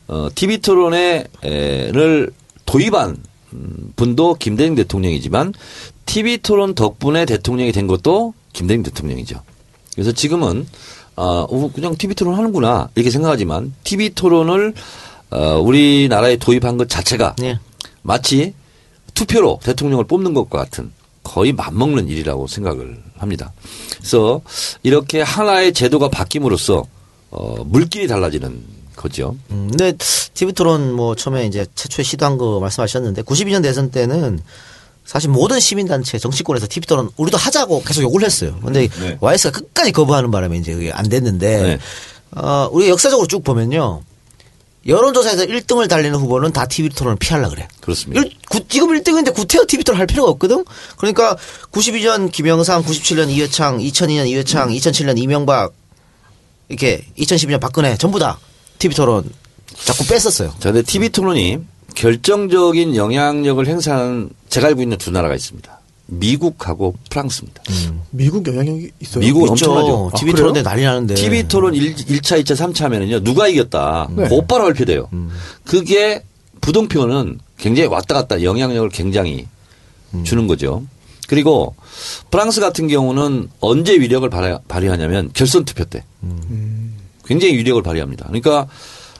어, 0.07 0.29
TV 0.33 0.59
토론회를 0.59 2.31
도입한 2.65 3.17
음, 3.53 3.93
분도 3.95 4.33
김대중 4.35 4.75
대통령이지만 4.75 5.53
TV 6.05 6.37
토론 6.37 6.75
덕분에 6.75 7.25
대통령이 7.25 7.71
된 7.71 7.87
것도 7.87 8.33
김대중 8.53 8.83
대통령이죠. 8.83 9.41
그래서 9.93 10.11
지금은 10.11 10.67
어, 11.15 11.47
어, 11.49 11.71
그냥 11.73 11.95
TV 11.95 12.15
토론 12.15 12.35
하는구나 12.35 12.89
이렇게 12.95 13.09
생각하지만 13.09 13.73
TV 13.83 14.11
토론을 14.11 14.73
어, 15.31 15.59
우리나라에 15.59 16.37
도입한 16.37 16.77
것 16.77 16.87
자체가 16.87 17.35
예. 17.43 17.59
마치 18.01 18.53
투표로 19.13 19.59
대통령을 19.63 20.05
뽑는 20.05 20.33
것과 20.33 20.59
같은 20.59 20.91
거의 21.23 21.51
맞먹는 21.51 22.07
일이라고 22.07 22.47
생각을 22.47 23.01
합니다. 23.19 23.51
그래서 23.97 24.41
이렇게 24.83 25.21
하나의 25.21 25.73
제도가 25.73 26.09
바뀜으로써 26.09 26.85
어, 27.29 27.63
물길이 27.65 28.07
달라지는 28.07 28.63
거죠. 28.95 29.35
음, 29.51 29.67
근데 29.69 29.93
TV 30.33 30.53
토론 30.53 30.93
뭐 30.93 31.15
처음에 31.15 31.45
이제 31.45 31.65
최초에 31.75 32.03
시도한 32.03 32.37
거 32.37 32.59
말씀하셨는데 32.59 33.21
92년 33.21 33.61
대선 33.63 33.91
때는 33.91 34.41
사실 35.05 35.29
모든 35.29 35.59
시민단체 35.59 36.19
정치권에서 36.19 36.67
TV 36.67 36.85
토론 36.85 37.09
우리도 37.15 37.37
하자고 37.37 37.83
계속 37.83 38.01
요구를 38.01 38.25
했어요. 38.25 38.57
근데 38.63 38.87
네. 38.99 39.17
YS가 39.21 39.51
끝까지 39.51 39.93
거부하는 39.93 40.31
바람에 40.31 40.57
이제 40.57 40.73
그게 40.73 40.91
안 40.91 41.07
됐는데 41.07 41.61
네. 41.61 41.79
어, 42.31 42.69
우리가 42.71 42.91
역사적으로 42.91 43.27
쭉 43.27 43.43
보면요. 43.43 44.01
여론조사에서 44.87 45.45
1등을 45.45 45.89
달리는 45.89 46.17
후보는 46.17 46.53
다 46.53 46.65
TV 46.65 46.89
토론을 46.91 47.17
피하려 47.19 47.49
그래. 47.49 47.67
그렇습니다. 47.81 48.21
일- 48.21 48.31
구- 48.49 48.65
지금 48.67 48.87
1등인데 48.89 49.33
구태여 49.33 49.65
TV 49.67 49.83
토론 49.83 49.99
할 49.99 50.07
필요가 50.07 50.29
없거든? 50.31 50.63
그러니까 50.97 51.35
92년 51.71 52.31
김영삼, 52.31 52.83
97년 52.83 53.29
이회창, 53.29 53.79
2002년 53.79 54.27
이회창, 54.27 54.69
2007년 54.69 55.17
이명박, 55.21 55.73
이렇게 56.69 57.05
2012년 57.17 57.59
박근혜 57.59 57.97
전부 57.97 58.19
다 58.19 58.39
TV 58.79 58.95
토론 58.95 59.29
자꾸 59.83 60.05
뺐었어요. 60.07 60.49
자, 60.59 60.71
근데 60.71 60.81
TV 60.81 61.09
토론이 61.09 61.59
결정적인 61.95 62.95
영향력을 62.95 63.65
행사하는 63.67 64.29
제가 64.49 64.67
알고 64.67 64.81
있는 64.81 64.97
두 64.97 65.11
나라가 65.11 65.35
있습니다. 65.35 65.76
미국하고 66.07 66.95
프랑스입니다. 67.09 67.61
미국 68.11 68.47
영향력이 68.47 68.91
있어요. 69.01 69.19
미국은 69.23 69.53
있죠. 69.53 69.71
엄청나죠. 69.71 70.11
TV 70.17 70.33
아, 70.33 70.35
토론 70.37 70.53
때 70.53 70.61
그래요? 70.61 70.63
난리 70.63 70.83
나는데. 70.83 71.13
TV 71.15 71.47
토론 71.47 71.75
1, 71.75 71.95
1차, 71.95 72.41
2차, 72.43 72.55
3차 72.55 72.83
하면은요, 72.83 73.23
누가 73.23 73.47
이겼다. 73.47 74.09
네. 74.15 74.27
곧바로 74.29 74.63
발표돼요. 74.65 75.09
그게 75.65 76.23
부동표는 76.61 77.39
굉장히 77.57 77.89
왔다 77.89 78.13
갔다 78.15 78.41
영향력을 78.41 78.89
굉장히 78.89 79.47
주는 80.23 80.47
거죠. 80.47 80.83
그리고 81.27 81.75
프랑스 82.31 82.61
같은 82.61 82.87
경우는 82.87 83.49
언제 83.59 83.93
위력을 83.99 84.27
발휘- 84.29 84.59
발휘 84.67 84.87
하냐면 84.87 85.29
결선 85.33 85.65
투표 85.65 85.83
때. 85.83 86.03
굉장히 87.25 87.57
위력을 87.57 87.81
발휘합니다. 87.83 88.25
그러니까, 88.27 88.67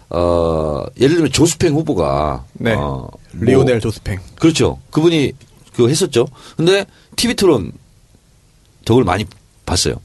어, 0.09 0.85
예를 0.97 1.15
들면 1.15 1.31
조스팽 1.33 1.73
후보가. 1.73 2.45
네. 2.53 2.71
어, 2.73 3.09
뭐 3.33 3.43
리오넬 3.45 3.81
조스팽. 3.81 4.19
그렇죠. 4.35 4.79
그분이 4.91 5.33
그 5.77 5.89
했었죠. 5.89 6.27
근데 6.57 6.85
TV 7.15 7.35
토론 7.35 7.71
덕을 8.85 9.03
많이 9.03 9.25
봤어요. 9.65 9.95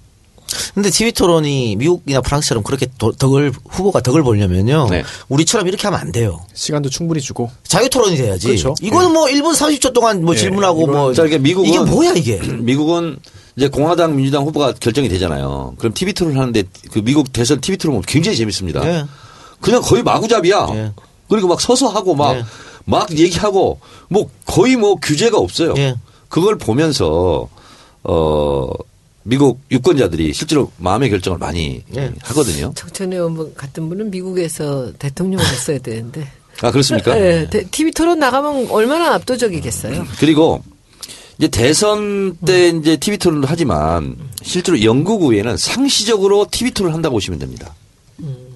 근데 0.74 0.90
TV 0.90 1.12
토론이 1.12 1.76
미국이나 1.76 2.20
프랑스처럼 2.20 2.62
그렇게 2.62 2.86
도- 2.98 3.12
덕을 3.12 3.52
후보가 3.70 4.02
덕을 4.02 4.22
보려면요. 4.22 4.88
네. 4.90 5.02
우리처럼 5.30 5.66
이렇게 5.66 5.84
하면 5.86 5.98
안 5.98 6.12
돼요. 6.12 6.44
시간도 6.52 6.90
충분히 6.90 7.22
주고. 7.22 7.50
자유 7.66 7.88
토론이 7.88 8.16
돼야지. 8.16 8.48
그렇죠. 8.48 8.74
이거는 8.82 9.12
뭐 9.12 9.26
1분 9.28 9.54
30초 9.54 9.94
동안 9.94 10.22
뭐 10.22 10.34
예, 10.34 10.38
질문하고 10.38 10.86
뭐 10.88 11.14
자, 11.14 11.24
이게 11.24 11.38
미국은 11.38 11.70
이게 11.70 11.78
뭐야 11.80 12.12
이게? 12.12 12.36
미국은 12.60 13.16
이제 13.56 13.68
공화당, 13.68 14.14
민주당 14.14 14.44
후보가 14.44 14.74
결정이 14.78 15.08
되잖아요. 15.08 15.74
그럼 15.78 15.94
TV 15.94 16.12
토론 16.12 16.36
하는데 16.38 16.62
그 16.90 16.98
미국 17.02 17.32
대선 17.32 17.58
TV 17.62 17.78
토론 17.78 18.02
굉장히 18.02 18.36
재밌습니다. 18.36 18.84
예. 18.86 19.04
그냥 19.62 19.80
거의 19.80 20.02
마구잡이야. 20.02 20.68
예. 20.74 20.92
그리고 21.30 21.48
막 21.48 21.62
서서 21.62 21.88
하고 21.88 22.14
막, 22.14 22.36
예. 22.36 22.44
막 22.84 23.10
얘기하고 23.16 23.80
뭐 24.08 24.28
거의 24.46 24.76
뭐 24.76 24.96
규제가 24.96 25.38
없어요. 25.38 25.74
예. 25.76 25.94
그걸 26.28 26.56
보면서 26.56 27.48
어, 28.04 28.70
미국 29.22 29.60
유권자들이 29.70 30.32
실제로 30.32 30.70
마음의 30.78 31.10
결정을 31.10 31.38
많이 31.38 31.82
예. 31.96 32.12
하거든요. 32.22 32.72
정천의 32.74 33.18
의원 33.18 33.54
같은 33.54 33.88
분은 33.88 34.10
미국에서 34.10 34.92
대통령을 34.98 35.44
했어야 35.44 35.78
되는데. 35.78 36.28
아, 36.60 36.70
그렇습니까? 36.70 37.14
네, 37.14 37.48
TV 37.48 37.92
토론 37.92 38.18
나가면 38.18 38.70
얼마나 38.70 39.14
압도적이겠어요. 39.14 40.04
그리고 40.18 40.62
이제 41.38 41.48
대선 41.48 42.36
때 42.44 42.68
이제 42.68 42.96
TV 42.96 43.18
토론도 43.18 43.46
하지만 43.50 44.16
실제로 44.42 44.82
영국 44.82 45.22
의회는 45.22 45.56
상시적으로 45.56 46.46
TV 46.50 46.72
토론을 46.72 46.94
한다고 46.94 47.14
보시면 47.16 47.38
됩니다. 47.38 47.74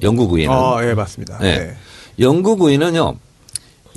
영국 0.03 0.33
의회는. 0.33 0.55
아, 0.55 0.79
예, 0.87 0.95
맞습니다. 0.95 1.39
네. 1.39 1.59
네. 1.59 1.77
영국 2.19 2.63
의회는요, 2.63 3.17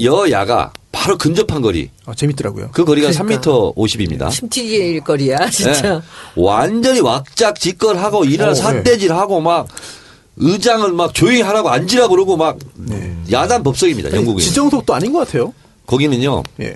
여야가 0.04 0.72
바로 0.92 1.18
근접한 1.18 1.62
거리. 1.62 1.90
아, 2.06 2.14
재밌더라고요. 2.14 2.70
그 2.72 2.84
거리가 2.84 3.12
그러니까. 3.12 3.40
3m 3.42 3.76
50입니다. 3.76 4.32
침튀기 4.32 4.76
일 4.76 5.02
거리야, 5.02 5.50
진짜. 5.50 6.02
완전히 6.36 7.00
왁작 7.00 7.60
짓걸하고 7.60 8.26
일어나 8.26 8.52
어, 8.52 8.56
삿대질하고 8.56 9.40
막 9.42 9.68
의장은 10.38 10.96
막 10.96 11.14
조용히 11.14 11.42
하라고 11.42 11.70
앉으라 11.70 12.08
그러고 12.08 12.38
막 12.38 12.58
야단 13.32 13.64
법석입니다. 13.64 14.12
영국 14.16 14.38
의회. 14.38 14.48
지정석도 14.48 14.94
아닌 14.94 15.12
것 15.14 15.20
같아요. 15.20 15.54
거기는요, 15.86 16.44
예. 16.62 16.76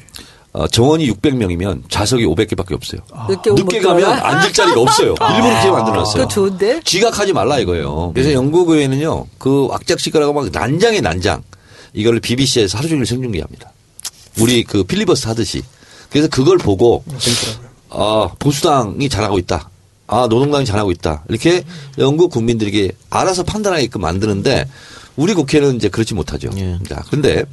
어, 0.51 0.67
정원이 0.67 1.09
600명이면 1.11 1.83
좌석이 1.89 2.25
500개밖에 2.25 2.73
없어요. 2.73 3.01
늦게 3.29 3.49
오면 3.49 3.65
늦게 3.65 3.79
가면? 3.81 4.03
앉을 4.11 4.53
자리가 4.53 4.79
없어요. 4.81 5.15
일부러 5.19 5.49
그렇게 5.49 5.71
만들어놨어요. 5.71 6.13
그거 6.13 6.27
좋은데? 6.27 6.79
지각하지 6.83 7.33
말라 7.33 7.57
이거예요. 7.59 8.11
그래서 8.13 8.31
영국 8.33 8.69
의회는요, 8.69 9.25
그 9.39 9.67
왁작시가라고 9.67 10.33
막 10.33 10.49
난장의 10.51 11.01
난장, 11.01 11.41
이걸 11.93 12.19
BBC에서 12.19 12.77
하루 12.77 12.89
종일 12.89 13.05
생중계합니다. 13.05 13.71
우리 14.39 14.63
그 14.63 14.83
필리버스 14.83 15.27
하듯이. 15.27 15.61
그래서 16.09 16.27
그걸 16.27 16.57
보고, 16.57 17.03
아, 17.89 18.29
보수당이 18.39 19.09
잘하고 19.09 19.37
있다. 19.39 19.69
아, 20.07 20.27
노동당이 20.29 20.65
잘하고 20.65 20.91
있다. 20.91 21.23
이렇게 21.29 21.63
영국 21.97 22.31
국민들에게 22.31 22.91
알아서 23.09 23.43
판단하게끔 23.43 24.01
만드는데, 24.01 24.67
우리 25.15 25.33
국회는 25.33 25.75
이제 25.75 25.89
그렇지 25.89 26.15
못하죠. 26.15 26.49
예. 26.57 26.79
자, 26.89 27.03
근데 27.09 27.43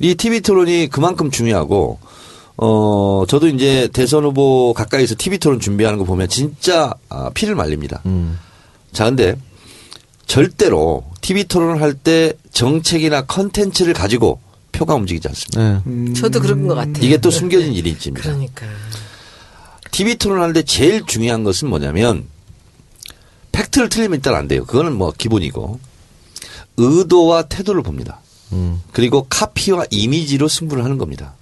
이 0.00 0.14
TV 0.14 0.40
토론이 0.40 0.88
그만큼 0.90 1.30
중요하고, 1.30 1.98
어, 2.56 3.24
저도 3.26 3.48
이제 3.48 3.88
대선 3.92 4.24
후보 4.24 4.72
가까이서 4.74 5.14
TV 5.18 5.38
토론 5.38 5.60
준비하는 5.60 5.98
거 5.98 6.04
보면 6.04 6.28
진짜 6.28 6.92
아, 7.08 7.30
피를 7.32 7.54
말립니다. 7.54 8.02
자, 8.92 9.04
근데 9.06 9.34
절대로 10.30 11.02
TV 11.22 11.42
토론을 11.42 11.82
할 11.82 11.92
때 11.92 12.34
정책이나 12.52 13.26
컨텐츠를 13.26 13.94
가지고 13.94 14.38
표가 14.70 14.94
움직이지 14.94 15.26
않습니다. 15.26 15.82
네. 15.84 16.12
저도 16.12 16.40
그런 16.40 16.68
것 16.68 16.76
같아요. 16.76 17.04
이게 17.04 17.16
또 17.16 17.32
숨겨진 17.32 17.72
일입니다. 17.72 18.12
그러니까. 18.14 18.64
TV 19.90 20.14
토론 20.14 20.40
하는데 20.40 20.62
제일 20.62 21.04
중요한 21.04 21.42
것은 21.42 21.68
뭐냐면 21.68 22.26
팩트를 23.50 23.88
틀리면 23.88 24.18
일단 24.18 24.36
안 24.36 24.46
돼요. 24.46 24.64
그거는 24.66 24.92
뭐 24.92 25.12
기본이고 25.18 25.80
의도와 26.76 27.42
태도를 27.42 27.82
봅니다. 27.82 28.20
그리고 28.92 29.26
카피와 29.28 29.86
이미지로 29.90 30.46
승부를 30.46 30.84
하는 30.84 30.96
겁니다. 30.96 31.34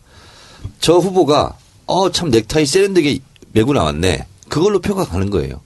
저 0.80 0.95
후보가 0.95 1.59
어 1.84 2.11
참 2.11 2.30
넥타이 2.30 2.64
세련되게 2.64 3.18
메고 3.53 3.74
나왔네. 3.74 4.26
그걸로 4.49 4.80
표가 4.80 5.05
가는 5.05 5.28
거예요. 5.28 5.61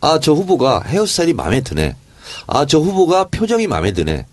아 0.00 0.18
저 0.18 0.32
후보가 0.32 0.82
헤어스타일이 0.82 1.32
마음에 1.32 1.60
드네. 1.60 1.94
아 2.46 2.64
저 2.66 2.78
후보가 2.78 3.28
표정이 3.28 3.66
마음에 3.66 3.92
드네. 3.92 4.26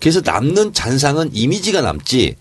그래서 0.00 0.20
남는 0.24 0.72
잔상은 0.72 1.30
이미지가 1.32 1.80
남지. 1.82 2.36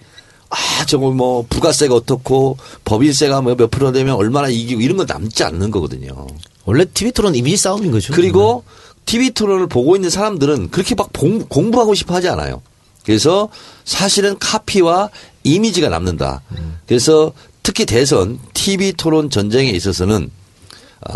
아 0.49 0.85
저거 0.85 1.11
뭐 1.11 1.45
부가세가 1.49 1.93
어떻고 1.93 2.57
법인세가 2.85 3.41
뭐 3.41 3.55
몇 3.55 3.69
프로 3.69 3.91
되면 3.91 4.15
얼마나 4.15 4.47
이기고 4.49 4.81
이런 4.81 4.97
거 4.97 5.05
남지 5.05 5.43
않는 5.43 5.69
거거든요. 5.71 6.27
원래 6.65 6.85
TV 6.85 7.11
토론 7.11 7.35
이미지 7.35 7.57
싸움인 7.57 7.91
거죠. 7.91 8.13
그리고 8.13 8.63
TV 9.05 9.31
토론을 9.31 9.67
보고 9.67 9.95
있는 9.95 10.09
사람들은 10.09 10.69
그렇게 10.71 10.95
막 10.95 11.11
공, 11.13 11.39
공부하고 11.47 11.93
싶어 11.95 12.13
하지 12.15 12.29
않아요. 12.29 12.61
그래서 13.03 13.49
사실은 13.85 14.37
카피와 14.39 15.09
이미지가 15.43 15.89
남는다. 15.89 16.41
그래서 16.87 17.31
특히 17.63 17.85
대선 17.85 18.39
TV 18.53 18.93
토론 18.93 19.29
전쟁에 19.29 19.69
있어서는 19.69 20.25
어, 20.25 20.38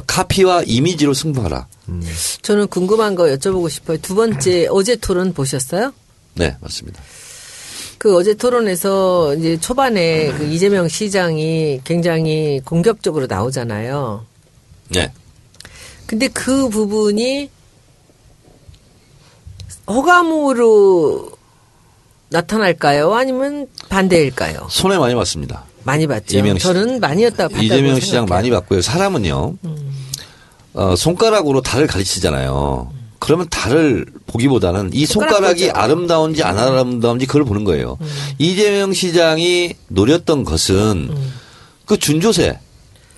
카피와 0.07 0.63
이미지로 0.65 1.13
승부하라. 1.13 1.67
저는 2.41 2.67
궁금한 2.67 3.15
거 3.15 3.25
여쭤보고 3.25 3.69
싶어요. 3.69 3.97
두 3.97 4.15
번째, 4.15 4.67
어제 4.69 4.95
토론 4.95 5.33
보셨어요? 5.33 5.93
네, 6.35 6.55
맞습니다. 6.61 7.01
그 7.97 8.15
어제 8.15 8.33
토론에서 8.33 9.35
이제 9.35 9.57
초반에 9.59 10.31
그 10.33 10.45
이재명 10.45 10.87
시장이 10.87 11.81
굉장히 11.83 12.59
공격적으로 12.65 13.27
나오잖아요. 13.27 14.25
네. 14.89 15.11
근데 16.05 16.27
그 16.27 16.69
부분이 16.69 17.49
호감으로 19.87 21.31
나타날까요? 22.29 23.13
아니면 23.13 23.67
반대일까요? 23.89 24.67
손해 24.69 24.97
많이 24.97 25.15
봤습니다. 25.15 25.65
많이 25.83 26.07
봤죠. 26.07 26.23
이재명 26.27 26.57
시- 26.57 26.63
저는 26.63 26.99
많이였다고 26.99 27.49
봤다고 27.49 27.63
이재명 27.63 27.99
시장. 27.99 28.25
많이 28.25 28.49
봤고요. 28.49 28.81
사람은요. 28.81 29.55
어, 30.73 30.95
손가락으로 30.95 31.61
달을 31.61 31.87
가르치잖아요. 31.87 32.91
그러면 33.19 33.47
달을 33.49 34.05
보기보다는 34.27 34.89
이 34.93 35.05
손가락이. 35.05 35.69
아름다운지 35.69 36.43
안 36.43 36.57
아름다운지 36.57 37.25
그걸 37.25 37.45
보는 37.45 37.63
거예요. 37.63 37.97
이재명 38.37 38.91
시장이 38.91 39.75
노렸던 39.87 40.43
것은 40.43 41.09
그 41.85 41.97
준조세, 41.97 42.59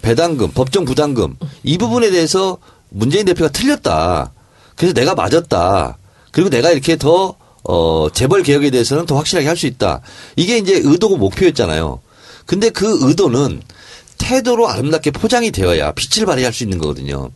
배당금, 0.02 0.52
법정 0.52 0.86
부담금 0.86 1.38
이 1.64 1.78
부분에 1.78 2.12
대해서 2.12 2.58
문재인 2.90 3.26
대표가 3.26 3.50
틀렸다. 3.52 4.32
그래서 4.76 4.94
내가 4.94 5.16
맞았다. 5.16 5.98
그리고 6.32 6.50
내가 6.50 6.72
이렇게 6.72 6.98
더 6.98 7.36
어, 7.68 8.08
재벌 8.14 8.44
개혁에 8.44 8.70
대해서는 8.70 9.08
더 9.08 9.16
확실하게 9.16 9.48
할 9.48 9.58
수 9.58 9.66
있다. 9.66 10.02
이게 10.36 10.60
이제 10.60 10.80
의도고 10.84 11.18
목표였잖아요. 11.18 12.00
근데 12.46 12.70
그 12.70 13.08
의도는 13.08 13.62
태도로 14.18 14.70
아름답게 14.70 15.12
포장이 15.12 15.52
되어야 15.52 15.92
빛을 15.94 16.26
발휘할 16.26 16.54
수 16.54 16.64
있는 16.64 16.78
거거든요. 16.78 17.32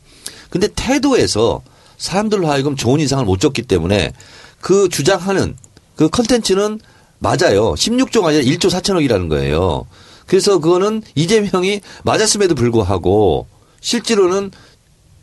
근데 0.49 0.68
태도에서 0.68 1.62
사람들로 1.97 2.47
하여금 2.47 2.76
좋은 2.76 2.99
인상을 2.99 3.24
못 3.26 3.39
줬기 3.39 3.64
때문에 3.64 4.14
그 4.62 4.89
주장하는 4.89 5.55
그 5.95 6.10
컨텐츠는 6.10 6.80
맞아요. 7.20 7.74
16조가 7.74 8.26
아니라 8.26 8.43
1조 8.43 8.70
4천억이라는 8.70 9.30
거예요. 9.30 9.86
그래서 10.26 10.60
그거는 10.60 11.01
이재명이 11.16 11.82
맞았음에도 12.03 12.55
불구하고 12.55 13.47
실제로는 13.82 14.51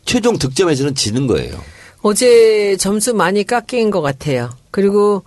최종 0.05 0.37
득점에서는 0.37 0.95
지는 0.95 1.27
거예요. 1.27 1.59
어제 2.01 2.77
점수 2.77 3.13
많이 3.13 3.43
깎인 3.43 3.91
것 3.91 4.01
같아요. 4.01 4.49
그리고 4.71 5.23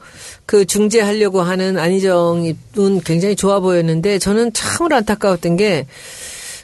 그 0.47 0.65
중재하려고 0.65 1.43
하는 1.43 1.79
안희정은 1.79 3.01
굉장히 3.05 3.37
좋아 3.37 3.61
보였는데 3.61 4.19
저는 4.19 4.53
참으로 4.53 4.97
안타까웠던 4.97 5.57
게 5.57 5.87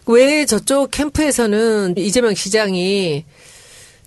왜 0.06 0.46
저쪽 0.46 0.90
캠프에서는 0.92 1.94
이재명 1.98 2.34
시장이 2.34 3.24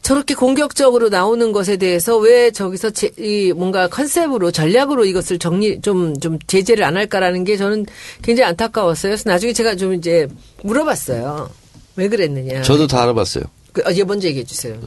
저렇게 0.02 0.34
공격적으로 0.34 1.10
나오는 1.10 1.52
것에 1.52 1.76
대해서 1.76 2.18
왜 2.18 2.52
저기서 2.52 2.91
제, 2.91 3.12
이 3.18 3.52
뭔가 3.54 3.89
컨셉으로 3.89 4.50
전략으로 4.50 5.04
이것을 5.04 5.39
정리 5.39 5.82
좀좀 5.82 6.39
제재를 6.47 6.86
안 6.86 6.95
할까라는 6.95 7.43
게 7.43 7.58
저는 7.58 7.86
굉장히 8.22 8.50
안타까웠어요. 8.50 9.12
그래서 9.12 9.30
나중에 9.30 9.52
제가 9.52 9.76
좀 9.76 9.93
이제 9.93 10.28
물어봤어요. 10.64 11.50
왜 11.97 12.08
그랬느냐. 12.08 12.62
저도 12.62 12.88
다 12.88 13.04
알아봤어요. 13.04 13.43
그, 13.74 13.82
어, 13.82 13.93
예, 13.93 14.04
먼저 14.06 14.30
얘기해 14.30 14.45
주세요. 14.45 14.80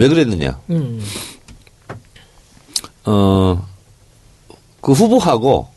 왜 0.00 0.08
그랬느냐. 0.08 0.58
음. 0.70 1.04
어, 3.04 3.68
그 4.80 4.92
후보하고 4.92 5.68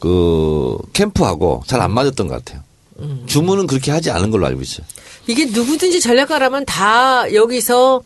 그 0.00 0.76
캠프하고 0.92 1.62
잘 1.66 1.80
안 1.80 1.92
맞았던 1.92 2.26
것 2.26 2.44
같아요. 2.44 2.64
주문은 3.26 3.68
그렇게 3.68 3.92
하지 3.92 4.10
않은 4.10 4.32
걸로 4.32 4.44
알고 4.46 4.60
있어요. 4.60 4.84
이게 5.28 5.44
누구든지 5.44 6.00
전략가라면 6.00 6.64
다 6.64 7.32
여기서 7.32 8.02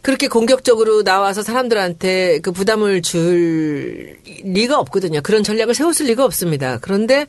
그렇게 0.00 0.26
공격적으로 0.26 1.02
나와서 1.02 1.42
사람들한테 1.42 2.38
그 2.40 2.50
부담을 2.50 3.02
줄 3.02 4.16
리가 4.42 4.78
없거든요. 4.78 5.20
그런 5.20 5.44
전략을 5.44 5.74
세웠을 5.74 6.06
리가 6.06 6.24
없습니다. 6.24 6.78
그런데 6.80 7.26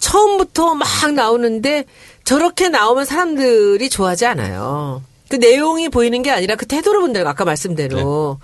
처음부터 0.00 0.74
막 0.76 0.88
나오는데 1.14 1.84
저렇게 2.24 2.70
나오면 2.70 3.04
사람들이 3.04 3.90
좋아하지 3.90 4.24
않아요. 4.24 5.02
그 5.34 5.38
내용이 5.44 5.88
보이는 5.88 6.22
게 6.22 6.30
아니라 6.30 6.54
그 6.54 6.64
태도로 6.64 7.00
본다고 7.00 7.28
아까 7.28 7.44
말씀대로. 7.44 8.38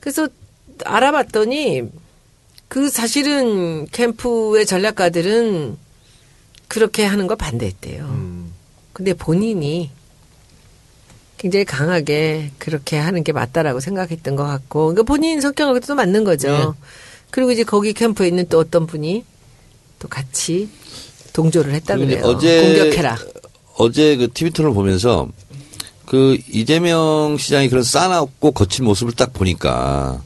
그래서 0.00 0.26
알아봤더니 0.84 1.82
그 2.66 2.90
사실은 2.90 3.86
캠프의 3.92 4.66
전략가들은 4.66 5.76
그렇게 6.66 7.04
하는 7.04 7.28
걸 7.28 7.36
반대했대요. 7.36 8.44
근데 8.92 9.14
본인이 9.14 9.92
굉장히 11.36 11.64
강하게 11.64 12.50
그렇게 12.58 12.96
하는 12.96 13.22
게 13.22 13.30
맞다라고 13.30 13.78
생각했던 13.78 14.34
것 14.34 14.42
같고, 14.42 14.86
그러니까 14.86 15.04
본인 15.04 15.40
성격하고도 15.40 15.86
또 15.86 15.94
맞는 15.94 16.24
거죠. 16.24 16.74
그리고 17.30 17.52
이제 17.52 17.62
거기 17.62 17.92
캠프에 17.92 18.26
있는 18.26 18.48
또 18.48 18.58
어떤 18.58 18.88
분이 18.88 19.24
또 20.00 20.08
같이 20.08 20.68
동조를 21.34 21.72
했다 21.74 21.96
그래요. 21.96 22.24
어제 22.24 22.62
공격해라. 22.62 23.16
어제 23.76 24.16
그 24.16 24.32
TV 24.32 24.50
토론을 24.50 24.74
보면서 24.74 25.28
그 26.06 26.36
이재명 26.52 27.36
시장이 27.38 27.68
그런 27.68 27.82
싸납고 27.82 28.52
거친 28.52 28.84
모습을 28.84 29.14
딱 29.14 29.32
보니까 29.32 30.20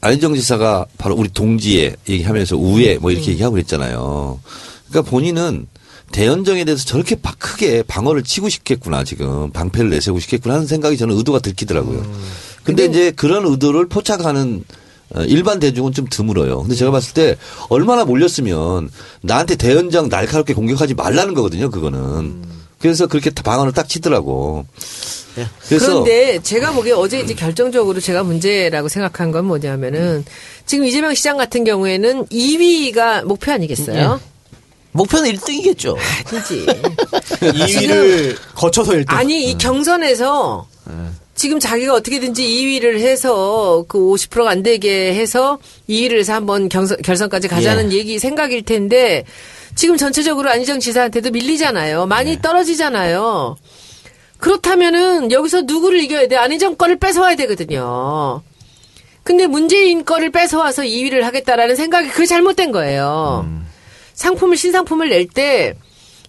안희정 0.00 0.34
지사가 0.34 0.86
바로 0.98 1.14
우리 1.14 1.28
동지에 1.28 1.96
얘기하면서 2.08 2.56
우에 2.56 2.98
뭐 2.98 3.10
이렇게 3.10 3.32
얘기하고 3.32 3.52
그랬잖아요. 3.54 4.40
그러니까 4.88 5.10
본인은 5.10 5.66
대연정에 6.12 6.64
대해서 6.64 6.84
저렇게 6.84 7.14
바- 7.16 7.34
크게 7.38 7.82
방어를 7.84 8.22
치고 8.24 8.48
싶겠구나 8.48 9.04
지금 9.04 9.50
방패를 9.52 9.90
내세우고 9.90 10.18
싶겠구나 10.20 10.54
하는 10.56 10.66
생각이 10.66 10.96
저는 10.96 11.16
의도가 11.16 11.38
들키더라고요. 11.40 12.04
근데 12.64 12.86
이제 12.86 13.10
그런 13.12 13.46
의도를 13.46 13.88
포착하는 13.88 14.64
어, 15.14 15.22
일반 15.22 15.58
대중은 15.60 15.92
좀 15.92 16.06
드물어요. 16.08 16.60
근데 16.62 16.74
제가 16.76 16.90
봤을 16.92 17.14
때 17.14 17.36
얼마나 17.68 18.04
몰렸으면 18.04 18.88
나한테 19.22 19.56
대연장 19.56 20.08
날카롭게 20.08 20.54
공격하지 20.54 20.94
말라는 20.94 21.34
거거든요. 21.34 21.68
그거는. 21.70 22.42
그래서 22.80 23.06
그렇게 23.06 23.30
다 23.30 23.42
방언을 23.42 23.72
딱 23.72 23.88
치더라고. 23.88 24.64
그래서 25.68 25.86
그런데 25.86 26.40
제가 26.42 26.72
보기에 26.72 26.92
어제 26.92 27.20
이제 27.20 27.34
결정적으로 27.34 28.00
제가 28.00 28.22
문제라고 28.24 28.88
생각한 28.88 29.30
건 29.30 29.44
뭐냐면은 29.46 30.24
지금 30.66 30.84
이재명 30.84 31.14
시장 31.14 31.36
같은 31.36 31.64
경우에는 31.64 32.26
2위가 32.26 33.24
목표 33.24 33.52
아니겠어요? 33.52 34.20
목표는 34.92 35.30
1등이겠죠. 35.32 35.96
아니지. 36.32 36.66
2위를 37.40 38.36
거쳐서 38.54 38.92
1등. 38.92 39.12
아니 39.12 39.50
이 39.50 39.58
경선에서 39.58 40.66
지금 41.36 41.60
자기가 41.60 41.94
어떻게든지 41.94 42.42
2위를 42.42 42.98
해서 42.98 43.84
그 43.88 43.98
50%가 43.98 44.50
안 44.50 44.62
되게 44.62 45.14
해서 45.14 45.58
2위를 45.88 46.18
해서 46.18 46.34
한번 46.34 46.68
경선, 46.68 46.98
결선까지 47.02 47.48
가자는 47.48 47.92
얘기 47.92 48.18
생각일 48.18 48.62
텐데 48.62 49.24
지금 49.74 49.96
전체적으로 49.96 50.50
안희정 50.50 50.80
지사한테도 50.80 51.30
밀리잖아요. 51.30 52.06
많이 52.06 52.40
떨어지잖아요. 52.40 53.56
그렇다면은 54.38 55.32
여기서 55.32 55.62
누구를 55.62 56.00
이겨야 56.00 56.28
돼? 56.28 56.36
안희정 56.36 56.76
거를 56.76 56.96
뺏어와야 56.98 57.36
되거든요. 57.36 58.42
근데 59.22 59.46
문재인 59.46 60.04
거를 60.04 60.30
뺏어와서 60.30 60.82
2위를 60.82 61.20
하겠다라는 61.22 61.76
생각이 61.76 62.08
그게 62.08 62.26
잘못된 62.26 62.72
거예요. 62.72 63.46
상품을 64.14 64.56
신상품을 64.56 65.08
낼 65.10 65.28
때 65.28 65.74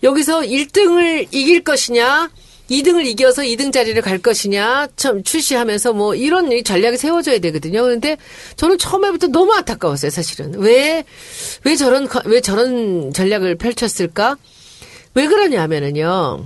여기서 0.04 0.42
1등을 0.42 1.28
이길 1.32 1.64
것이냐 1.64 2.30
2등을 2.72 3.06
이겨서 3.06 3.42
2등 3.44 3.72
자리를 3.72 4.02
갈 4.02 4.18
것이냐 4.18 4.88
참 4.96 5.24
출시하면서 5.24 5.94
뭐 5.94 6.16
이런 6.16 6.52
이 6.52 6.64
전략이 6.64 6.98
세워져야 6.98 7.40
되거든요. 7.40 7.84
그런데 7.84 8.18
저는 8.56 8.78
처음에부터 8.78 9.28
너무 9.28 9.54
안타까웠어요, 9.54 10.10
사실은. 10.10 10.54
왜, 10.58 11.04
왜 11.66 11.76
저런, 11.76 12.08
거- 12.08 12.22
왜 12.26 12.40
저런 12.42 13.12
전략을 13.14 13.56
펼쳤을까? 13.58 14.38
왜 15.14 15.28
그러냐면은요. 15.28 16.46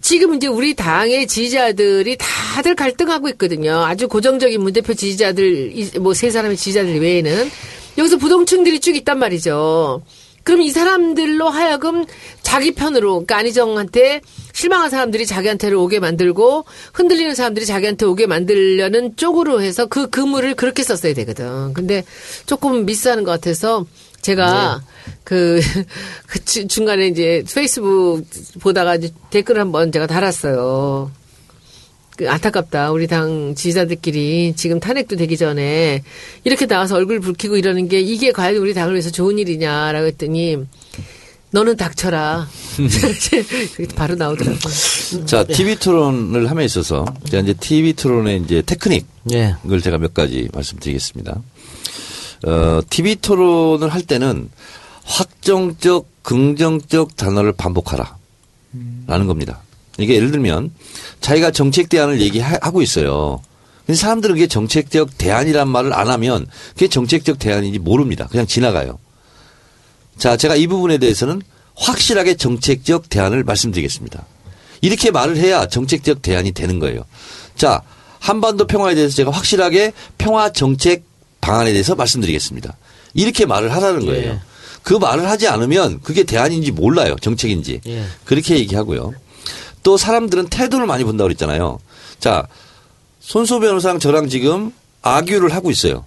지금 0.00 0.34
이제 0.34 0.46
우리 0.46 0.74
당의 0.74 1.26
지지자들이 1.26 2.16
다들 2.18 2.74
갈등하고 2.74 3.28
있거든요. 3.30 3.84
아주 3.84 4.08
고정적인 4.08 4.60
문 4.60 4.72
대표 4.72 4.94
지지자들, 4.94 5.74
뭐 6.00 6.14
세 6.14 6.30
사람의 6.30 6.56
지지자들 6.56 7.00
외에는. 7.00 7.50
여기서 7.98 8.16
부동층들이 8.16 8.80
쭉 8.80 8.96
있단 8.96 9.18
말이죠. 9.18 10.02
그럼 10.42 10.62
이 10.62 10.70
사람들로 10.70 11.50
하여금 11.50 12.06
자기 12.40 12.72
편으로, 12.72 13.10
그러니까 13.26 13.36
안희정한테 13.36 14.22
실망한 14.60 14.90
사람들이 14.90 15.24
자기한테로 15.24 15.82
오게 15.82 16.00
만들고 16.00 16.66
흔들리는 16.92 17.34
사람들이 17.34 17.64
자기한테 17.64 18.04
오게 18.04 18.26
만들려는 18.26 19.16
쪽으로 19.16 19.62
해서 19.62 19.86
그 19.86 20.10
그물을 20.10 20.54
그렇게 20.54 20.82
썼어야 20.82 21.14
되거든. 21.14 21.72
근데 21.72 22.04
조금 22.44 22.84
미스하는 22.84 23.24
것 23.24 23.30
같아서 23.30 23.86
제가 24.20 24.82
그, 25.24 25.60
그 26.28 26.44
주- 26.44 26.68
중간에 26.68 27.06
이제 27.08 27.42
페이스북 27.54 28.22
보다가 28.60 28.96
이제 28.96 29.10
댓글 29.30 29.58
한번 29.58 29.90
제가 29.92 30.06
달았어요. 30.06 31.10
그 32.18 32.28
안타깝다. 32.28 32.92
우리 32.92 33.06
당 33.06 33.54
지지자들끼리 33.54 34.52
지금 34.56 34.78
탄핵도 34.78 35.16
되기 35.16 35.38
전에 35.38 36.02
이렇게 36.44 36.66
나와서 36.66 36.96
얼굴 36.96 37.20
붉히고 37.20 37.56
이러는 37.56 37.88
게 37.88 37.98
이게 38.00 38.30
과연 38.30 38.56
우리 38.56 38.74
당을 38.74 38.92
위해서 38.92 39.08
좋은 39.10 39.38
일이냐라고 39.38 40.06
했더니 40.06 40.58
너는 41.52 41.76
닥쳐라. 41.76 42.48
그게 43.76 43.88
바로 43.94 44.14
나오더라고요. 44.14 45.26
자, 45.26 45.44
TV 45.44 45.76
토론을 45.76 46.50
함에 46.50 46.64
있어서 46.64 47.04
제가 47.28 47.42
이제 47.42 47.54
TV 47.54 47.94
토론의 47.94 48.42
이제 48.44 48.62
테크닉 48.62 49.06
예. 49.32 49.56
을 49.68 49.80
제가 49.80 49.98
몇 49.98 50.14
가지 50.14 50.48
말씀드리겠습니다. 50.52 51.42
어, 52.46 52.80
TV 52.88 53.16
토론을 53.16 53.88
할 53.88 54.02
때는 54.02 54.48
확정적, 55.04 56.22
긍정적 56.22 57.16
단어를 57.16 57.52
반복하라. 57.52 58.20
라는 59.06 59.26
겁니다. 59.26 59.62
이게 59.98 60.14
예를 60.14 60.30
들면 60.30 60.70
자기가 61.20 61.50
정책 61.50 61.88
대안을 61.88 62.20
얘기하고 62.20 62.82
있어요. 62.82 63.42
근데 63.84 63.96
사람들은 63.96 64.36
그게 64.36 64.46
정책적 64.46 65.18
대안이란 65.18 65.68
말을 65.68 65.92
안 65.92 66.08
하면 66.08 66.46
그게 66.74 66.86
정책적 66.86 67.40
대안인지 67.40 67.80
모릅니다. 67.80 68.28
그냥 68.30 68.46
지나가요. 68.46 68.98
자, 70.18 70.36
제가 70.36 70.56
이 70.56 70.66
부분에 70.66 70.98
대해서는 70.98 71.42
확실하게 71.76 72.36
정책적 72.36 73.08
대안을 73.08 73.44
말씀드리겠습니다. 73.44 74.26
이렇게 74.82 75.10
말을 75.10 75.36
해야 75.36 75.66
정책적 75.66 76.22
대안이 76.22 76.52
되는 76.52 76.78
거예요. 76.78 77.04
자, 77.56 77.82
한반도 78.18 78.66
평화에 78.66 78.94
대해서 78.94 79.14
제가 79.16 79.30
확실하게 79.30 79.92
평화 80.18 80.50
정책 80.50 81.04
방안에 81.40 81.72
대해서 81.72 81.94
말씀드리겠습니다. 81.94 82.76
이렇게 83.14 83.46
말을 83.46 83.72
하라는 83.74 84.06
거예요. 84.06 84.32
예. 84.32 84.40
그 84.82 84.94
말을 84.94 85.28
하지 85.28 85.48
않으면 85.48 86.00
그게 86.02 86.24
대안인지 86.24 86.72
몰라요. 86.72 87.16
정책인지. 87.20 87.80
예. 87.86 88.04
그렇게 88.24 88.58
얘기하고요. 88.58 89.12
또 89.82 89.96
사람들은 89.96 90.48
태도를 90.48 90.86
많이 90.86 91.04
본다고 91.04 91.28
그랬잖아요. 91.28 91.78
자, 92.18 92.46
손소 93.20 93.60
변호사랑 93.60 93.98
저랑 93.98 94.28
지금 94.28 94.72
아규를 95.02 95.54
하고 95.54 95.70
있어요. 95.70 96.04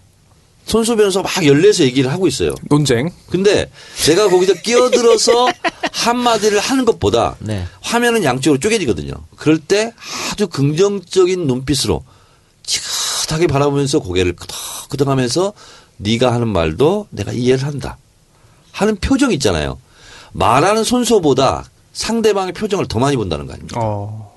손소 0.66 0.96
변호사가 0.96 1.30
막 1.30 1.46
열내서 1.46 1.84
얘기를 1.84 2.12
하고 2.12 2.28
있어요. 2.28 2.54
논쟁. 2.70 3.10
근데 3.30 3.70
내가 4.08 4.30
거기서 4.30 4.54
끼어들어서 4.56 5.48
한마디를 5.92 6.60
하는 6.60 6.86
것보다 6.86 7.36
네. 7.40 7.66
화면은 7.82 8.24
양쪽으로 8.24 8.60
쪼개지거든요. 8.60 9.14
그럴 9.36 9.60
때 9.60 9.94
아주 10.32 10.48
긍정적인 10.48 11.48
눈빛으로 11.48 12.04
지긋하게 12.64 13.48
바라보면서 13.48 14.00
고개를 14.00 14.34
끄덕끄덕 14.36 15.08
하면서 15.08 15.54
네가 15.98 16.34
하는 16.34 16.48
말도 16.48 17.08
내가 17.10 17.32
이해를 17.32 17.66
한다. 17.66 17.98
하는 18.72 18.96
표정 18.96 19.32
있잖아요. 19.34 19.80
말하는 20.32 20.84
손소보다 20.84 21.66
상대방의 21.94 22.54
표정을 22.54 22.88
더 22.88 23.00
많이 23.00 23.16
본다는 23.16 23.46
거 23.46 23.54
아닙니까? 23.54 23.80
어. 23.82 24.34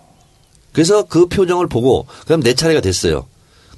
그래서 0.72 1.04
그 1.04 1.26
표정을 1.26 1.68
보고 1.68 2.06
그다음 2.20 2.42
내 2.42 2.52
차례가 2.54 2.80
됐어요. 2.82 3.26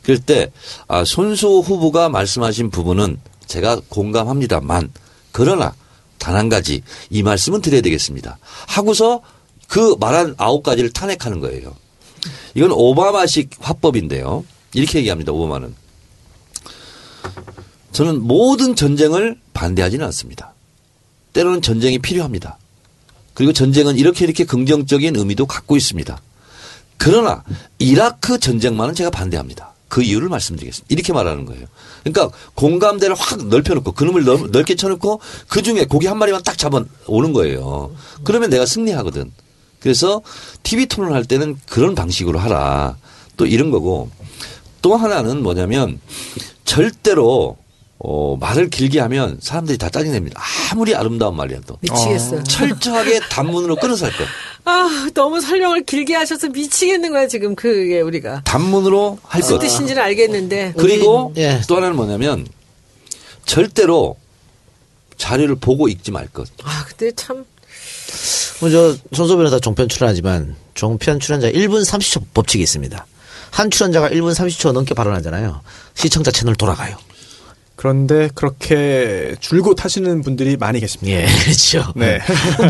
그럴 0.08 0.20
때 0.20 0.50
아, 0.86 1.04
손수 1.04 1.58
후보가 1.58 2.08
말씀하신 2.08 2.70
부분은 2.70 3.18
제가 3.46 3.82
공감합니다만 3.90 4.90
그러나 5.32 5.74
단 6.16 6.34
한 6.34 6.48
가지 6.48 6.82
이 7.10 7.22
말씀은 7.22 7.60
드려야 7.60 7.82
되겠습니다. 7.82 8.38
하고서 8.66 9.20
그 9.68 9.96
말한 10.00 10.34
아홉 10.38 10.62
가지를 10.62 10.94
탄핵하는 10.94 11.40
거예요. 11.40 11.74
이건 12.54 12.72
오바마식 12.72 13.50
화법인데요. 13.60 14.46
이렇게 14.72 15.00
얘기합니다. 15.00 15.32
오바마는 15.32 15.74
저는 17.92 18.22
모든 18.22 18.74
전쟁을 18.74 19.38
반대하지는 19.52 20.06
않습니다. 20.06 20.54
때로는 21.34 21.60
전쟁이 21.60 21.98
필요합니다. 21.98 22.56
그리고 23.34 23.52
전쟁은 23.52 23.98
이렇게 23.98 24.24
이렇게 24.24 24.44
긍정적인 24.44 25.16
의미도 25.16 25.44
갖고 25.44 25.76
있습니다. 25.76 26.18
그러나 26.96 27.44
이라크 27.78 28.38
전쟁만은 28.38 28.94
제가 28.94 29.10
반대합니다. 29.10 29.74
그 29.88 30.02
이유를 30.02 30.28
말씀드리겠습니다. 30.28 30.86
이렇게 30.92 31.12
말하는 31.12 31.44
거예요. 31.46 31.66
그러니까 32.04 32.36
공감대를 32.54 33.14
확 33.16 33.46
넓혀놓고 33.46 33.92
그놈을 33.92 34.24
넓, 34.24 34.50
넓게 34.50 34.76
쳐놓고 34.76 35.20
그 35.48 35.62
중에 35.62 35.84
고기 35.86 36.06
한 36.06 36.18
마리만 36.18 36.42
딱 36.42 36.56
잡아 36.58 36.82
오는 37.06 37.32
거예요. 37.32 37.94
그러면 38.24 38.50
내가 38.50 38.66
승리하거든. 38.66 39.32
그래서 39.80 40.22
TV 40.62 40.86
토론 40.86 41.14
할 41.14 41.24
때는 41.24 41.56
그런 41.68 41.94
방식으로 41.94 42.38
하라. 42.38 42.96
또 43.36 43.46
이런 43.46 43.70
거고 43.70 44.10
또 44.82 44.96
하나는 44.96 45.42
뭐냐면 45.42 46.00
절대로 46.64 47.56
어, 48.00 48.36
말을 48.38 48.70
길게 48.70 49.00
하면 49.00 49.38
사람들이 49.40 49.76
다 49.76 49.88
짜증냅니다. 49.90 50.40
아무리 50.70 50.94
아름다운 50.94 51.36
말이라도. 51.36 51.78
미치겠어요. 51.80 52.44
철저하게 52.44 53.20
단문으로 53.28 53.76
끊어서 53.76 54.06
할 54.06 54.12
거예요. 54.12 54.30
아, 54.68 55.08
너무 55.14 55.40
설명을 55.40 55.84
길게 55.84 56.14
하셔서 56.14 56.48
미치겠는 56.48 57.10
거야, 57.10 57.26
지금 57.26 57.54
그게 57.54 58.00
우리가. 58.00 58.42
단문으로 58.44 59.18
할 59.22 59.40
무슨 59.40 59.56
것. 59.56 59.62
뜻인지는 59.62 60.02
알겠는데. 60.02 60.74
그리고 60.76 61.32
우리- 61.34 61.42
예. 61.42 61.60
또 61.66 61.76
하나는 61.76 61.96
뭐냐면 61.96 62.46
절대로 63.46 64.16
자료를 65.16 65.56
보고 65.56 65.88
읽지 65.88 66.10
말 66.10 66.28
것. 66.28 66.48
아, 66.64 66.84
근데 66.86 67.10
참. 67.16 67.44
먼저 68.60 68.96
손소 69.12 69.36
변호사 69.36 69.58
종편 69.58 69.88
출연하지만 69.88 70.54
종편 70.74 71.20
출연자 71.20 71.50
1분 71.50 71.84
30초 71.84 72.22
법칙이 72.34 72.62
있습니다. 72.62 73.06
한 73.50 73.70
출연자가 73.70 74.10
1분 74.10 74.34
30초 74.34 74.72
넘게 74.72 74.94
발언하잖아요. 74.94 75.60
시청자 75.94 76.30
채널 76.30 76.54
돌아가요. 76.56 76.96
그런데 77.78 78.28
그렇게 78.34 79.36
줄곧 79.38 79.84
하시는 79.84 80.20
분들이 80.22 80.56
많이 80.56 80.80
계십니다. 80.80 81.16
예, 81.16 81.26
그렇죠. 81.44 81.92
네. 81.94 82.18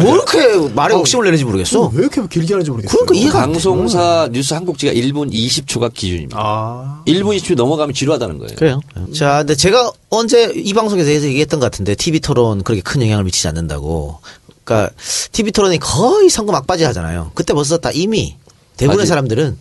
뭐 0.02 0.14
이렇게 0.16 0.68
말에 0.74 0.92
욕심을 0.94 1.24
내는지 1.24 1.46
모르겠어. 1.46 1.86
왜 1.94 2.00
이렇게 2.02 2.20
길게 2.28 2.52
하는지 2.52 2.70
모르겠어요. 2.70 3.06
그러니까 3.06 3.14
이해가 3.14 3.38
안 3.42 3.48
돼. 3.48 3.52
방송사 3.54 4.28
뉴스 4.32 4.52
한국지가 4.52 4.92
1분 4.92 5.32
20초가 5.32 5.94
기준입니다. 5.94 6.36
아. 6.38 7.02
1분 7.06 7.34
20초 7.38 7.54
넘어가면 7.54 7.94
지루하다는 7.94 8.36
거예요. 8.36 8.54
그래요. 8.56 8.80
자, 9.14 9.38
근데 9.38 9.54
제가 9.54 9.90
언제 10.10 10.52
이 10.54 10.74
방송에서 10.74 11.10
얘기했던 11.10 11.58
것 11.58 11.64
같은데 11.70 11.94
TV 11.94 12.20
토론 12.20 12.62
그렇게 12.62 12.82
큰 12.82 13.00
영향을 13.00 13.24
미치지 13.24 13.48
않는다고. 13.48 14.18
그러니까 14.64 14.92
TV 15.32 15.52
토론이 15.52 15.78
거의 15.78 16.28
선거 16.28 16.52
막바지 16.52 16.84
하잖아요. 16.84 17.30
그때 17.34 17.54
벌써 17.54 17.78
다 17.78 17.90
이미 17.94 18.36
대부분의 18.76 19.04
아직- 19.04 19.08
사람들은 19.08 19.56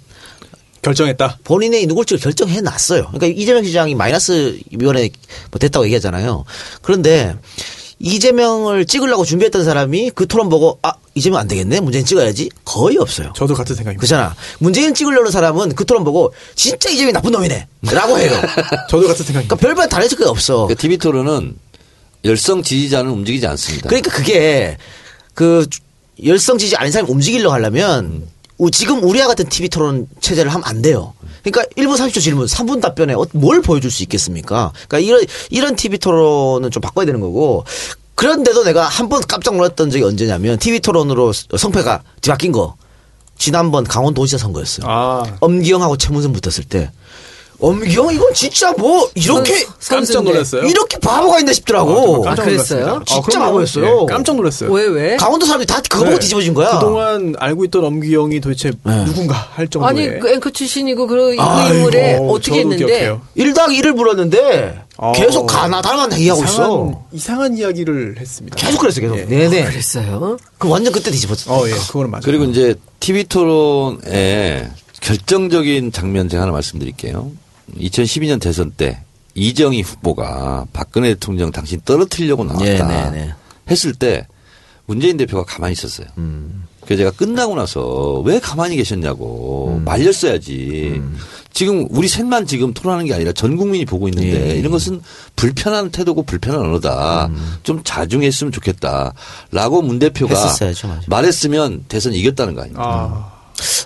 결정했다. 0.81 1.39
본인의 1.43 1.85
누굴지를 1.87 2.19
결정해 2.19 2.61
놨어요. 2.61 3.07
그러니까 3.11 3.27
이재명 3.27 3.63
시장이 3.63 3.95
마이너스 3.95 4.59
위원회 4.71 5.09
뭐 5.51 5.59
됐다고 5.59 5.85
얘기하잖아요. 5.85 6.45
그런데 6.81 7.35
이재명을 7.99 8.85
찍으려고 8.85 9.25
준비했던 9.25 9.65
사람이 9.65 10.11
그 10.13 10.27
토론 10.27 10.49
보고 10.49 10.77
아 10.83 10.93
이재명 11.15 11.39
안 11.39 11.47
되겠네 11.47 11.79
문재인 11.79 12.05
찍어야지 12.05 12.49
거의 12.63 12.97
없어요. 12.97 13.33
저도 13.35 13.55
같은 13.55 13.75
생각입니다. 13.75 13.99
그렇잖아. 13.99 14.35
문재인 14.59 14.93
찍으려는 14.93 15.31
사람은 15.31 15.73
그 15.73 15.83
토론 15.85 16.03
보고 16.03 16.31
진짜 16.55 16.89
이재명이 16.89 17.13
나쁜 17.13 17.31
놈이네라고 17.31 18.19
해요. 18.19 18.31
저도 18.89 19.07
같은 19.07 19.25
생각입니다. 19.25 19.55
그러니까 19.55 19.55
별반 19.55 19.89
달라질 19.89 20.17
게 20.17 20.25
없어. 20.25 20.67
그러니까 20.67 20.79
TV 20.81 20.97
토론은 20.97 21.55
열성 22.23 22.61
지지자는 22.61 23.09
움직이지 23.11 23.47
않습니다. 23.47 23.89
그러니까 23.89 24.11
그게 24.11 24.77
그 25.33 25.65
열성 26.23 26.57
지지 26.59 26.75
아닌 26.75 26.91
사람이 26.91 27.09
움직이려고 27.11 27.53
하려면 27.53 28.23
우- 28.23 28.36
지금 28.71 29.03
우리와 29.03 29.27
같은 29.27 29.47
TV 29.47 29.69
토론 29.69 30.07
체제를 30.19 30.51
하면 30.53 30.63
안 30.67 30.81
돼요. 30.81 31.13
그러니까 31.43 31.63
1분 31.77 31.95
30초 31.97 32.19
질문, 32.21 32.45
3분 32.47 32.81
답변에 32.81 33.13
어- 33.13 33.25
뭘 33.33 33.61
보여줄 33.61 33.91
수 33.91 34.03
있겠습니까? 34.03 34.71
그러니까 34.87 34.99
이런, 34.99 35.23
이런 35.49 35.75
TV 35.75 35.97
토론은 35.99 36.71
좀 36.71 36.81
바꿔야 36.81 37.05
되는 37.05 37.19
거고. 37.21 37.63
그런데도 38.15 38.63
내가 38.63 38.83
한 38.87 39.09
번 39.09 39.21
깜짝 39.27 39.55
놀랐던 39.55 39.91
적이 39.91 40.03
언제냐면 40.05 40.57
TV 40.57 40.79
토론으로 40.79 41.31
성패가 41.33 42.01
뒤바뀐 42.21 42.51
거. 42.51 42.75
지난번 43.37 43.83
강원도지사 43.83 44.39
선거였어요. 44.39 44.87
아. 44.89 45.23
엄기영하고 45.39 45.97
최문선 45.97 46.33
붙었을 46.33 46.63
때. 46.63 46.89
엄기영 47.59 48.13
이건 48.13 48.33
진짜 48.35 48.71
뭐 48.73 49.09
이렇게 49.15 49.55
선- 49.79 49.99
깜짝. 49.99 50.23
놀랐어요. 50.23 50.63
이렇게 50.63 50.97
바보가 50.99 51.39
있나 51.39 51.53
싶더라고. 51.53 52.21
깜짝 52.21 52.43
아, 52.43 52.45
그랬어요? 52.45 52.79
놀랐습니다. 52.81 53.05
진짜 53.05 53.21
그럼요. 53.27 53.45
바보였어요. 53.45 53.85
예, 54.09 54.13
깜짝 54.13 54.35
놀랐어요. 54.35 54.71
왜, 54.71 54.85
왜? 54.85 55.17
강원도 55.17 55.45
사람들이 55.45 55.65
다 55.65 55.81
그거 55.89 56.03
보고 56.03 56.11
네. 56.15 56.19
뒤집어진 56.19 56.53
거야. 56.53 56.71
그동안 56.77 57.33
알고 57.39 57.65
있던 57.65 57.83
엄기영이 57.85 58.39
도대체 58.41 58.71
네. 58.83 59.05
누군가 59.05 59.33
할 59.33 59.67
정도의 59.67 59.89
아니, 60.09 60.19
그 60.19 60.29
앵커 60.29 60.49
출신이고, 60.51 61.07
그, 61.07 61.35
그 61.35 61.41
아이고, 61.41 61.75
인물에 61.75 62.15
어, 62.17 62.27
어떻게 62.27 62.51
저도 62.51 62.59
했는데. 62.73 62.85
기억해요. 62.85 63.21
1당 63.37 63.67
1을 63.79 63.91
물었는데 63.93 64.81
어. 64.97 65.11
계속 65.13 65.47
가나다라만 65.47 66.13
얘기하고 66.13 66.43
이상한, 66.43 66.55
있어. 66.71 67.03
이상한 67.11 67.57
이야기를 67.57 68.17
했습니다. 68.19 68.55
계속 68.55 68.79
그랬어, 68.79 69.01
계속. 69.01 69.17
예. 69.17 69.25
네네. 69.25 69.65
그랬어요? 69.65 70.37
그 70.59 70.69
완전 70.69 70.93
그때 70.93 71.09
뒤집었어. 71.09 71.53
어, 71.53 71.67
예, 71.67 71.71
그거는 71.71 72.11
맞아요. 72.11 72.21
그리고 72.23 72.43
이제 72.45 72.75
TV 72.99 73.23
토론의 73.25 74.69
결정적인 75.01 75.91
장면 75.91 76.29
제가 76.29 76.43
하나 76.43 76.51
말씀드릴게요. 76.51 77.31
2012년 77.75 78.39
대선 78.41 78.71
때 78.71 79.01
이정희 79.35 79.81
후보가 79.81 80.65
박근혜 80.73 81.09
대통령 81.09 81.51
당신 81.51 81.79
떨어뜨리려고 81.85 82.43
나왔다 82.43 82.87
네, 82.87 83.11
네, 83.11 83.11
네. 83.11 83.33
했을 83.69 83.93
때 83.93 84.25
문재인 84.87 85.17
대표가 85.17 85.43
가만히 85.43 85.73
있었어요. 85.73 86.07
음. 86.17 86.63
그래서 86.87 86.99
제가 86.99 87.11
끝나고 87.11 87.55
나서 87.55 88.21
왜 88.21 88.39
가만히 88.39 88.77
계셨냐고 88.77 89.75
음. 89.77 89.83
말렸어야지. 89.83 91.01
지금 91.51 91.85
우리 91.89 92.07
셋만 92.07 92.45
지금 92.45 92.73
토론하는 92.73 93.05
게 93.05 93.13
아니라 93.13 93.33
전 93.33 93.57
국민이 93.57 93.83
보고 93.83 94.07
있는데 94.07 94.51
예. 94.51 94.55
이런 94.55 94.71
것은 94.71 95.01
불편한 95.35 95.91
태도고 95.91 96.23
불편한 96.23 96.61
언어다. 96.61 97.25
음. 97.25 97.55
좀 97.63 97.81
자중했으면 97.83 98.53
좋겠다 98.53 99.13
라고 99.51 99.81
문 99.81 99.99
대표가 99.99 100.33
했었어야죠. 100.33 101.01
말했으면 101.07 101.83
대선 101.89 102.13
이겼다는 102.13 102.55
거 102.55 102.61
아닙니까? 102.61 102.83
아, 102.85 103.36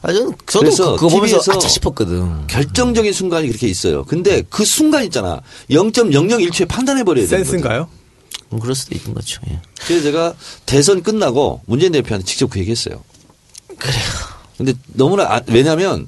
아, 0.02 0.12
저는 0.12 0.34
저도 0.46 0.60
그래서 0.60 0.96
그거 0.96 1.10
보면서 1.10 1.38
아차 1.52 1.68
싶었거든. 1.68 2.48
결정적인 2.48 3.14
순간이 3.14 3.48
그렇게 3.48 3.68
있어요. 3.68 4.04
근데 4.06 4.44
그 4.50 4.66
순간 4.66 5.04
있잖아. 5.06 5.42
0.001초에 5.70 6.68
판단해 6.68 7.04
버려야 7.04 7.26
되는. 7.28 7.44
센스인가요? 7.46 7.88
뭐 8.50 8.60
그럴 8.60 8.76
수도 8.76 8.96
있는 8.96 9.14
거죠. 9.14 9.40
예. 9.50 9.60
그래서 9.88 10.04
제가 10.04 10.34
대선 10.66 11.02
끝나고 11.04 11.62
문재인 11.68 11.94
대표한테 11.94 12.26
직접 12.26 12.50
그 12.50 12.60
얘기했어요. 12.60 13.02
그래요. 13.78 14.04
근데 14.58 14.74
너무나 14.94 15.24
아- 15.24 15.42
왜냐하면 15.48 16.08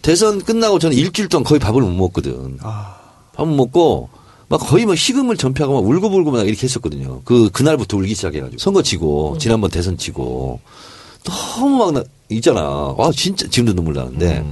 대선 0.00 0.42
끝나고 0.42 0.78
저는 0.78 0.96
일주일 0.96 1.28
동안 1.28 1.44
거의 1.44 1.58
밥을 1.60 1.82
못 1.82 1.90
먹거든. 1.90 2.58
아, 2.62 2.96
밥 3.34 3.46
못 3.46 3.54
먹고 3.54 4.08
막 4.48 4.58
거의 4.58 4.86
막 4.86 4.96
식음을 4.96 5.36
전폐하고 5.36 5.74
막 5.80 5.88
울고불고 5.88 6.30
막 6.30 6.46
이렇게 6.48 6.62
했었거든요. 6.64 7.20
그 7.24 7.50
그날부터 7.50 7.96
울기 7.98 8.14
시작해가지고 8.14 8.58
선거 8.58 8.82
지고 8.82 9.36
지난번 9.38 9.70
대선 9.70 9.96
지고 9.98 10.60
너무 11.24 11.76
막 11.76 11.92
나, 11.92 12.02
있잖아. 12.36 12.62
와 12.96 13.10
진짜 13.12 13.48
지금도 13.48 13.74
눈물 13.74 13.94
나는데 13.94 14.44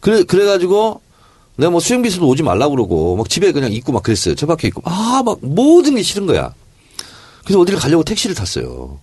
그래 0.00 0.22
그래가지고 0.22 1.00
내가 1.56 1.70
뭐 1.70 1.80
수영비서도 1.80 2.26
오지 2.26 2.42
말라 2.42 2.68
고 2.68 2.74
그러고 2.74 3.16
막 3.16 3.28
집에 3.28 3.52
그냥 3.52 3.72
있고 3.72 3.92
막 3.92 4.02
그랬어요. 4.02 4.34
저 4.34 4.46
밖에 4.46 4.68
있고 4.68 4.82
아 4.84 5.22
막 5.24 5.38
모든 5.42 5.96
게 5.96 6.02
싫은 6.02 6.26
거야. 6.26 6.54
그래서 7.44 7.60
어디를 7.60 7.78
가려고 7.78 8.02
택시를 8.04 8.34
탔어요. 8.34 8.98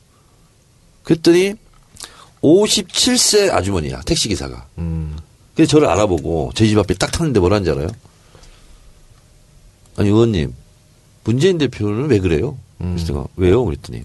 그랬더니 1.03 1.53
57세 2.41 3.51
아주머니야 3.51 4.01
택시 4.01 4.27
기사가. 4.29 4.67
그래서 5.55 5.69
저를 5.69 5.87
알아보고 5.87 6.51
저희 6.55 6.69
집 6.69 6.77
앞에 6.77 6.93
딱 6.95 7.11
탔는데 7.11 7.39
뭐라는지 7.39 7.71
알아요? 7.71 7.87
아니 9.95 10.09
의원님 10.09 10.53
문재인 11.23 11.57
대표는 11.57 12.09
왜 12.09 12.19
그래요? 12.19 12.57
그래서 12.77 13.05
제가 13.05 13.25
왜요? 13.35 13.65
그랬더니 13.65 14.03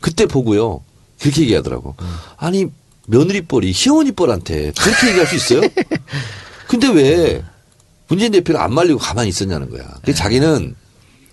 그때 0.00 0.26
보고요 0.26 0.82
그렇게 1.20 1.42
얘기하더라고. 1.42 1.94
아니 2.36 2.66
며느리뻘이 3.08 3.72
시어머니뻘한테 3.72 4.72
그렇게 4.78 5.08
얘기할 5.08 5.26
수 5.26 5.34
있어요? 5.36 5.60
근데 6.68 6.88
왜 6.88 7.42
문재인 8.06 8.32
대표를 8.32 8.60
안 8.60 8.72
말리고 8.74 8.98
가만히 8.98 9.30
있었냐는 9.30 9.70
거야. 9.70 9.84
그 10.04 10.14
자기는 10.14 10.74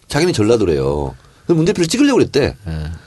자기는 0.08 0.34
전라도래요. 0.34 1.16
그래서 1.46 1.56
문 1.56 1.66
대표를 1.66 1.88
찍으려고 1.88 2.18
그랬대. 2.18 2.56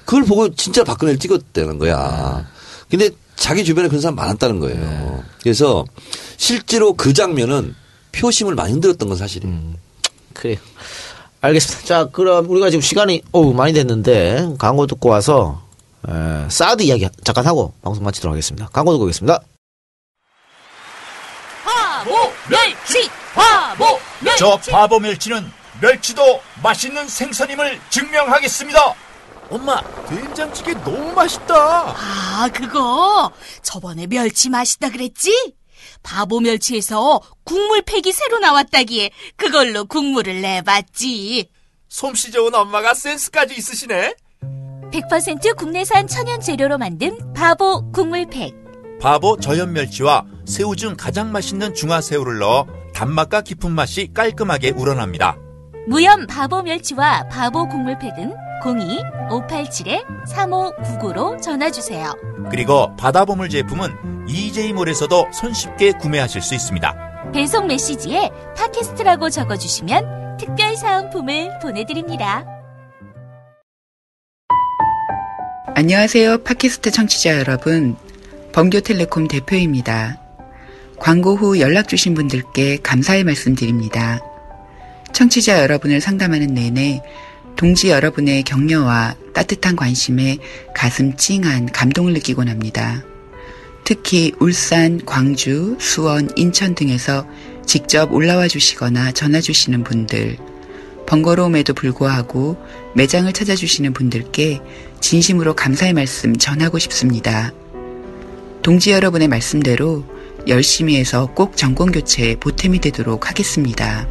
그걸 0.04 0.24
보고 0.24 0.54
진짜 0.54 0.84
박근혜를 0.84 1.18
찍었다는 1.18 1.78
거야. 1.78 2.46
근데 2.90 3.10
자기 3.36 3.64
주변에 3.64 3.88
그런 3.88 4.00
사람 4.00 4.14
많았다는 4.16 4.60
거예요. 4.60 5.22
그래서 5.42 5.84
실제로 6.36 6.92
그 6.94 7.12
장면은 7.12 7.74
표심을 8.12 8.54
많이 8.54 8.72
흔들었던 8.72 9.08
건 9.08 9.16
사실이에요. 9.16 9.54
그래요. 10.34 10.56
알겠습니다. 11.40 11.86
자, 11.86 12.08
그럼 12.10 12.48
우리가 12.50 12.68
지금 12.70 12.80
시간이 12.80 13.22
어우 13.32 13.54
많이 13.54 13.72
됐는데 13.72 14.54
광고 14.58 14.86
듣고 14.86 15.08
와서 15.08 15.62
에, 16.06 16.48
사드 16.48 16.82
이야기 16.82 17.08
잠깐 17.24 17.46
하고 17.46 17.72
방송 17.82 18.04
마치도록 18.04 18.32
하겠습니다. 18.32 18.68
광고 18.72 18.92
듣고 18.92 19.04
오겠습니다. 19.04 19.40
화보 21.64 22.32
멸치 22.48 23.10
화보 23.34 23.98
멸치 24.20 24.38
저 24.38 24.56
바보 24.70 24.98
멸치는 25.00 25.50
멸치도 25.80 26.42
맛있는 26.62 27.08
생선임을 27.08 27.80
증명하겠습니다. 27.90 28.94
엄마, 29.50 29.80
된장찌개 30.06 30.74
너무 30.74 31.12
맛있다. 31.12 31.94
아, 31.96 32.48
그거 32.52 33.32
저번에 33.62 34.06
멸치 34.06 34.50
맛있다 34.50 34.90
그랬지? 34.90 35.54
바보 36.02 36.40
멸치에서 36.40 37.20
국물 37.44 37.82
팩이 37.82 38.12
새로 38.12 38.38
나왔다기에 38.40 39.10
그걸로 39.36 39.84
국물을 39.86 40.42
내봤지. 40.42 41.48
솜씨 41.88 42.30
좋은 42.32 42.54
엄마가 42.54 42.92
센스까지 42.92 43.54
있으시네. 43.54 44.14
100% 44.90 45.56
국내산 45.56 46.06
천연 46.06 46.40
재료로 46.40 46.78
만든 46.78 47.18
바보 47.34 47.90
국물팩 47.92 48.54
바보 49.00 49.36
저염 49.36 49.72
멸치와 49.72 50.24
새우 50.44 50.76
중 50.76 50.96
가장 50.96 51.30
맛있는 51.30 51.74
중화새우를 51.74 52.38
넣어 52.38 52.66
단맛과 52.94 53.42
깊은 53.42 53.70
맛이 53.70 54.08
깔끔하게 54.12 54.70
우러납니다. 54.70 55.36
무염 55.86 56.26
바보 56.26 56.62
멸치와 56.62 57.28
바보 57.28 57.68
국물팩은 57.68 58.34
02-587-3599로 58.62 61.40
전화주세요. 61.40 62.12
그리고 62.50 62.96
바다보물 62.96 63.50
제품은 63.50 64.26
EJ몰에서도 64.28 65.28
손쉽게 65.32 65.92
구매하실 65.92 66.42
수 66.42 66.56
있습니다. 66.56 67.30
배송 67.32 67.68
메시지에 67.68 68.30
팟캐스트라고 68.56 69.30
적어주시면 69.30 70.38
특별 70.38 70.76
사은품을 70.76 71.60
보내드립니다. 71.60 72.57
안녕하세요. 75.80 76.38
팟캐스트 76.38 76.90
청취자 76.90 77.38
여러분. 77.38 77.94
번교텔레콤 78.52 79.28
대표입니다. 79.28 80.20
광고 80.98 81.36
후 81.36 81.60
연락 81.60 81.86
주신 81.86 82.14
분들께 82.14 82.78
감사의 82.82 83.22
말씀 83.22 83.54
드립니다. 83.54 84.18
청취자 85.12 85.62
여러분을 85.62 86.00
상담하는 86.00 86.48
내내 86.52 87.00
동지 87.54 87.90
여러분의 87.90 88.42
격려와 88.42 89.14
따뜻한 89.32 89.76
관심에 89.76 90.38
가슴 90.74 91.14
찡한 91.14 91.66
감동을 91.66 92.12
느끼곤 92.14 92.48
합니다. 92.48 93.04
특히 93.84 94.32
울산, 94.40 95.00
광주, 95.06 95.76
수원, 95.78 96.28
인천 96.34 96.74
등에서 96.74 97.24
직접 97.66 98.12
올라와 98.12 98.48
주시거나 98.48 99.12
전화 99.12 99.40
주시는 99.40 99.84
분들, 99.84 100.38
번거로움에도 101.08 101.72
불구하고 101.72 102.56
매장을 102.94 103.32
찾아주시는 103.32 103.94
분들께 103.94 104.60
진심으로 105.00 105.56
감사의 105.56 105.94
말씀 105.94 106.36
전하고 106.36 106.78
싶습니다. 106.78 107.52
동지 108.62 108.92
여러분의 108.92 109.26
말씀대로 109.28 110.04
열심히 110.46 110.96
해서 110.96 111.26
꼭 111.34 111.56
정권교체에 111.56 112.36
보탬이 112.36 112.80
되도록 112.80 113.30
하겠습니다. 113.30 114.06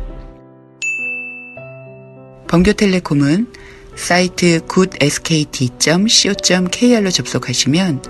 번교텔레콤은 2.48 3.54
사이트 3.96 4.62
goodskt.co.kr로 4.68 5.52
접속하시면 7.12 8.02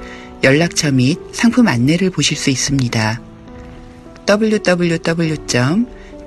연락처 0.44 0.92
및 0.92 1.20
상품 1.34 1.68
안내를 1.68 2.10
보실 2.10 2.38
수 2.38 2.50
있습니다. 2.50 3.22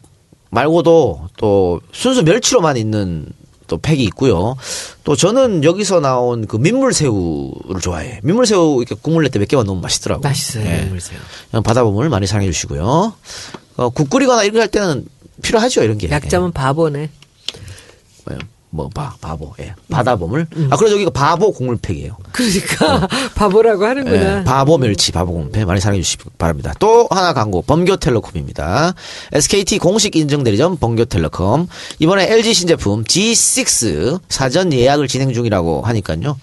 말고도 0.50 1.28
또 1.36 1.80
순수 1.92 2.22
멸치로만 2.22 2.76
있는 2.76 3.26
또 3.66 3.78
팩이 3.78 4.04
있고요. 4.04 4.56
또 5.02 5.16
저는 5.16 5.64
여기서 5.64 6.00
나온 6.00 6.46
그 6.46 6.56
민물새우를 6.56 7.80
좋아해. 7.80 8.20
민물새우 8.22 8.82
이렇게 8.82 8.94
국물 9.00 9.24
낼때 9.24 9.38
몇 9.38 9.48
개만 9.48 9.66
넣으면 9.66 9.80
맛있더라고요. 9.80 10.28
맛있어요. 10.28 10.66
예. 10.66 10.82
민물새우. 10.82 11.18
바다보물 11.64 12.10
많이 12.10 12.26
사랑해 12.26 12.46
주시고요. 12.52 13.14
어, 13.76 13.88
국 13.90 14.10
끓이거나 14.10 14.48
거할 14.50 14.68
때는 14.68 15.06
필요하죠, 15.42 15.82
이런 15.82 15.98
게. 15.98 16.10
약점은 16.10 16.52
바보네. 16.52 17.10
예. 18.74 18.76
뭐, 18.76 18.88
바, 18.92 19.14
바보. 19.20 19.54
예. 19.60 19.74
바다보물. 19.88 20.46
아, 20.70 20.76
그래서 20.76 20.94
여기가 20.94 21.10
바보 21.10 21.52
국물팩이에요. 21.52 22.16
그러니까 22.32 23.06
바보라고 23.36 23.84
하는구나. 23.84 24.40
예, 24.40 24.44
바보 24.44 24.78
멸치, 24.78 25.12
바보 25.12 25.32
공패 25.32 25.64
많이 25.64 25.80
사랑해 25.80 26.02
주시기 26.02 26.24
바랍니다. 26.38 26.74
또 26.80 27.06
하나 27.10 27.32
광고, 27.32 27.62
범교텔레콤입니다. 27.62 28.94
SKT 29.32 29.78
공식 29.78 30.16
인증 30.16 30.42
대리점 30.42 30.76
범교텔레콤. 30.78 31.68
이번에 32.00 32.30
LG 32.32 32.52
신제품 32.52 33.04
G6 33.04 34.20
사전 34.28 34.72
예약을 34.72 35.06
진행 35.08 35.32
중이라고 35.32 35.82
하니까요. 35.82 36.36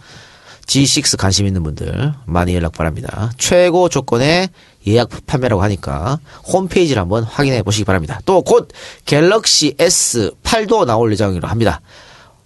G6 0.67 1.17
관심 1.19 1.47
있는 1.47 1.63
분들 1.63 2.13
많이 2.25 2.55
연락 2.55 2.71
바랍니다. 2.71 3.31
최고 3.37 3.89
조건의 3.89 4.47
예약 4.87 5.09
판매라고 5.27 5.61
하니까 5.63 6.19
홈페이지를 6.47 7.01
한번 7.01 7.23
확인해 7.23 7.61
보시기 7.61 7.83
바랍니다. 7.83 8.21
또 8.25 8.41
곧 8.41 8.69
갤럭시 9.05 9.75
S8도 9.77 10.85
나올 10.85 11.11
예정이라 11.11 11.49
합니다. 11.49 11.81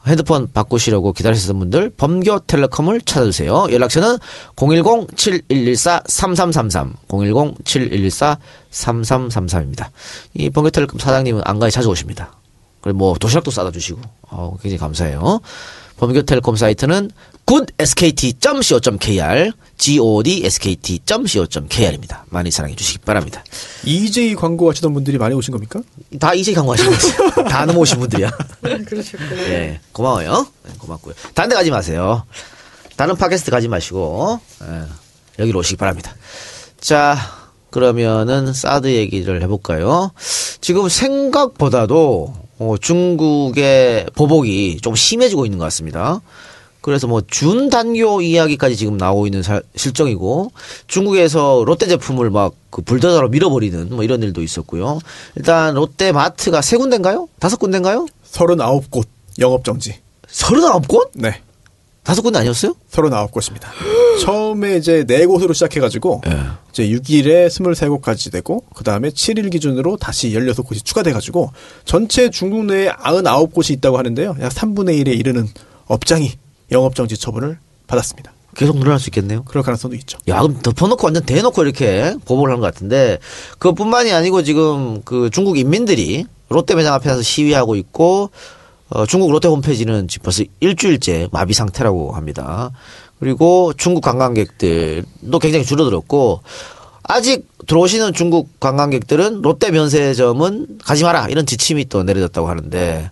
핸드폰 0.07 0.51
바꾸시려고 0.51 1.13
기다리시던 1.13 1.59
분들 1.59 1.91
범교 1.91 2.39
텔레콤을 2.47 3.01
찾아주세요. 3.01 3.67
연락처는 3.71 4.17
010-7114-3333 4.55 6.93
010-7114-3333입니다. 7.07 9.89
이 10.33 10.49
범교 10.49 10.69
텔레콤 10.69 10.99
사장님은 10.99 11.41
안가에 11.45 11.69
자주 11.69 11.89
오십니다. 11.89 12.31
그리고 12.81 12.99
뭐 12.99 13.15
도시락도 13.17 13.51
싸다 13.51 13.71
주시고 13.71 13.99
어, 14.29 14.55
굉장히 14.61 14.79
감사해요. 14.79 15.41
범교 15.97 16.21
텔레콤 16.23 16.55
사이트는 16.55 17.11
godskt.co.kr, 17.45 19.51
godskt.co.kr입니다. 19.77 22.25
많이 22.29 22.49
사랑해 22.51 22.75
주시기 22.75 22.99
바랍니다. 22.99 23.43
EJ 23.83 24.35
광고 24.35 24.69
하시던 24.69 24.93
분들이 24.93 25.17
많이 25.17 25.35
오신 25.35 25.51
겁니까? 25.51 25.81
다 26.19 26.33
이제 26.33 26.53
광고 26.53 26.71
하시는 26.73 26.91
거지. 26.91 27.13
다 27.47 27.65
넘어오신 27.65 27.99
분들이야. 27.99 28.31
그러셨구나. 28.87 29.41
예, 29.49 29.79
고마워요. 29.91 30.47
네, 30.65 30.71
고맙고요. 30.79 31.13
다른 31.33 31.49
데 31.49 31.55
가지 31.55 31.71
마세요. 31.71 32.23
다른 32.95 33.15
팟캐스트 33.15 33.51
가지 33.51 33.67
마시고, 33.67 34.39
예, 34.63 34.83
여기로 35.39 35.59
오시기 35.59 35.77
바랍니다. 35.77 36.15
자, 36.79 37.17
그러면은 37.69 38.53
사드 38.53 38.87
얘기를 38.87 39.41
해볼까요? 39.43 40.11
지금 40.61 40.87
생각보다도 40.87 42.33
어, 42.57 42.75
중국의 42.79 44.05
보복이 44.15 44.77
좀 44.81 44.95
심해지고 44.95 45.45
있는 45.45 45.59
것 45.59 45.65
같습니다. 45.65 46.21
그래서 46.86 47.07
뭐 47.07 47.21
준단교 47.25 48.21
이야기까지 48.21 48.75
지금 48.75 48.95
나오고 48.97 49.25
있는 49.25 49.41
사- 49.41 49.61
실정이고 49.75 50.51
중국에서 50.88 51.63
롯데 51.65 51.88
제품을 51.88 52.29
막 52.29 52.53
그 52.75 52.81
불더더로 52.81 53.29
밀어버리는 53.29 53.88
뭐 53.91 54.03
이런 54.03 54.21
일도 54.21 54.43
있었고요. 54.43 54.99
일단 55.38 55.75
롯데 55.75 56.11
마트가 56.11 56.61
세 56.61 56.75
군데인가요? 56.75 57.29
다섯 57.39 57.55
군데인가요? 57.55 58.05
39곳 58.29 59.05
영업 59.39 59.63
정지. 59.63 59.95
서른아홉 60.27 60.86
곳? 60.86 61.09
네. 61.15 61.41
다섯 62.03 62.21
군데 62.21 62.38
아니었어요? 62.39 62.75
39곳입니다. 62.91 63.67
처음에 64.21 64.75
이제 64.75 65.05
4곳으로 65.05 65.53
시작해가지고, 65.53 66.21
이제 66.71 66.89
6일에 66.89 67.47
23곳까지 67.47 68.29
되고, 68.29 68.65
그 68.75 68.83
다음에 68.83 69.09
7일 69.09 69.49
기준으로 69.49 69.95
다시 69.95 70.31
16곳이 70.31 70.83
추가돼가지고, 70.83 71.51
전체 71.86 72.29
중국 72.29 72.65
내에 72.65 72.89
99곳이 72.89 73.71
있다고 73.77 73.97
하는데요. 73.97 74.36
약 74.41 74.51
3분의 74.51 75.01
1에 75.05 75.17
이르는 75.17 75.47
업장이 75.88 76.33
영업정지 76.72 77.18
처분을 77.18 77.57
받았습니다. 77.88 78.34
계속 78.55 78.78
늘어날 78.78 78.99
수 78.99 79.09
있겠네요. 79.09 79.43
그럴 79.43 79.63
가능성도 79.63 79.95
있죠. 79.97 80.18
야, 80.30 80.41
그럼 80.41 80.61
덮어놓고 80.61 81.05
완전 81.05 81.24
대놓고 81.26 81.61
이렇게 81.63 82.16
보복을 82.26 82.51
한 82.51 82.59
것 82.61 82.66
같은데, 82.66 83.20
그것뿐만이 83.59 84.13
아니고 84.13 84.43
지금 84.43 85.01
그 85.03 85.30
중국 85.30 85.57
인민들이 85.57 86.26
롯데 86.47 86.74
매장 86.76 86.93
앞에 86.93 87.09
서 87.09 87.22
시위하고 87.22 87.76
있고, 87.76 88.30
어, 88.89 89.05
중국 89.05 89.32
롯데 89.32 89.49
홈페이지는 89.49 90.07
지금 90.07 90.24
벌써 90.24 90.43
일주일째 90.61 91.28
마비 91.32 91.53
상태라고 91.53 92.13
합니다. 92.13 92.72
그리고 93.20 93.74
중국 93.76 94.01
관광객들도 94.01 95.39
굉장히 95.41 95.66
줄어들었고, 95.66 96.41
아직 97.07 97.47
들어오시는 97.67 98.13
중국 98.13 98.59
관광객들은 98.59 99.41
롯데 99.41 99.71
면세점은 99.71 100.79
가지 100.83 101.03
마라 101.03 101.27
이런 101.29 101.45
지침이 101.45 101.85
또 101.85 102.03
내려졌다고 102.03 102.47
하는데 102.47 103.11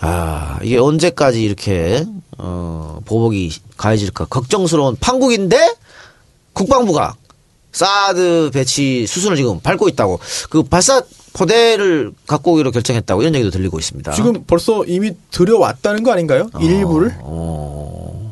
아 0.00 0.58
이게 0.62 0.78
언제까지 0.78 1.42
이렇게 1.42 2.04
어 2.38 3.00
보복이 3.04 3.52
가해질까 3.76 4.26
걱정스러운 4.26 4.96
판국인데 5.00 5.74
국방부가 6.52 7.14
사드 7.72 8.50
배치 8.54 9.06
수순을 9.06 9.36
지금 9.36 9.60
밟고 9.60 9.88
있다고 9.88 10.18
그 10.48 10.62
발사 10.62 11.02
포대를 11.34 12.12
갖고 12.26 12.52
오기로 12.52 12.70
결정했다고 12.70 13.20
이런 13.20 13.34
얘기도 13.34 13.50
들리고 13.50 13.78
있습니다. 13.78 14.12
지금 14.12 14.44
벌써 14.46 14.84
이미 14.86 15.12
들여왔다는 15.30 16.02
거 16.02 16.12
아닌가요? 16.12 16.48
일부를? 16.58 17.14
어, 17.20 18.25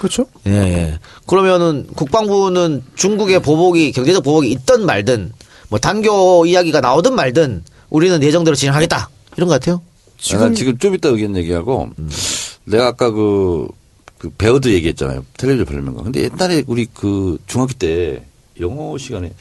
그렇죠? 0.00 0.24
예, 0.46 0.52
예. 0.52 0.98
그러면은 1.26 1.86
국방부는 1.94 2.82
중국의 2.96 3.42
보복이 3.42 3.92
경제적 3.92 4.24
보복이 4.24 4.50
있든 4.50 4.86
말든 4.86 5.30
뭐 5.68 5.78
단교 5.78 6.46
이야기가 6.46 6.80
나오든 6.80 7.14
말든 7.14 7.62
우리는 7.90 8.22
예정대로 8.22 8.54
진행하겠다 8.54 9.10
이런 9.36 9.46
것 9.46 9.60
같아요. 9.60 9.82
지금 10.16 10.40
난 10.40 10.54
지금 10.54 10.78
좀 10.78 10.94
이따 10.94 11.10
의견 11.10 11.36
얘기하고 11.36 11.90
내가 12.64 12.86
아까 12.86 13.10
그, 13.10 13.68
그 14.16 14.30
배우들 14.30 14.72
얘기했잖아요. 14.72 15.22
텔레비전 15.36 15.66
발명가. 15.66 16.02
근데 16.02 16.22
옛날에 16.22 16.64
우리 16.66 16.86
그 16.86 17.36
중학교 17.46 17.74
때 17.74 18.24
영어 18.58 18.96
시간에 18.96 19.34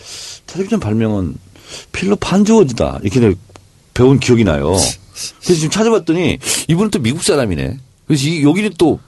텔레비전 0.45 0.82
발명은 0.82 1.36
필립 1.93 2.20
한주워즈다 2.22 2.99
이렇게 3.01 3.22
내가 3.22 3.34
배운 3.93 4.20
기억이 4.20 4.43
나요. 4.43 4.76
그래서 5.41 5.53
지금 5.53 5.70
찾아봤더니 5.70 6.38
이분은 6.68 6.91
또 6.91 6.99
미국 6.99 7.24
사람이네. 7.24 7.78
그래서 8.07 8.28
이, 8.28 8.43
여기는 8.43 8.74
또 8.78 8.99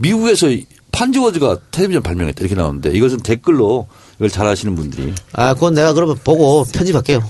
미국에서 0.00 0.48
판주워즈가 0.92 1.58
텔레비전 1.70 2.02
발명했다 2.02 2.40
이렇게 2.40 2.54
나오는데 2.54 2.90
이것은 2.90 3.18
댓글로 3.18 3.86
이걸 4.16 4.28
잘 4.30 4.46
아시는 4.46 4.74
분들이 4.74 5.12
아, 5.32 5.54
그건 5.54 5.74
내가 5.74 5.92
그러면 5.92 6.18
보고 6.24 6.64
편집할게요. 6.64 7.22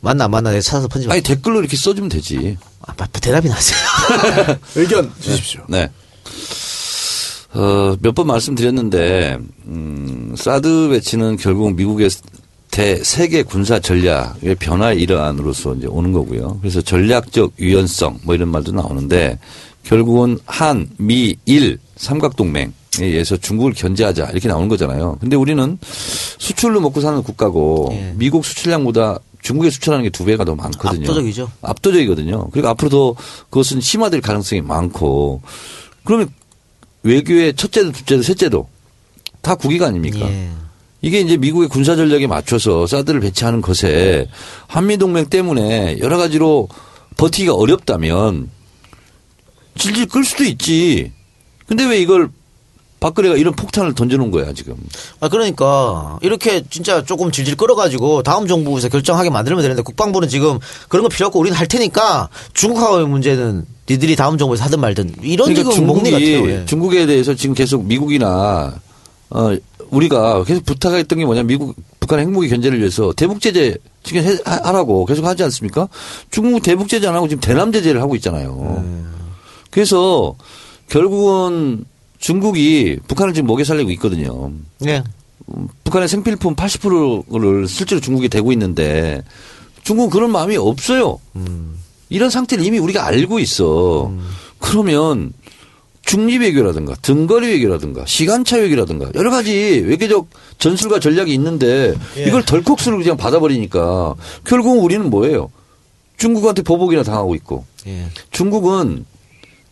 맞나 0.00 0.24
안 0.26 0.30
맞나 0.30 0.50
내가 0.50 0.60
찾아서 0.60 0.86
편집할게요. 0.88 1.12
아니 1.12 1.22
댓글로 1.22 1.60
이렇게 1.60 1.76
써주면 1.76 2.08
되지. 2.08 2.56
아, 2.86 2.94
마- 2.96 3.06
대답이 3.06 3.48
나세요. 3.48 3.78
의견 4.76 5.12
주십시오. 5.20 5.62
네. 5.68 5.90
어, 7.54 7.96
몇 8.00 8.14
번 8.14 8.26
말씀드렸는데, 8.26 9.38
음, 9.66 10.34
사드 10.36 10.88
배치는 10.90 11.36
결국 11.38 11.74
미국의 11.74 12.10
대, 12.70 13.02
세계 13.02 13.42
군사 13.42 13.80
전략의 13.80 14.54
변화의 14.60 15.00
일환으로서 15.00 15.74
이제 15.74 15.86
오는 15.86 16.12
거고요. 16.12 16.58
그래서 16.60 16.82
전략적 16.82 17.54
유연성 17.58 18.20
뭐 18.22 18.34
이런 18.34 18.48
말도 18.50 18.72
나오는데, 18.72 19.38
결국은 19.88 20.38
한, 20.44 20.90
미, 20.98 21.36
일, 21.46 21.78
삼각동맹에 21.96 22.70
의해서 23.00 23.38
중국을 23.38 23.72
견제하자 23.72 24.26
이렇게 24.32 24.46
나오는 24.46 24.68
거잖아요. 24.68 25.16
근데 25.18 25.34
우리는 25.34 25.78
수출로 25.80 26.80
먹고 26.82 27.00
사는 27.00 27.22
국가고, 27.22 27.88
예. 27.92 28.12
미국 28.16 28.44
수출량보다 28.44 29.18
중국에 29.40 29.70
수출하는 29.70 30.04
게 30.04 30.10
두 30.10 30.26
배가 30.26 30.44
더 30.44 30.54
많거든요. 30.54 31.04
압도적이죠. 31.04 31.50
압도적이거든요. 31.62 32.50
그리고 32.50 32.68
앞으로 32.68 32.90
더 32.90 33.14
그것은 33.48 33.80
심화될 33.80 34.20
가능성이 34.20 34.60
많고 34.60 35.40
그러면 36.04 36.28
외교의 37.02 37.54
첫째도 37.54 37.92
둘째도 37.92 38.22
셋째도 38.22 38.68
다 39.40 39.54
국위가 39.54 39.86
아닙니까? 39.86 40.28
예. 40.28 40.50
이게 41.00 41.20
이제 41.20 41.38
미국의 41.38 41.68
군사 41.68 41.96
전략에 41.96 42.26
맞춰서 42.26 42.86
사드를 42.86 43.20
배치하는 43.20 43.62
것에 43.62 44.28
한미 44.66 44.98
동맹 44.98 45.26
때문에 45.26 45.98
여러 46.00 46.18
가지로 46.18 46.68
버티기가 47.16 47.54
어렵다면 47.54 48.50
질질 49.76 50.06
끌 50.06 50.24
수도 50.24 50.44
있지. 50.44 51.12
근데 51.66 51.84
왜 51.84 52.00
이걸 52.00 52.30
박근혜가 53.00 53.36
이런 53.36 53.54
폭탄을 53.54 53.94
던져놓은 53.94 54.30
거야 54.32 54.52
지금. 54.54 54.74
아, 55.20 55.28
그러니까, 55.28 56.18
이렇게 56.20 56.64
진짜 56.68 57.04
조금 57.04 57.30
질질 57.30 57.56
끌어가지고 57.56 58.24
다음 58.24 58.48
정부에서 58.48 58.88
결정하게 58.88 59.30
만들면 59.30 59.62
되는데 59.62 59.82
국방부는 59.82 60.28
지금 60.28 60.58
그런 60.88 61.04
거 61.04 61.08
필요 61.08 61.26
없고 61.28 61.38
우리는 61.38 61.56
할 61.56 61.68
테니까 61.68 62.28
중국하고의 62.54 63.06
문제는 63.06 63.66
니들이 63.88 64.16
다음 64.16 64.36
정부에서 64.36 64.64
하든 64.64 64.80
말든 64.80 65.14
이런 65.22 65.48
그러니까 65.54 65.70
지금 65.72 65.86
것 65.88 65.94
같아요. 66.10 66.50
예. 66.50 66.64
중국에 66.66 67.06
대해서 67.06 67.34
지금 67.34 67.54
계속 67.54 67.84
미국이나 67.86 68.74
어 69.30 69.56
우리가 69.90 70.42
계속 70.44 70.64
부탁했던 70.64 71.18
게 71.20 71.24
뭐냐 71.24 71.44
미국 71.44 71.76
북한 72.00 72.18
핵무기 72.18 72.48
견제를 72.48 72.78
위해서 72.80 73.12
대북 73.14 73.40
제재 73.40 73.76
지금 74.02 74.26
하- 74.44 74.60
하라고 74.68 75.06
계속 75.06 75.24
하지 75.24 75.42
않습니까? 75.44 75.88
중국 76.30 76.62
대북 76.62 76.88
제재 76.88 77.06
안 77.06 77.14
하고 77.14 77.28
지금 77.28 77.40
대남 77.40 77.70
제재를 77.72 78.02
하고 78.02 78.16
있잖아요. 78.16 78.84
그래서 79.70 80.34
결국은 80.88 81.84
중국이 82.18 82.98
북한을 83.06 83.34
지금 83.34 83.46
먹여 83.46 83.64
살리고 83.64 83.90
있거든요. 83.92 84.50
예. 84.86 85.04
북한의 85.84 86.08
생필품 86.08 86.56
80%를 86.56 87.68
실제로 87.68 88.00
중국에 88.00 88.28
대고 88.28 88.52
있는데 88.52 89.22
중국은 89.82 90.10
그런 90.10 90.30
마음이 90.32 90.56
없어요. 90.56 91.18
이런 92.10 92.30
상태를 92.30 92.64
이미 92.64 92.78
우리가 92.78 93.06
알고 93.06 93.38
있어. 93.38 94.12
그러면 94.58 95.32
중립 96.02 96.40
외교라든가 96.40 96.94
등거리 97.02 97.48
외교라든가 97.48 98.04
시간차 98.06 98.56
외교라든가 98.56 99.10
여러 99.14 99.30
가지 99.30 99.52
외교적 99.86 100.28
전술과 100.58 101.00
전략이 101.00 101.32
있는데 101.34 101.94
이걸 102.16 102.44
덜컥스로 102.44 102.96
그냥 102.96 103.16
받아버리니까 103.16 104.14
결국은 104.44 104.82
우리는 104.82 105.08
뭐예요? 105.10 105.50
중국한테 106.16 106.62
보복이나 106.62 107.02
당하고 107.02 107.34
있고 107.36 107.64
예. 107.86 108.06
중국은 108.30 109.04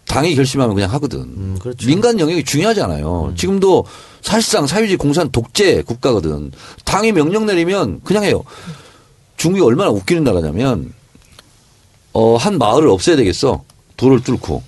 당이 0.08 0.34
결심하면 0.34 0.74
그냥 0.74 0.90
하거든. 0.92 1.20
음, 1.20 1.58
그렇죠. 1.60 1.86
민간 1.86 2.18
영역이 2.20 2.44
중요하잖아요. 2.44 3.34
지금도 3.36 3.84
사실상 4.22 4.66
사회주의 4.66 4.96
공산 4.96 5.30
독재 5.30 5.82
국가거든. 5.82 6.52
당이 6.84 7.12
명령 7.12 7.46
내리면 7.46 8.00
그냥 8.04 8.24
해요. 8.24 8.44
중국이 9.36 9.62
얼마나 9.64 9.90
웃기는 9.90 10.24
나라냐면 10.24 10.92
어, 12.12 12.36
한 12.36 12.56
마을을 12.58 12.88
없애야 12.88 13.16
되겠어. 13.16 13.62
도를 13.96 14.22
뚫고. 14.22 14.62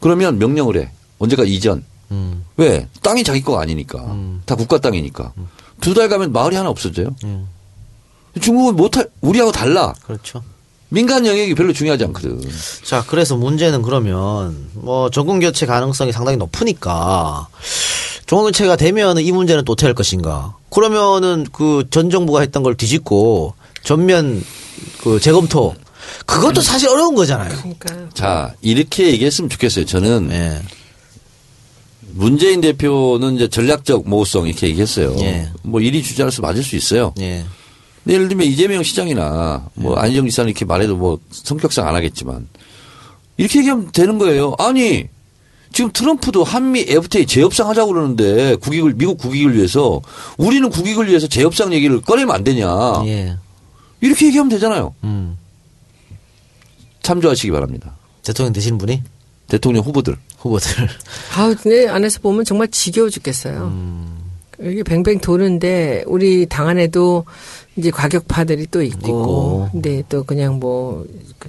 그러면 0.00 0.38
명령을 0.38 0.76
해. 0.78 0.90
언제까 1.18 1.44
이전. 1.44 1.84
음. 2.10 2.44
왜? 2.56 2.88
땅이 3.02 3.24
자기 3.24 3.42
거가 3.42 3.60
아니니까. 3.62 3.98
다 4.44 4.54
국가 4.54 4.78
땅이니까. 4.78 5.32
두 5.80 5.94
달 5.94 6.08
가면 6.08 6.32
마을이 6.32 6.56
하나 6.56 6.68
없어져요. 6.68 7.14
음. 7.24 7.48
중국은 8.40 8.76
못할, 8.76 9.08
우리하고 9.22 9.50
달라. 9.52 9.94
그렇죠. 10.04 10.42
민간 10.90 11.24
영역이 11.24 11.54
별로 11.54 11.72
중요하지 11.72 12.04
않거든. 12.04 12.40
자, 12.84 13.04
그래서 13.06 13.36
문제는 13.36 13.82
그러면 13.82 14.68
뭐 14.74 15.08
정권 15.10 15.38
교체 15.40 15.64
가능성이 15.64 16.12
상당히 16.12 16.36
높으니까 16.36 17.46
정권 18.26 18.46
교체가 18.46 18.76
되면 18.76 19.18
이 19.18 19.30
문제는 19.32 19.64
또 19.64 19.72
어떻게 19.72 19.86
할 19.86 19.94
것인가? 19.94 20.56
그러면은 20.70 21.46
그 21.52 21.84
전 21.90 22.10
정부가 22.10 22.40
했던 22.40 22.62
걸 22.62 22.76
뒤집고 22.76 23.54
전면 23.82 24.44
그 25.02 25.20
재검토 25.20 25.74
그것도 26.26 26.60
사실 26.60 26.88
어려운 26.88 27.14
거잖아요. 27.14 27.56
그러니까 27.58 28.08
자, 28.14 28.54
이렇게 28.60 29.06
얘기했으면 29.12 29.48
좋겠어요. 29.48 29.84
저는 29.86 30.28
예. 30.32 30.60
문재인 32.12 32.60
대표는 32.60 33.36
이제 33.36 33.48
전략적 33.48 34.08
모호성 34.08 34.48
이렇게 34.48 34.66
얘기했어요. 34.68 35.14
예. 35.20 35.48
뭐 35.62 35.80
1위 35.80 36.02
주자로서 36.02 36.42
맞을 36.42 36.64
수 36.64 36.74
있어요. 36.74 37.14
예. 37.20 37.44
예를 38.06 38.28
들면 38.28 38.46
이재명 38.46 38.82
시장이나 38.82 39.68
뭐 39.74 39.96
예. 39.96 40.00
안희정 40.00 40.26
지사는 40.26 40.48
이렇게 40.48 40.64
말해도 40.64 40.96
뭐 40.96 41.18
성격상 41.30 41.86
안 41.86 41.94
하겠지만 41.94 42.48
이렇게 43.36 43.58
얘기하면 43.60 43.90
되는 43.92 44.18
거예요. 44.18 44.54
아니 44.58 45.08
지금 45.72 45.90
트럼프도 45.92 46.42
한미 46.42 46.86
FTA 46.88 47.26
재협상 47.26 47.68
하자고 47.68 47.92
그러는데 47.92 48.56
국익을 48.56 48.94
미국 48.94 49.18
국익을 49.18 49.54
위해서 49.56 50.00
우리는 50.36 50.68
국익을 50.68 51.08
위해서 51.08 51.26
재협상 51.26 51.72
얘기를 51.72 52.00
꺼내면 52.00 52.34
안 52.34 52.44
되냐. 52.44 52.66
예. 53.06 53.36
이렇게 54.00 54.26
얘기하면 54.26 54.50
되잖아요. 54.50 54.94
음. 55.04 55.36
참조하시기 57.02 57.50
바랍니다. 57.50 57.96
대통령 58.22 58.52
되시는 58.52 58.78
분이 58.78 59.02
대통령 59.48 59.84
후보들. 59.84 60.16
후보들. 60.38 60.88
아우, 61.36 61.54
근데 61.60 61.88
안에서 61.88 62.20
보면 62.20 62.44
정말 62.44 62.68
지겨워 62.68 63.10
죽겠어요. 63.10 63.72
이게 64.62 64.82
뱅뱅 64.82 65.20
도는데 65.20 66.04
우리 66.06 66.46
당 66.46 66.68
안에도 66.68 67.24
이제 67.80 67.90
과격파들이 67.90 68.68
또 68.70 68.82
있고, 68.82 68.98
있고. 68.98 69.68
근데 69.72 70.02
또 70.08 70.22
그냥 70.22 70.60
뭐, 70.60 71.04
그, 71.38 71.48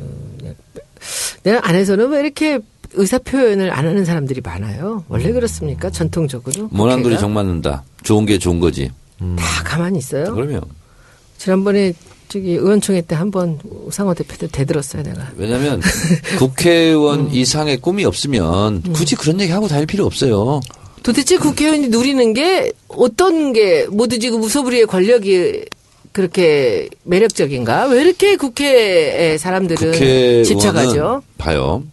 내가 1.43 1.67
안에서는 1.67 2.09
왜 2.09 2.21
이렇게 2.21 2.59
의사 2.93 3.17
표현을 3.19 3.71
안 3.71 3.85
하는 3.85 4.03
사람들이 4.05 4.41
많아요? 4.41 5.03
원래 5.07 5.31
그렇습니까? 5.31 5.89
전통적으로. 5.89 6.69
모난 6.71 6.97
돌이 7.03 7.15
국회가? 7.15 7.21
정 7.21 7.33
맞는다. 7.33 7.83
좋은 8.03 8.25
게 8.25 8.37
좋은 8.37 8.59
거지. 8.59 8.89
다 9.37 9.63
가만히 9.63 9.99
있어요. 9.99 10.33
그러면 10.33 10.61
지난번에 11.37 11.93
저기 12.27 12.51
의원총회 12.51 13.01
때 13.01 13.15
한번 13.15 13.59
우상호 13.85 14.13
대표도 14.13 14.47
대들었어요, 14.47 15.03
내가. 15.03 15.29
왜냐하면 15.35 15.81
국회의원 16.39 17.29
이상의 17.31 17.77
꿈이 17.77 18.05
없으면 18.05 18.81
굳이 18.93 19.15
그런 19.15 19.39
얘기 19.41 19.51
하고 19.51 19.67
다닐 19.67 19.85
필요 19.85 20.05
없어요. 20.05 20.61
도대체 21.03 21.37
국회의원이 21.37 21.89
누리는 21.89 22.33
게 22.33 22.71
어떤 22.87 23.53
게 23.53 23.85
모두 23.87 24.19
지금 24.19 24.39
무소불위의 24.39 24.85
권력이 24.85 25.65
그렇게 26.11 26.89
매력적인가? 27.03 27.85
왜 27.85 28.01
이렇게 28.01 28.35
국회의 28.35 29.37
사람들은 29.37 30.43
집착하죠? 30.43 31.23
봐요. 31.37 31.83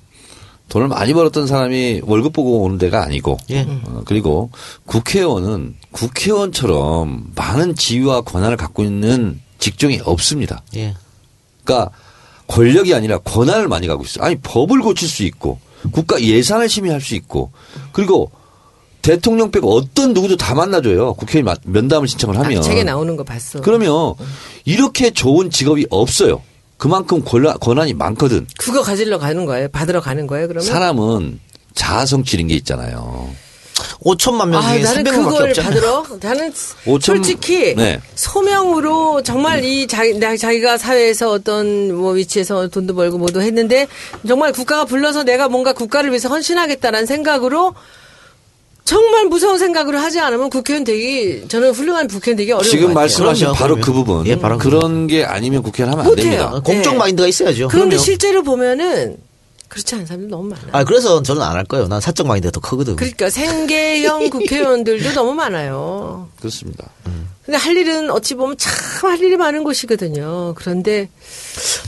돈을 0.68 0.88
많이 0.88 1.14
벌었던 1.14 1.46
사람이 1.46 2.02
월급 2.04 2.32
보고 2.34 2.62
오는 2.62 2.76
데가 2.76 3.02
아니고 3.02 3.38
예. 3.50 3.60
어, 3.86 4.02
그리고 4.04 4.50
국회의원은 4.84 5.76
국회의원처럼 5.92 7.32
많은 7.34 7.74
지위와 7.74 8.20
권한을 8.20 8.56
갖고 8.58 8.84
있는 8.84 9.40
직종이 9.58 9.98
없습니다. 10.04 10.62
예. 10.76 10.94
그러니까 11.64 11.90
권력이 12.48 12.94
아니라 12.94 13.18
권한을 13.18 13.68
많이 13.68 13.86
갖고 13.86 14.04
있어요. 14.04 14.24
아니 14.24 14.36
법을 14.36 14.80
고칠 14.80 15.08
수 15.08 15.22
있고 15.24 15.58
국가 15.90 16.20
예산을 16.20 16.68
심의할 16.68 17.00
수 17.00 17.14
있고 17.14 17.50
그리고 17.92 18.30
대통령 19.02 19.50
빼고 19.50 19.72
어떤 19.74 20.12
누구도 20.12 20.36
다 20.36 20.54
만나줘요. 20.54 21.14
국회의원 21.14 21.44
마- 21.44 21.54
면담을 21.64 22.08
신청을 22.08 22.36
하면. 22.38 22.58
아, 22.58 22.60
책에 22.60 22.84
나오는 22.84 23.16
거 23.16 23.24
봤어. 23.24 23.60
그러면 23.60 24.14
이렇게 24.64 25.10
좋은 25.10 25.50
직업이 25.50 25.86
없어요. 25.90 26.42
그만큼 26.76 27.22
권한, 27.24 27.58
권한이 27.58 27.94
많거든. 27.94 28.46
그거 28.58 28.82
가지러 28.82 29.18
가는 29.18 29.44
거예요? 29.46 29.68
받으러 29.68 30.00
가는 30.00 30.26
거예요? 30.26 30.46
그러면? 30.48 30.64
사람은 30.66 31.40
자아성취인 31.74 32.48
게 32.48 32.54
있잖아요. 32.56 33.30
5천만 34.02 34.48
명 34.48 34.60
아, 34.60 34.72
중에 34.72 34.82
나는 34.82 35.04
300명밖에 35.04 35.24
그걸. 35.28 35.52
받으러 35.54 36.04
나는 36.20 36.52
5천 36.84 37.02
솔직히 37.02 37.74
네. 37.76 38.00
소명으로 38.16 39.22
정말 39.22 39.64
이 39.64 39.86
자기 39.86 40.18
나- 40.18 40.36
자기가 40.36 40.78
사회에서 40.78 41.30
어떤 41.30 41.94
뭐 41.94 42.12
위치에서 42.12 42.66
돈도 42.68 42.94
벌고 42.94 43.18
뭐도 43.18 43.40
했는데 43.40 43.86
정말 44.26 44.52
국가가 44.52 44.84
불러서 44.84 45.22
내가 45.22 45.48
뭔가 45.48 45.72
국가를 45.72 46.10
위해서 46.10 46.28
헌신하겠다라는 46.28 47.06
생각으로 47.06 47.74
정말 48.88 49.26
무서운 49.26 49.58
생각으로 49.58 49.98
하지 49.98 50.18
않으면 50.18 50.48
국회의원 50.48 50.82
되기 50.82 51.46
저는 51.48 51.72
훌륭한 51.72 52.08
국회의원 52.08 52.36
되기 52.38 52.52
어려운 52.52 52.64
지금 52.70 52.86
것 52.86 52.94
같아요. 52.94 53.02
말씀하신 53.26 53.52
바로. 53.52 53.76
그 53.76 53.92
부분. 53.92 54.26
예, 54.26 54.38
바로 54.38 54.56
그 54.56 54.70
그런 54.70 55.06
게 55.06 55.24
아니면 55.24 55.62
국회의원 55.62 55.92
하면 55.98 56.10
안. 56.10 56.16
됩니다. 56.16 56.50
공적 56.64 56.92
네. 56.94 56.98
마인드가 56.98 57.28
있어야죠. 57.28 57.68
그런데 57.68 57.90
그럼요. 57.96 58.02
실제로 58.02 58.42
보면은 58.42 59.18
그렇지 59.68 59.94
않은 59.96 60.06
사람들 60.06 60.30
너무 60.30 60.48
많아요. 60.48 60.68
아, 60.72 60.84
그래서 60.84 61.22
저는 61.22 61.42
안 61.42 61.54
할 61.54 61.64
거예요. 61.66 61.86
난 61.88 62.00
사적 62.00 62.26
마인드가 62.26 62.50
더 62.50 62.60
크거든. 62.60 62.96
그러니까 62.96 63.28
생계형 63.28 64.30
국회의원들도 64.30 65.12
너무 65.12 65.34
많아요. 65.34 66.28
그렇습니다. 66.38 66.88
근데 67.44 67.58
할 67.58 67.76
일은 67.76 68.10
어찌 68.10 68.34
보면 68.36 68.56
참 68.56 68.72
할 69.10 69.20
일이 69.20 69.36
많은 69.36 69.64
곳이거든요. 69.64 70.54
그런데 70.56 71.08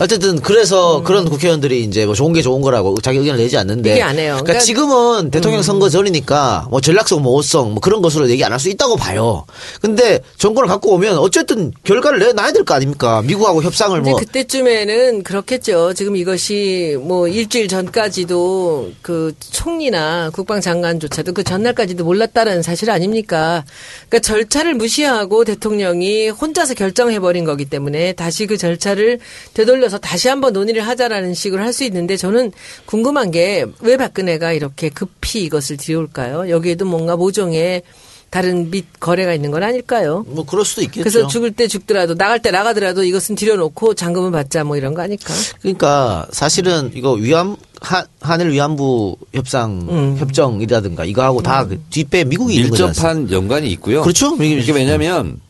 어쨌든 0.01 0.41
그래서 0.41 1.03
그런 1.03 1.29
국회의원들이 1.29 1.83
이제 1.85 2.07
뭐 2.07 2.15
좋은 2.15 2.33
게 2.33 2.43
좋은 2.43 2.61
거라고 2.61 3.01
자기 3.01 3.19
의견을 3.19 3.39
내지 3.41 3.57
않는데 3.57 3.91
얘기 3.93 4.03
안 4.03 4.17
해요. 4.19 4.33
그러니까, 4.35 4.45
그러니까- 4.45 4.65
지금은 4.65 5.31
대통령 5.31 5.63
선거 5.63 5.89
전이니까 5.89 6.69
뭐 6.71 6.81
전략성 6.81 7.23
모호성 7.23 7.71
뭐 7.73 7.81
그런 7.81 8.03
것으로 8.03 8.29
얘기 8.31 8.45
안 8.45 8.53
할 8.53 8.59
수 8.61 8.69
있다고 8.69 8.97
봐요. 8.97 9.45
근데 9.81 10.21
정권을 10.39 10.69
갖고 10.69 10.93
오면 10.95 11.17
어쨌든 11.19 11.73
결과를 11.85 12.19
내놔야 12.19 12.53
될 12.53 12.65
거 12.65 12.75
아닙니까? 12.75 13.23
미국하고 13.23 13.63
협상을 13.63 13.99
뭐 14.03 14.17
그때쯤에는 14.17 15.23
그렇겠죠. 15.23 15.95
지금 15.95 16.17
이것이 16.17 16.97
뭐 17.01 17.27
일주일 17.29 17.69
전까지도 17.69 18.91
그 19.03 19.33
총리나 19.53 20.31
국방장관조차도 20.31 21.33
그 21.33 21.45
전날까지도 21.45 22.05
몰랐다는 22.05 22.63
사실 22.63 22.91
아닙니까? 22.91 23.65
그러니까 24.09 24.19
절차를 24.27 24.75
무시하고 24.75 25.45
대통령이 25.45 26.29
혼자서 26.29 26.75
결정해 26.75 27.19
버린 27.21 27.45
거기 27.45 27.65
때문에 27.65 28.13
다시 28.13 28.47
그 28.47 28.57
절차를 28.59 29.21
되돌려서 29.65 29.99
다시 29.99 30.29
한번 30.29 30.53
논의를 30.53 30.87
하자라는 30.87 31.35
식으로 31.35 31.63
할 31.63 31.71
수 31.73 31.85
있는데 31.85 32.17
저는 32.17 32.53
궁금한 32.87 33.31
게 33.31 33.65
왜 33.81 33.97
박근혜가 33.97 34.53
이렇게 34.53 34.89
급히 34.89 35.45
이것을 35.45 35.77
들여올까요? 35.77 36.49
여기에도 36.51 36.85
뭔가 36.85 37.17
모종의 37.17 37.83
다른 38.31 38.71
밑 38.71 38.87
거래가 39.01 39.35
있는 39.35 39.51
건 39.51 39.63
아닐까요? 39.65 40.25
뭐 40.29 40.45
그럴 40.45 40.65
수도 40.65 40.83
있겠죠. 40.83 41.03
그래서 41.03 41.27
죽을 41.27 41.51
때 41.51 41.67
죽더라도 41.67 42.15
나갈 42.15 42.41
때 42.41 42.51
나가더라도 42.53 43.03
이것은 43.03 43.35
들여놓고 43.35 43.95
잔금을 43.95 44.31
받자 44.31 44.63
뭐 44.65 44.77
이런 44.77 44.95
거 44.95 45.03
아닐까? 45.03 45.35
그러니까 45.61 46.27
사실은 46.31 46.93
이거 46.95 47.13
위안 47.13 47.57
한, 47.81 48.05
한일 48.21 48.51
위안부 48.51 49.17
협상 49.35 49.87
음. 49.91 50.17
협정이라든가 50.19 51.05
이거하고 51.05 51.43
다그 51.43 51.81
뒷배 51.91 52.25
미국이 52.25 52.55
있는 52.55 52.71
거잖아요. 52.71 52.93
밀접한 52.93 53.33
연관이 53.33 53.69
있고요. 53.73 54.03
그렇죠. 54.03 54.37
미국이 54.37 54.63
이게 54.63 54.73
왜냐하면 54.73 55.41
어, 55.41 55.50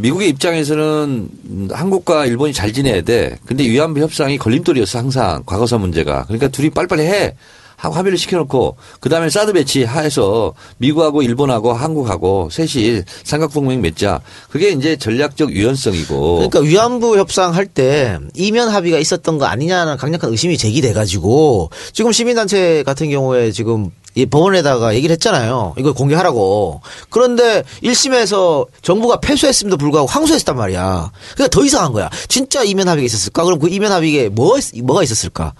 미국의 0.00 0.28
입장에서는 0.30 1.28
음, 1.50 1.68
한국과 1.72 2.26
일본이 2.26 2.52
잘 2.52 2.72
지내야 2.72 3.02
돼. 3.02 3.38
근데 3.46 3.64
위안부 3.64 4.00
협상이 4.00 4.36
걸림돌이었어 4.38 4.98
항상 4.98 5.42
과거사 5.46 5.78
문제가. 5.78 6.24
그러니까 6.24 6.48
둘이 6.48 6.70
빨리빨리 6.70 7.02
해. 7.04 7.34
하고 7.80 7.94
합의를 7.94 8.18
시켜놓고 8.18 8.76
그 8.98 9.08
다음에 9.08 9.30
사드 9.30 9.52
배치 9.52 9.84
하에서 9.84 10.52
미국하고 10.78 11.22
일본하고 11.22 11.72
한국하고 11.72 12.48
셋이 12.50 13.02
삼각동맹 13.22 13.80
맺자. 13.80 14.20
그게 14.50 14.70
이제 14.70 14.96
전략적 14.96 15.52
유연성이고. 15.52 16.34
그러니까 16.34 16.58
위안부 16.58 17.16
협상 17.18 17.54
할 17.54 17.66
때 17.68 18.18
이면 18.34 18.68
합의가 18.70 18.98
있었던 18.98 19.38
거 19.38 19.44
아니냐는 19.44 19.96
강력한 19.96 20.30
의심이 20.32 20.58
제기돼 20.58 20.92
가지고 20.92 21.70
지금 21.92 22.10
시민단체 22.10 22.82
같은 22.82 23.10
경우에 23.10 23.52
지금 23.52 23.92
이 24.18 24.26
법원에다가 24.26 24.94
얘기를 24.96 25.12
했잖아요. 25.14 25.74
이걸 25.78 25.92
공개하라고. 25.94 26.80
그런데 27.08 27.62
1심에서 27.84 28.66
정부가 28.82 29.20
패소했음에도 29.20 29.76
불구하고 29.76 30.08
항소했단 30.08 30.56
말이야. 30.56 31.12
그러니까 31.34 31.48
더 31.56 31.64
이상한 31.64 31.92
거야. 31.92 32.10
진짜 32.26 32.64
이면 32.64 32.88
합의가 32.88 33.04
있었을까? 33.06 33.44
그럼 33.44 33.60
그 33.60 33.68
이면 33.68 33.92
합의에 33.92 34.28
뭐, 34.28 34.58
있- 34.58 34.82
뭐가 34.82 35.04
있었을까? 35.04 35.54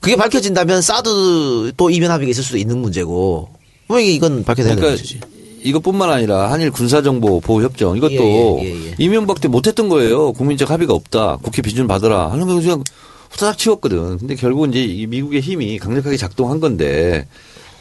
그게 0.00 0.16
밝혀진다면 0.16 0.82
사드 0.82 1.72
또 1.76 1.88
이면 1.90 2.10
합의가 2.10 2.30
있을 2.30 2.42
수도 2.42 2.58
있는 2.58 2.78
문제고. 2.78 3.48
분명히 3.86 4.12
이건 4.14 4.42
밝혀내야 4.44 4.74
되는 4.74 4.80
그러니까 4.82 5.02
문제지. 5.02 5.20
이것뿐만 5.62 6.10
아니라 6.10 6.50
한일 6.50 6.70
군사정보 6.72 7.40
보호 7.40 7.62
협정 7.62 7.96
이것도 7.96 8.12
예, 8.14 8.64
예, 8.64 8.64
예, 8.64 8.86
예. 8.86 8.94
이명박 8.98 9.40
때 9.40 9.46
못했던 9.46 9.88
거예요. 9.88 10.32
국민적 10.32 10.70
합의가 10.70 10.94
없다. 10.94 11.36
국회 11.42 11.60
비준 11.62 11.86
받으라 11.86 12.32
하는 12.32 12.46
거 12.48 12.54
그냥 12.54 12.82
후다닥 13.30 13.58
치웠거든. 13.58 14.18
근데 14.18 14.34
결국 14.36 14.68
이제 14.70 14.82
이 14.82 15.06
미국의 15.06 15.42
힘이 15.42 15.78
강력하게 15.78 16.16
작동한 16.16 16.60
건데 16.60 17.26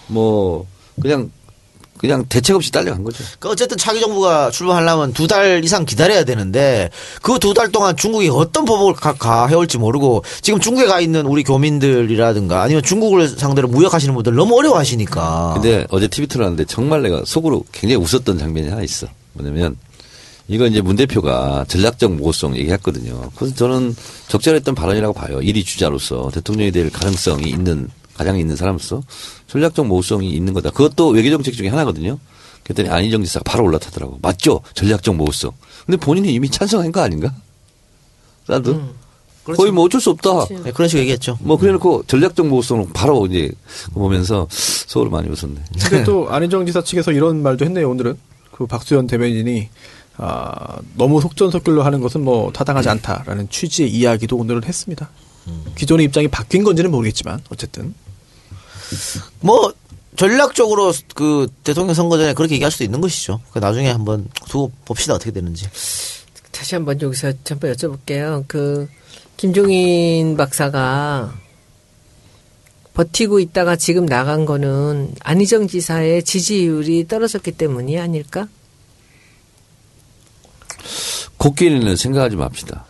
뭐 0.09 0.65
그냥 1.01 1.31
그냥 1.97 2.23
대책 2.29 2.55
없이 2.55 2.71
딸려간 2.71 3.03
거죠. 3.03 3.23
그 3.39 3.49
어쨌든 3.49 3.77
차기 3.77 3.99
정부가 3.99 4.51
출범하려면 4.51 5.11
두 5.13 5.27
달 5.27 5.61
이상 5.65 5.83
기다려야 5.85 6.23
되는데 6.23 6.89
그 7.21 7.37
두 7.39 7.53
달 7.53 7.71
동안 7.73 7.97
중국이 7.97 8.29
어떤 8.29 8.63
법을 8.63 8.93
가, 8.93 9.13
가 9.13 9.47
해올지 9.47 9.77
모르고 9.77 10.23
지금 10.41 10.61
중국에 10.61 10.87
가 10.87 11.01
있는 11.01 11.25
우리 11.25 11.43
교민들이라든가 11.43 12.61
아니면 12.61 12.83
중국을 12.83 13.27
상대로 13.27 13.67
무역하시는 13.67 14.13
분들 14.13 14.33
너무 14.33 14.57
어려워하시니까. 14.59 15.51
근데 15.55 15.85
어제 15.89 16.07
TV 16.07 16.27
틀었는데 16.27 16.65
정말 16.65 17.01
내가 17.01 17.23
속으로 17.25 17.65
굉장히 17.73 18.01
웃었던 18.01 18.37
장면이 18.37 18.69
하나 18.69 18.81
있어. 18.81 19.07
뭐냐면 19.33 19.75
이거 20.47 20.65
이제 20.67 20.79
문 20.81 20.95
대표가 20.95 21.65
전략적 21.67 22.13
모호성 22.13 22.55
얘기했거든요. 22.57 23.29
그래서 23.35 23.53
저는 23.55 23.93
적절했던 24.29 24.73
발언이라고 24.73 25.13
봐요. 25.13 25.39
1위 25.39 25.65
주자로서 25.65 26.31
대통령이 26.33 26.71
될 26.71 26.89
가능성이 26.89 27.49
있는 27.49 27.89
가장 28.19 28.37
있는 28.37 28.57
사람으로서 28.57 29.01
전략적 29.47 29.87
모호성이 29.87 30.31
있는 30.31 30.53
거다. 30.53 30.71
그것도 30.71 31.07
외교정책 31.11 31.53
중에 31.53 31.69
하나거든요. 31.69 32.19
그랬더니 32.63 32.89
안희정 32.89 33.23
지사가 33.23 33.45
바로 33.45 33.63
올라타더라고. 33.63 34.19
맞죠? 34.21 34.59
전략적 34.73 35.15
모호성. 35.15 35.51
근데 35.85 35.95
본인이 35.97 36.33
이미 36.33 36.49
찬성한 36.49 36.91
거 36.91 36.99
아닌가? 36.99 37.33
나도. 38.45 38.81
거의 39.55 39.71
뭐 39.71 39.85
어쩔 39.85 40.01
수 40.01 40.09
없다. 40.09 40.47
네, 40.65 40.71
그런 40.73 40.89
식으로 40.89 41.03
얘기했죠. 41.03 41.37
뭐 41.39 41.57
그래놓고 41.57 42.03
전략적 42.07 42.45
모호성을 42.47 42.87
바로 42.93 43.25
이제 43.25 43.49
보면서 43.93 44.47
속을 44.51 45.09
많이 45.09 45.29
웃었네. 45.29 45.63
근데 45.83 46.03
또 46.03 46.29
안희정 46.29 46.65
지사 46.65 46.83
측에서 46.83 47.13
이런 47.13 47.41
말도 47.41 47.63
했네요. 47.63 47.89
오늘은 47.89 48.17
그 48.51 48.67
박수현 48.67 49.07
대변인이 49.07 49.69
아, 50.17 50.77
너무 50.95 51.21
속전속결로 51.21 51.83
하는 51.83 52.01
것은 52.01 52.21
뭐 52.21 52.51
타당하지 52.51 52.89
않다라는 52.89 53.49
취지의 53.49 53.89
이야기도 53.89 54.35
오늘은 54.35 54.65
했습니다. 54.65 55.09
기존의 55.75 56.05
입장이 56.07 56.27
바뀐 56.27 56.63
건지는 56.63 56.91
모르겠지만 56.91 57.39
어쨌든 57.49 57.95
뭐 59.41 59.73
전략적으로 60.15 60.91
그 61.15 61.47
대통령 61.63 61.93
선거 61.93 62.17
전에 62.17 62.33
그렇게 62.33 62.55
얘기할 62.55 62.71
수도 62.71 62.83
있는 62.83 62.99
것이죠. 63.01 63.39
그 63.51 63.59
나중에 63.59 63.89
한번 63.89 64.27
두고 64.49 64.71
봅시다 64.85 65.13
어떻게 65.13 65.31
되는지. 65.31 65.69
다시 66.51 66.75
한번 66.75 67.01
여기서 67.01 67.31
잠깐 67.43 67.71
여쭤볼게요. 67.73 68.43
그 68.47 68.89
김종인 69.37 70.35
박사가 70.35 71.33
버티고 72.93 73.39
있다가 73.39 73.77
지금 73.77 74.05
나간 74.05 74.45
거는 74.45 75.13
안희정 75.21 75.69
지사의 75.69 76.23
지지율이 76.23 77.07
떨어졌기 77.07 77.53
때문이 77.53 77.97
아닐까? 77.97 78.49
곡기는 81.37 81.95
생각하지 81.95 82.35
맙시다. 82.35 82.88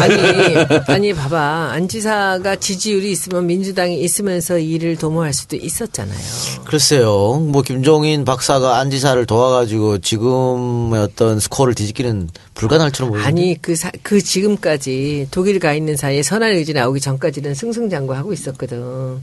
아니, 0.00 0.56
아니, 0.86 1.14
봐봐. 1.14 1.70
안 1.72 1.88
지사가 1.88 2.56
지지율이 2.56 3.10
있으면 3.10 3.46
민주당이 3.46 4.00
있으면서 4.02 4.58
일을 4.58 4.96
도모할 4.96 5.32
수도 5.32 5.56
있었잖아요. 5.56 6.18
글쎄요. 6.64 7.34
뭐 7.34 7.62
김종인 7.62 8.24
박사가 8.24 8.78
안지사를 8.78 9.24
도와가지고 9.26 9.98
지금의 9.98 11.00
어떤 11.00 11.40
스코어를 11.40 11.74
뒤집기는 11.74 12.28
불가능할 12.54 12.92
줄은 12.92 13.08
모르는데. 13.08 13.28
아니, 13.28 13.56
그, 13.60 13.76
사, 13.76 13.90
그 14.02 14.20
지금까지 14.20 15.28
독일 15.30 15.58
가 15.58 15.72
있는 15.72 15.96
사이에 15.96 16.22
선한 16.22 16.52
의지 16.52 16.72
나오기 16.72 17.00
전까지는 17.00 17.54
승승장구하고 17.54 18.32
있었거든. 18.32 19.20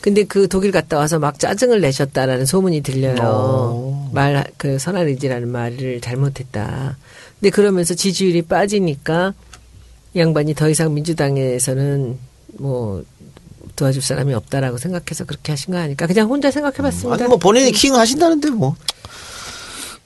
근데 0.00 0.24
그 0.24 0.48
독일 0.48 0.72
갔다 0.72 0.96
와서 0.98 1.18
막 1.18 1.38
짜증을 1.38 1.80
내셨다라는 1.80 2.46
소문이 2.46 2.80
들려요. 2.80 4.08
말, 4.12 4.44
그 4.56 4.78
선한 4.78 5.06
의지라는 5.06 5.48
말을 5.48 6.00
잘못했다. 6.00 6.96
근데 7.38 7.50
그러면서 7.50 7.94
지지율이 7.94 8.42
빠지니까 8.42 9.32
이 9.32 9.49
양반이 10.16 10.54
더 10.54 10.68
이상 10.68 10.92
민주당에서는 10.94 12.18
뭐 12.58 13.04
도와줄 13.76 14.02
사람이 14.02 14.34
없다라고 14.34 14.76
생각해서 14.78 15.24
그렇게 15.24 15.52
하신 15.52 15.72
거 15.72 15.78
아닐까. 15.80 16.06
그냥 16.06 16.28
혼자 16.28 16.50
생각해봤습니다. 16.50 17.24
아니 17.24 17.28
뭐 17.28 17.38
본인이 17.38 17.70
킹 17.72 17.94
하신다는데 17.94 18.50
뭐. 18.50 18.74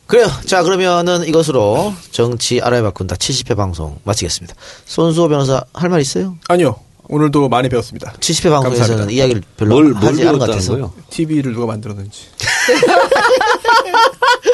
그래요. 0.07 0.27
자 0.45 0.63
그러면은 0.63 1.27
이것으로 1.27 1.95
정치 2.11 2.61
알아야 2.61 2.83
바꾼다 2.83 3.17
70회 3.17 3.57
방송 3.57 3.99
마치겠습니다. 4.05 4.55
손수호 4.85 5.29
변호사 5.29 5.65
할 5.73 5.89
말 5.91 6.01
있어요? 6.03 6.37
아니요. 6.49 6.77
오늘도 7.09 7.49
많이 7.49 7.69
배웠습니다. 7.69 8.13
70회 8.21 8.51
방송에서는 8.51 8.79
감사합니다. 8.89 9.11
이야기를 9.13 9.43
별로 9.57 9.75
뭘, 9.75 9.85
뭘 9.93 9.97
하지 9.97 10.23
않은 10.23 10.39
것 10.39 10.47
배웠다는 10.47 10.53
같아서. 10.53 10.73
거예요? 10.73 10.93
TV를 11.11 11.53
누가 11.53 11.67
만들었는지. 11.67 12.21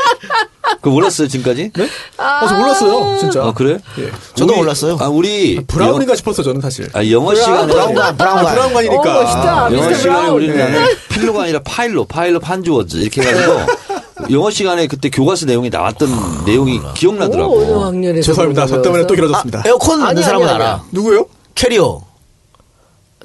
그 0.81 0.89
몰랐어요, 0.89 1.29
지금까지? 1.29 1.73
네? 1.75 1.89
아, 2.17 2.47
저 2.49 2.55
몰랐어요. 2.57 3.19
진짜. 3.19 3.43
아, 3.45 3.53
그래? 3.53 3.79
예. 3.99 4.11
저도 4.35 4.53
우리- 4.53 4.61
몰랐어요. 4.61 4.97
아, 5.01 5.09
우리. 5.09 5.63
브라운인가 5.67 6.15
싶었어 6.17 6.43
저는 6.43 6.61
사실. 6.61 6.85
영, 6.87 6.91
아, 6.95 7.11
영어 7.11 7.35
시간에. 7.35 7.73
브라운관 7.73 8.17
브라운관. 8.17 8.47
아, 8.47 8.51
브라운관이니까. 8.55 9.01
어, 9.19 9.23
멋있다. 9.23 9.73
영어 9.75 9.95
시간에. 9.95 10.29
우리는 10.31 10.57
네. 10.57 10.97
필로가 11.11 11.43
아니라 11.45 11.61
파일로, 11.65 12.05
파일로 12.07 12.41
판즈워스 12.41 12.97
이렇게 12.99 13.23
해가지고 13.23 13.61
영어 14.31 14.51
시간에 14.51 14.87
그때 14.87 15.09
교과서 15.11 15.47
내용이 15.47 15.71
나왔던 15.71 16.45
내용이 16.47 16.79
오, 16.79 16.83
어느 16.85 16.95
기억나더라고. 16.95 17.85
학년에서 17.85 18.27
죄송합니다. 18.27 18.67
저 18.67 18.81
때문에 18.83 19.03
거 19.03 19.09
또? 19.09 19.15
길어졌습니다. 19.15 19.63
에어컨 19.67 19.99
넣는 20.01 20.11
아니, 20.11 20.23
사람은 20.23 20.47
아니, 20.47 20.55
아니. 20.55 20.65
알아. 20.65 20.83
누구요? 20.93 21.27
캐리어. 21.55 22.01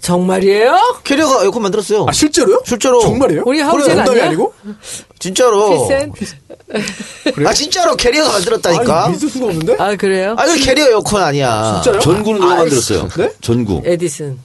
정말이에요? 0.05 0.99
캐리어가 1.03 1.43
에어컨 1.43 1.63
만들었어요. 1.63 2.05
아 2.07 2.11
실제로요? 2.11 2.61
실제로. 2.63 2.99
정말이에요? 3.01 3.41
우리 3.47 3.59
하우젠 3.59 3.99
아니야? 3.99 4.27
아니고? 4.27 4.53
진짜로. 5.17 5.87
필센? 5.87 6.11
그래요? 7.33 7.49
아 7.49 7.53
진짜로 7.53 7.95
캐리어가 7.95 8.33
만들었다니까. 8.33 9.05
아니, 9.05 9.13
믿을 9.15 9.29
수가 9.29 9.45
없는데? 9.47 9.75
아, 9.79 9.95
그래요? 9.95 10.35
아니 10.37 10.59
캐리어 10.59 10.89
에어컨 10.89 11.23
아니야. 11.23 11.81
진짜요? 11.81 12.01
전구는 12.01 12.39
누가 12.39 12.53
아, 12.53 12.57
만들었어요? 12.57 13.07
네? 13.17 13.33
전구. 13.41 13.81
에디슨. 13.83 14.37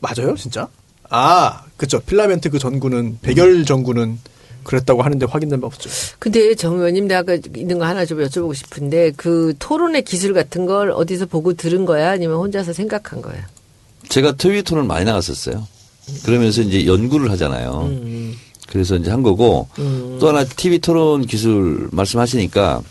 맞아요, 0.00 0.34
진짜? 0.34 0.66
아, 1.10 1.62
그쵸. 1.76 2.00
필라멘트 2.00 2.48
그 2.48 2.58
전구는 2.58 3.18
백열 3.20 3.66
전구는 3.66 4.18
그랬다고 4.64 5.02
하는데 5.02 5.26
확인된 5.26 5.60
바 5.60 5.66
없죠. 5.66 5.90
근데 6.18 6.54
정 6.54 6.76
의원님 6.78 7.06
내가 7.06 7.36
있는 7.54 7.78
거 7.78 7.84
하나 7.84 8.06
좀 8.06 8.18
여쭤보고 8.18 8.54
싶은데 8.54 9.12
그 9.16 9.52
토론의 9.58 10.04
기술 10.04 10.32
같은 10.32 10.64
걸 10.64 10.90
어디서 10.90 11.26
보고 11.26 11.52
들은 11.52 11.84
거야 11.84 12.12
아니면 12.12 12.38
혼자서 12.38 12.72
생각한 12.72 13.20
거야? 13.20 13.46
제가 14.08 14.32
트위터를 14.32 14.84
많이 14.84 15.04
나갔었어요. 15.04 15.66
그러면서 16.24 16.62
이제 16.62 16.86
연구를 16.86 17.30
하잖아요. 17.32 17.90
그래서 18.68 18.96
이제 18.96 19.10
한 19.10 19.22
거고 19.22 19.68
또 20.20 20.28
하나 20.28 20.44
TV 20.44 20.78
토론 20.80 21.26
기술 21.26 21.88
말씀하시니까 21.92 22.82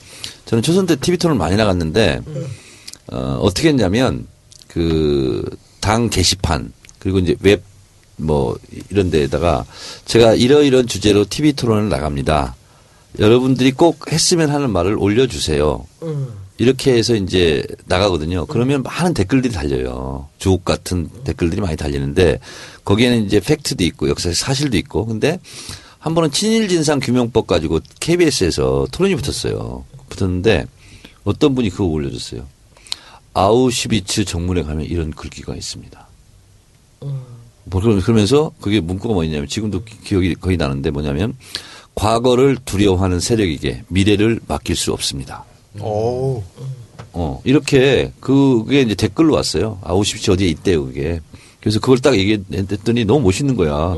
저는 0.45 0.61
초선 0.61 0.85
때 0.85 0.95
TV 0.95 1.17
토론 1.17 1.37
많이 1.37 1.55
나갔는데 1.55 2.21
어, 3.11 3.39
어떻게 3.41 3.69
했냐면 3.69 4.27
그 4.67 5.43
당 5.81 6.09
게시판 6.09 6.73
그리고 6.99 7.19
이제 7.19 7.35
웹 7.41 7.63
뭐 8.17 8.57
이런 8.89 9.11
데에다가 9.11 9.65
제가 10.05 10.35
이러이런 10.35 10.87
주제로 10.87 11.25
TV 11.25 11.51
토론을 11.51 11.89
나갑니다. 11.89 12.55
여러분들이 13.19 13.73
꼭 13.73 14.09
했으면 14.09 14.49
하는 14.51 14.69
말을 14.71 14.95
올려주세요. 14.97 15.85
이렇게 16.57 16.93
해서 16.93 17.15
이제 17.15 17.65
나가거든요. 17.85 18.45
그러면 18.45 18.81
많은 18.83 19.13
댓글들이 19.13 19.53
달려요. 19.53 20.29
주옥 20.37 20.63
같은 20.63 21.09
댓글들이 21.25 21.59
많이 21.61 21.75
달리는데 21.75 22.39
거기에는 22.85 23.25
이제 23.25 23.39
팩트도 23.41 23.83
있고 23.83 24.07
역사 24.09 24.31
사실도 24.33 24.77
있고 24.77 25.05
근데 25.05 25.39
한 25.99 26.15
번은 26.15 26.31
친일 26.31 26.67
진상 26.69 26.99
규명법 26.99 27.47
가지고 27.47 27.79
KBS에서 27.99 28.87
토론이 28.91 29.15
붙었어요. 29.15 29.83
붙었는데 30.09 30.65
어떤 31.25 31.55
분이 31.55 31.71
그거 31.71 31.85
올려줬어요. 31.85 32.45
아우슈비츠 33.33 34.23
정문에 34.23 34.63
가면 34.63 34.85
이런 34.85 35.11
글귀가 35.11 35.55
있습니다. 35.55 36.07
뭐 37.67 37.81
그러- 37.81 37.99
그러면서 38.01 38.51
그게 38.61 38.79
문구가 38.79 39.13
뭐였냐면 39.13 39.47
지금도 39.49 39.83
기- 39.83 39.99
기억이 40.03 40.35
거의 40.35 40.55
나는데 40.55 40.91
뭐냐면 40.91 41.35
과거를 41.95 42.57
두려워하는 42.63 43.19
세력에게 43.19 43.83
미래를 43.87 44.39
맡길 44.47 44.75
수 44.75 44.93
없습니다. 44.93 45.43
오. 45.81 46.43
어, 47.13 47.41
이렇게 47.43 48.11
그게 48.19 48.81
이제 48.81 48.95
댓글로 48.95 49.33
왔어요. 49.33 49.79
아우슈비츠 49.83 50.31
어디에 50.31 50.47
있대요, 50.49 50.85
그게. 50.85 51.21
그래서 51.61 51.79
그걸 51.79 51.97
딱 51.97 52.15
얘기했더니 52.15 53.05
너무 53.05 53.21
멋있는 53.21 53.55
거야. 53.55 53.95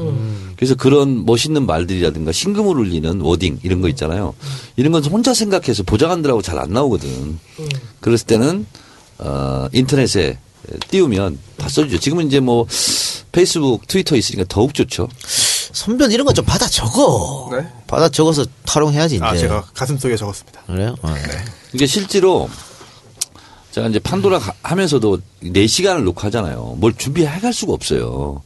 그래서 0.56 0.76
그런 0.76 1.26
멋있는 1.26 1.66
말들이라든가 1.66 2.32
신금을 2.32 2.78
울리는 2.78 3.20
워딩 3.20 3.60
이런 3.64 3.82
거 3.82 3.90
있잖아요. 3.90 4.34
이런 4.78 4.94
건 4.94 5.04
혼자 5.04 5.34
생각해서 5.34 5.84
보좌관들하고 5.84 6.42
잘 6.42 6.58
안 6.60 6.72
나오거든. 6.72 7.40
그랬을 8.00 8.26
때는 8.28 8.66
어, 9.18 9.68
인터넷에 9.74 10.38
띄우면 10.90 11.40
다 11.58 11.68
써주죠. 11.68 12.00
지금은 12.00 12.28
이제 12.28 12.40
뭐 12.40 12.66
페이스북, 13.34 13.86
트위터 13.88 14.16
있으니까 14.16 14.46
더욱 14.48 14.74
좋죠. 14.74 15.10
선변 15.74 16.12
이런 16.12 16.26
거 16.26 16.34
좀 16.34 16.46
받아 16.46 16.68
적어. 16.68 17.50
네? 17.52 17.68
받아 17.88 18.10
적어서 18.10 18.46
탈용해야지 18.66 19.16
이제. 19.16 19.26
아, 19.26 19.36
제가 19.36 19.64
가슴 19.74 19.98
속에 19.98 20.16
적었습니다. 20.16 20.62
그래요? 20.68 20.96
어. 21.02 21.14
이게 21.74 21.86
실제로 21.86 22.50
제가 23.72 23.88
이제 23.88 24.00
판도라 24.00 24.40
가- 24.40 24.54
하면서도 24.64 25.20
4시간을 25.44 26.04
놓고 26.04 26.22
하잖아요. 26.22 26.76
뭘 26.78 26.94
준비해 26.98 27.40
갈 27.40 27.54
수가 27.54 27.74
없어요. 27.74 28.42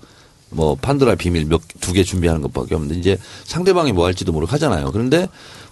뭐 0.49 0.76
판도라 0.76 1.15
비밀 1.15 1.45
몇 1.45 1.61
두 1.80 1.93
개 1.93 2.03
준비하는 2.03 2.41
것밖에 2.41 2.76
없는데 2.76 2.95
이제 2.99 3.18
상대방이 3.45 3.93
뭐 3.93 4.06
할지도 4.06 4.31
모르고 4.34 4.52
하잖아요. 4.53 4.91
그런데 4.91 5.27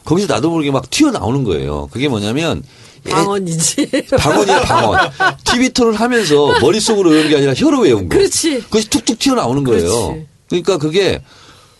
거기서 0.05 0.33
나도 0.33 0.49
모르게 0.49 0.71
막 0.71 0.89
튀어나오는 0.89 1.43
거예요. 1.43 1.87
그게 1.91 2.07
뭐냐면 2.07 2.63
예, 3.05 3.09
방언이지. 3.11 4.05
방언이야 4.17 4.61
방언. 4.61 4.97
TV 5.45 5.69
토를 5.69 5.93
하면서 5.99 6.59
머릿속으로 6.61 7.09
외운 7.11 7.29
게 7.29 7.35
아니라 7.37 7.53
혀로 7.53 7.81
외운 7.81 8.07
거. 8.09 8.15
그렇지. 8.17 8.61
그것이 8.63 8.89
툭툭 8.89 9.19
튀어나오는 9.19 9.63
거예요. 9.65 9.89
그렇지. 10.07 10.27
그러니까 10.49 10.77
그게 10.77 11.21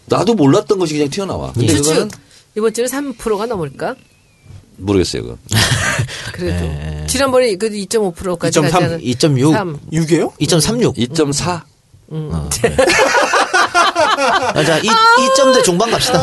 나도 0.10 0.34
몰랐던 0.34 0.80
것이 0.80 0.94
그냥 0.94 1.10
튀어나와. 1.10 1.54
근데 1.54 1.68
이번 1.68 1.84
주 1.84 1.90
그거는 1.90 2.10
이번 2.58 2.74
주는 2.74 2.90
3%가 2.90 3.46
넘을까? 3.46 3.96
모르겠어요. 4.78 5.24
그건. 5.24 5.38
그래도 6.34 6.66
네. 6.66 7.06
지난번에 7.08 7.56
그 7.56 7.70
2.5%까지 7.70 8.60
2.3, 8.60 8.72
가지 8.72 8.76
않았 8.86 9.00
2.6. 9.02 9.52
3. 9.52 9.80
6이에요? 9.92 10.34
2.36. 10.38 10.96
2.4. 11.10 11.64
아, 14.30 14.64
자, 14.64 14.78
2, 14.80 14.88
2점대 14.88 15.64
중반 15.64 15.90
갑시다. 15.92 16.20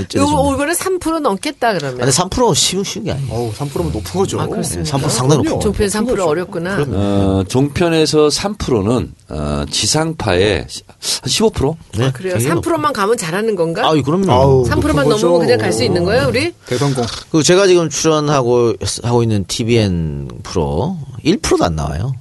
이 0.00 0.06
점대 0.08 0.18
요거. 0.18 0.54
이번에 0.54 0.72
3% 0.72 1.20
넘겠다 1.20 1.72
그러면. 1.74 1.98
근데 1.98 2.10
3% 2.10 2.54
쉬운, 2.54 2.82
쉬운 2.84 3.04
게 3.04 3.12
아니에요. 3.12 3.32
어우, 3.32 3.52
3%면 3.52 3.92
높은 3.92 4.02
거죠. 4.20 4.40
아, 4.40 4.46
그렇습니까? 4.46 4.96
3% 4.98 5.08
상당히 5.10 5.42
높죠. 5.44 5.58
종편 5.72 5.88
3% 5.88 6.26
어렵구나. 6.26 6.84
어, 6.88 7.44
종편에서 7.48 8.28
3%는 8.28 9.12
어, 9.28 9.64
지상파의 9.70 10.58
한 10.58 10.66
15%? 10.68 11.76
네, 11.98 12.04
아, 12.06 12.12
그래요? 12.12 12.38
되게 12.38 12.48
높- 12.52 12.64
3%만 12.64 12.92
가면 12.92 13.16
잘하는 13.16 13.54
건가? 13.56 13.88
아유, 13.88 14.02
그럼요. 14.02 14.32
아우. 14.32 14.64
3%만 14.64 14.80
높은 14.80 15.04
거죠. 15.10 15.26
넘으면 15.26 15.46
그냥 15.46 15.58
갈 15.58 15.72
수 15.72 15.82
있는 15.84 16.04
거예요, 16.04 16.28
우리? 16.28 16.52
대성공. 16.66 17.04
그 17.30 17.42
제가 17.42 17.66
지금 17.66 17.88
출연하고 17.90 18.74
하고 19.02 19.22
있는 19.22 19.44
TVN 19.46 20.28
프로 20.42 20.96
1%도 21.24 21.64
안 21.64 21.74
나와요. 21.76 22.14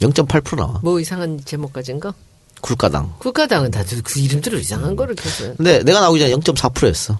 0.8% 0.00 0.56
나와. 0.56 0.78
뭐 0.82 1.00
이상한 1.00 1.40
제목 1.44 1.72
가진 1.72 1.98
거? 2.00 2.12
쿨까당. 2.60 3.14
쿨까당은 3.18 3.70
다들 3.70 4.02
그 4.02 4.20
이름들을 4.20 4.58
이상한 4.60 4.96
거를 4.96 5.14
계속. 5.14 5.56
근데 5.56 5.82
내가 5.82 6.00
나오기 6.00 6.18
전에 6.20 6.32
0.4%였어. 6.34 7.18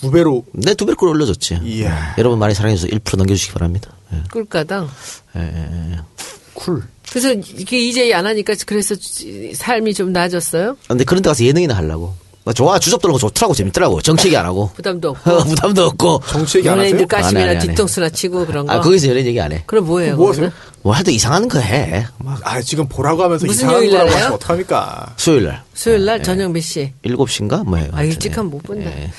두 0.00 0.10
배로 0.10 0.44
내두 0.52 0.86
배로 0.86 0.96
올려줬지. 1.10 1.60
이야. 1.64 2.14
여러분 2.18 2.38
많이 2.38 2.54
사랑해주셔서 2.54 2.96
1% 2.96 3.16
넘겨주시기 3.18 3.52
바랍니다. 3.52 3.90
예. 4.12 4.22
쿨까당. 4.32 4.88
예, 5.36 5.40
예, 5.40 5.92
예. 5.92 5.98
쿨. 6.54 6.82
그래서 7.10 7.32
이게 7.32 7.78
이제 7.80 8.12
안 8.14 8.26
하니까 8.26 8.54
그래서 8.66 8.94
삶이 9.54 9.94
좀 9.94 10.12
나아졌어요? 10.12 10.76
근데 10.88 11.04
그런 11.04 11.22
데 11.22 11.28
가서 11.28 11.44
예능이나 11.44 11.76
하려고. 11.76 12.14
나 12.44 12.52
좋아. 12.52 12.78
주접 12.78 13.02
들는 13.02 13.12
거 13.12 13.18
좋더라고. 13.18 13.54
재밌더라고. 13.54 14.00
정치 14.02 14.28
얘기 14.28 14.36
안 14.36 14.46
하고. 14.46 14.70
부담도 14.74 15.10
없고. 15.18 15.38
부담도 15.44 15.84
없고. 15.84 16.20
정치 16.28 16.58
얘기 16.58 16.68
안 16.68 16.78
하세요? 16.78 16.90
연예인들 16.90 17.06
까심이나. 17.06 17.58
뒤통수나 17.58 18.08
치고 18.08 18.46
그런 18.46 18.66
거. 18.66 18.72
아, 18.72 18.80
거기서 18.80 19.08
연예인 19.08 19.26
얘기 19.26 19.40
안 19.40 19.52
해. 19.52 19.64
그럼 19.66 19.86
뭐예요? 19.86 20.16
뭐? 20.16 20.30
하세요? 20.30 20.50
뭐 20.86 20.94
하여튼 20.94 21.12
이상한 21.14 21.48
거 21.48 21.58
해. 21.58 22.06
막 22.18 22.38
아, 22.44 22.60
지금 22.62 22.86
보라고 22.86 23.20
하면서 23.24 23.44
무슨 23.44 23.66
이상한 23.66 23.82
요일 23.82 23.90
거라고? 23.90 24.10
하시면 24.12 24.32
어떡합니까? 24.34 25.14
수요일 25.16 25.46
날. 25.46 25.62
수요일 25.74 26.04
날 26.04 26.22
저녁 26.22 26.52
몇 26.52 26.60
시? 26.62 26.92
7시인가? 27.04 27.64
뭐 27.64 27.76
해요. 27.78 27.88
아, 27.92 28.04
일찍 28.04 28.38
하면 28.38 28.52
못 28.52 28.62
본다. 28.62 28.88
예. 28.88 29.10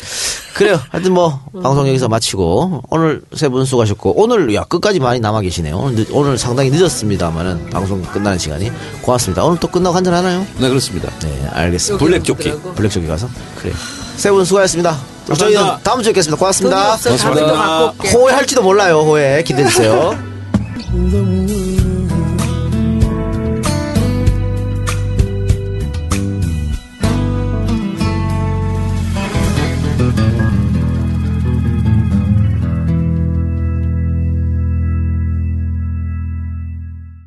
그래요. 0.54 0.80
하여튼 0.88 1.12
뭐, 1.14 1.42
방송 1.62 1.86
여기서 1.90 2.08
마치고, 2.08 2.84
오늘 2.90 3.22
세 3.36 3.50
분 3.50 3.66
수고하셨고, 3.66 4.14
오늘, 4.22 4.56
야, 4.56 4.64
끝까지 4.64 5.02
많이 5.02 5.20
남아 5.20 5.42
계시네요. 5.42 5.78
오늘, 5.78 5.96
늦- 5.98 6.08
오늘 6.14 6.38
상당히 6.38 6.70
늦었습니다만은, 6.70 7.70
방송 7.70 8.02
끝나는 8.02 8.38
시간이. 8.40 8.72
고맙습니다. 9.02 9.44
오늘 9.44 9.60
또 9.60 9.68
끝나고 9.68 9.94
한잔 9.94 10.14
하나요? 10.14 10.48
네, 10.60 10.70
그렇습니다. 10.70 11.12
네, 11.20 11.48
알겠습니다. 11.52 12.04
블랙 12.06 12.24
조끼. 12.24 12.48
오더라고. 12.50 12.76
블랙쪽에 12.76 13.08
가서. 13.08 13.28
그래. 13.62 13.74
세 14.16 14.32
분 14.32 14.46
수고하셨습니다. 14.46 14.98
저희는 15.38 15.62
다음 15.84 16.02
주에 16.02 16.12
뵙겠습니다. 16.14 16.40
고맙습니다. 16.40 16.96
다음에 16.96 17.40
또 17.42 17.48
갖고 17.54 17.86
올게. 18.04 18.12
호해 18.18 18.34
할지도 18.36 18.64
몰라요, 18.64 19.02
호해. 19.02 19.44
기대해주세요. 19.44 20.18
the 20.90 21.24
world. 21.24 21.77